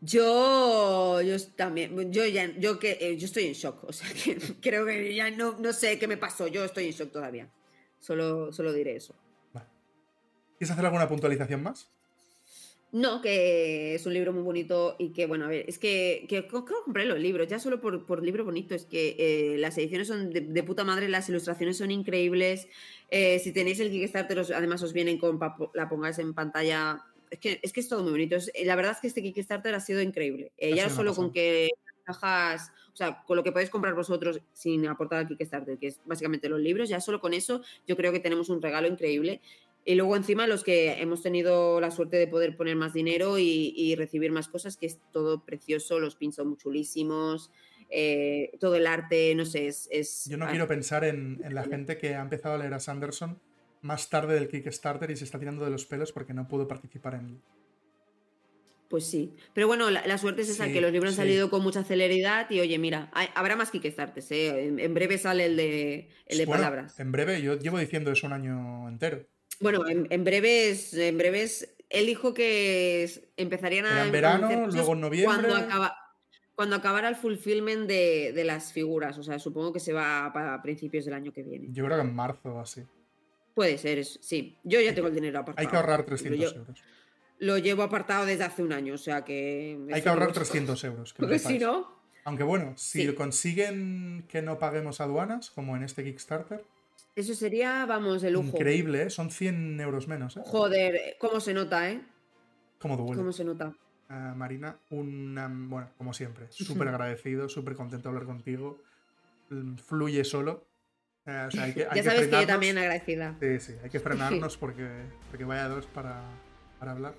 Yo, 0.02 1.22
yo 1.22 1.40
también, 1.56 2.12
yo 2.12 2.26
ya, 2.26 2.48
yo 2.58 2.78
que, 2.80 2.98
eh, 3.00 3.16
yo 3.18 3.26
estoy 3.26 3.46
en 3.46 3.54
shock, 3.54 3.84
o 3.86 3.94
sea 3.94 4.10
que 4.12 4.36
creo 4.62 4.86
que 4.86 5.16
ya 5.16 5.32
no, 5.32 5.58
no 5.60 5.72
sé 5.72 5.98
qué 5.98 6.08
me 6.08 6.18
pasó, 6.18 6.48
yo 6.48 6.66
estoy 6.66 6.88
en 6.88 6.92
shock 6.92 7.12
todavía. 7.12 7.50
Solo, 8.00 8.52
solo 8.52 8.74
diré 8.74 8.96
eso. 8.98 9.16
Vale. 9.54 9.68
¿Quieres 10.58 10.72
hacer 10.72 10.86
alguna 10.86 11.08
puntualización 11.08 11.64
más? 11.64 11.90
No, 12.94 13.22
que 13.22 13.96
es 13.96 14.06
un 14.06 14.14
libro 14.14 14.32
muy 14.34 14.44
bonito 14.44 14.96
y 15.00 15.10
que, 15.14 15.26
bueno, 15.26 15.46
a 15.46 15.48
ver, 15.48 15.66
es 15.68 15.80
que, 15.80 16.26
que 16.30 16.46
creo 16.48 16.64
que 16.64 16.74
compré 16.86 17.06
los 17.06 17.18
libros, 17.20 17.48
ya 17.48 17.58
solo 17.58 17.82
por, 17.82 18.06
por 18.06 18.22
libro 18.24 18.46
bonito, 18.46 18.76
es 18.76 18.86
que 18.86 19.16
eh, 19.18 19.58
las 19.58 19.76
ediciones 19.80 20.08
son 20.08 20.30
de, 20.30 20.42
de 20.42 20.64
puta 20.64 20.84
madre, 20.84 21.10
las 21.10 21.28
ilustraciones 21.28 21.78
son 21.78 21.90
increíbles. 21.90 22.68
eh, 23.10 23.40
si 23.40 23.52
tenéis 23.52 23.80
el 23.80 23.90
Kickstarter, 23.90 24.38
os- 24.38 24.52
además 24.52 24.84
os 24.84 24.94
vienen 24.94 25.18
con 25.18 25.40
pa- 25.40 25.58
la 25.74 25.90
pongáis 25.90 26.20
en 26.20 26.36
pantalla. 26.36 27.02
Es 27.32 27.40
que, 27.40 27.60
es 27.64 27.74
que 27.74 27.80
es 27.80 27.90
todo 27.90 28.04
muy 28.04 28.12
bonito. 28.12 28.36
Es- 28.36 28.52
la 28.64 28.76
verdad 28.76 28.92
es 28.92 29.00
que 29.02 29.08
este 29.08 29.24
Kickstarter 29.24 29.74
ha 29.74 29.80
sido 29.80 30.00
increíble. 30.00 30.52
Eh, 30.58 30.76
ya 30.76 30.84
solo 30.96 31.16
con 31.16 31.34
que 31.34 31.70
cajas, 32.04 32.72
o 32.94 32.96
sea, 32.96 33.24
con 33.26 33.38
lo 33.38 33.44
que 33.44 33.52
podéis 33.52 33.72
comprar 33.72 33.96
vosotros 33.96 34.40
sin 34.54 34.86
aportar 34.88 35.18
al 35.20 35.28
Kickstarter, 35.28 35.80
que 35.80 35.88
es 35.88 36.00
básicamente 36.06 36.48
los 36.48 36.60
libros, 36.60 36.90
ya 36.90 37.00
solo 37.02 37.20
con 37.20 37.34
eso 37.34 37.64
yo 37.88 37.98
creo 37.98 38.12
que 38.12 38.20
tenemos 38.20 38.50
un 38.50 38.62
regalo 38.62 38.88
increíble. 38.88 39.42
Y 39.86 39.96
luego 39.96 40.16
encima 40.16 40.48
los 40.48 40.64
que 40.64 40.94
hemos 41.02 41.22
tenido 41.22 41.82
la 41.82 41.92
suerte 41.92 42.18
de 42.18 42.28
poder 42.28 42.56
poner 42.56 42.76
más 42.78 42.94
dinero 42.94 43.38
y, 43.38 43.74
y 43.76 43.96
recibir 43.96 44.32
más 44.32 44.48
cosas, 44.48 44.78
que 44.78 44.86
es 44.86 45.00
todo 45.12 45.44
precioso, 45.44 46.00
los 46.00 46.16
pins 46.16 46.36
son 46.36 46.48
muy 46.50 46.58
chulísimos, 46.58 47.52
eh, 47.90 48.52
todo 48.62 48.76
el 48.76 48.88
arte, 48.88 49.36
no 49.36 49.46
sé, 49.46 49.68
es... 49.68 49.90
es- 49.92 50.26
Yo 50.30 50.38
no 50.38 50.48
quiero 50.48 50.68
pensar 50.68 51.04
en, 51.04 51.42
en 51.44 51.54
la 51.54 51.64
gente 51.66 51.98
que 51.98 52.16
ha 52.16 52.22
empezado 52.22 52.56
a 52.56 52.58
leer 52.60 52.74
a 52.74 52.80
Sanderson 52.80 53.40
más 53.82 54.10
tarde 54.10 54.36
del 54.36 54.48
Kickstarter 54.48 55.12
y 55.12 55.18
se 55.18 55.26
está 55.26 55.38
tirando 55.38 55.66
de 55.66 55.72
los 55.72 55.86
pelos 55.86 56.14
porque 56.14 56.34
no 56.34 56.48
pudo 56.48 56.66
participar 56.68 57.16
en 57.16 57.26
él. 57.28 57.38
Pues 58.90 59.06
sí. 59.06 59.34
Pero 59.54 59.68
bueno, 59.68 59.90
la, 59.90 60.06
la 60.08 60.18
suerte 60.18 60.44
es 60.44 60.50
esa, 60.50 60.68
Sí, 60.68 60.74
que 60.74 60.80
los 60.80 60.92
libros 60.92 61.16
sí. 61.16 61.20
han 61.20 61.26
salido 61.28 61.50
con 61.50 61.62
mucha 61.64 61.84
celeridad 61.84 62.50
y 62.52 62.60
oye, 62.60 62.78
mira, 62.78 63.10
hay- 63.14 63.28
habrá 63.36 63.56
más 63.56 63.72
Kickstarters, 63.72 64.32
¿eh? 64.32 64.66
En, 64.68 64.80
en 64.80 64.94
breve 64.94 65.18
sale 65.18 65.46
el 65.48 65.58
de, 65.58 66.10
el 66.28 66.38
de 66.38 66.46
Bueno, 66.46 66.62
palabras. 66.64 67.00
En 67.00 67.12
breve, 67.12 67.42
yo 67.42 67.58
llevo 67.60 67.80
diciendo 67.80 68.12
eso 68.12 68.28
un 68.28 68.34
año 68.34 68.88
entero. 68.88 69.26
Bueno, 69.64 69.88
en, 69.88 70.08
en 70.10 70.24
breves, 70.24 70.94
en 70.94 71.18
breves, 71.18 71.74
él 71.90 72.06
dijo 72.06 72.34
que 72.34 73.10
empezarían 73.38 73.86
a, 73.86 74.06
en 74.06 74.12
verano, 74.12 74.68
luego 74.68 74.94
en 74.94 75.02
noviembre. 75.02 75.26
Cuando, 75.50 75.56
acaba, 75.56 75.98
cuando 76.56 76.76
acabara 76.76 77.10
el 77.10 77.16
fulfillment 77.16 77.88
de, 77.88 78.32
de 78.34 78.44
las 78.44 78.72
figuras, 78.74 79.18
o 79.18 79.24
sea, 79.24 79.40
supongo 79.40 79.74
que 79.74 79.80
se 79.80 79.94
va 79.94 80.32
para 80.34 80.62
principios 80.62 81.06
del 81.06 81.14
año 81.16 81.32
que 81.34 81.42
viene. 81.44 81.68
Yo 81.72 81.86
creo 81.86 81.98
que 81.98 82.04
en 82.08 82.14
marzo 82.16 82.54
o 82.56 82.60
así. 82.60 82.82
Puede 83.56 83.78
ser, 83.78 84.00
es- 84.00 84.20
sí. 84.22 84.58
Yo 84.64 84.80
ya 84.82 84.94
tengo 84.94 85.08
el 85.08 85.16
dinero 85.16 85.40
apartado. 85.40 85.66
Hay 85.66 85.72
que 85.72 85.78
ahorrar 85.78 86.00
Lo 86.02 86.06
300 86.06 86.40
lle- 86.40 86.56
euros. 86.58 86.84
Lo 87.40 87.58
llevo 87.58 87.84
apartado 87.84 88.26
desde 88.26 88.44
hace 88.44 88.64
un 88.64 88.72
año, 88.74 88.94
o 88.96 88.98
sea 88.98 89.24
que... 89.26 89.78
Hay 89.92 90.02
que 90.02 90.10
ahorrar 90.10 90.30
un- 90.30 90.34
300 90.34 90.84
euros. 90.86 91.14
que 91.14 91.20
Porque 91.22 91.40
si 91.40 91.44
sepáis. 91.46 91.62
no... 91.62 92.04
Aunque 92.26 92.44
bueno, 92.44 92.74
si 92.78 93.06
Sí. 93.06 93.14
consiguen 93.14 94.26
que 94.30 94.42
no 94.42 94.58
paguemos 94.58 95.02
aduanas, 95.02 95.50
como 95.52 95.76
en 95.76 95.84
este 95.84 96.04
Kickstarter, 96.06 96.64
Eso 97.16 97.36
sería, 97.36 97.86
vamos, 97.86 98.24
el 98.24 98.34
lujo. 98.34 98.48
increíble, 98.48 99.04
¿eh? 99.04 99.10
Son 99.10 99.30
100 99.30 99.80
euros 99.80 100.08
menos, 100.08 100.38
¿eh? 100.38 100.42
Joder, 100.46 101.16
cómo 101.20 101.40
se 101.40 101.54
nota, 101.54 101.90
¿eh? 101.92 102.02
Como 102.80 102.98
duele. 102.98 103.16
Cómo 103.18 103.32
se 103.32 103.44
nota. 103.44 103.74
Ah, 104.10 104.34
Marina, 104.36 104.78
una, 104.90 105.48
bueno, 105.48 105.90
como 105.98 106.14
siempre, 106.14 106.48
súper 106.50 106.88
agradecido, 106.88 107.50
súper 107.50 107.76
contento 107.76 108.10
de 108.10 108.10
hablar 108.10 108.26
contigo. 108.26 108.82
Mm, 109.50 109.76
Fluye 109.76 110.24
solo. 110.24 110.68
Eh, 111.26 111.46
o 111.48 111.52
sea, 111.52 111.64
hay 111.64 111.74
que, 111.74 111.86
hay 111.90 112.02
ya 112.02 112.04
sabes 112.04 112.28
que 112.28 112.42
yo 112.42 112.48
también 112.48 112.78
agradecida. 112.78 113.38
Sí, 113.40 113.60
sí, 113.60 113.74
hay 113.84 113.90
que 113.90 114.00
frenarnos 114.00 114.58
porque, 114.58 114.88
porque 115.30 115.46
vaya 115.46 115.68
dos 115.68 115.86
para, 115.88 116.24
para 116.80 116.92
hablar. 116.92 117.16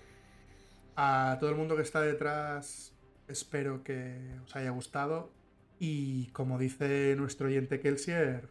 A 0.97 1.36
todo 1.40 1.51
el 1.51 1.57
mundo 1.57 1.76
que 1.76 1.82
está 1.82 2.01
detrás, 2.01 2.92
espero 3.28 3.82
que 3.82 4.38
os 4.45 4.55
haya 4.57 4.70
gustado. 4.70 5.32
Y 5.78 6.26
como 6.28 6.59
dice 6.59 7.14
nuestro 7.16 7.49
oyente 7.49 7.80
Kelsier, 7.80 8.49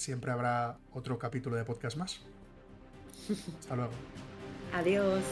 siempre 0.00 0.32
habrá 0.32 0.78
otro 0.94 1.18
capítulo 1.18 1.56
de 1.56 1.64
podcast 1.64 1.96
más. 1.98 2.20
Hasta 3.60 3.76
luego. 3.76 3.92
Adiós. 4.72 5.22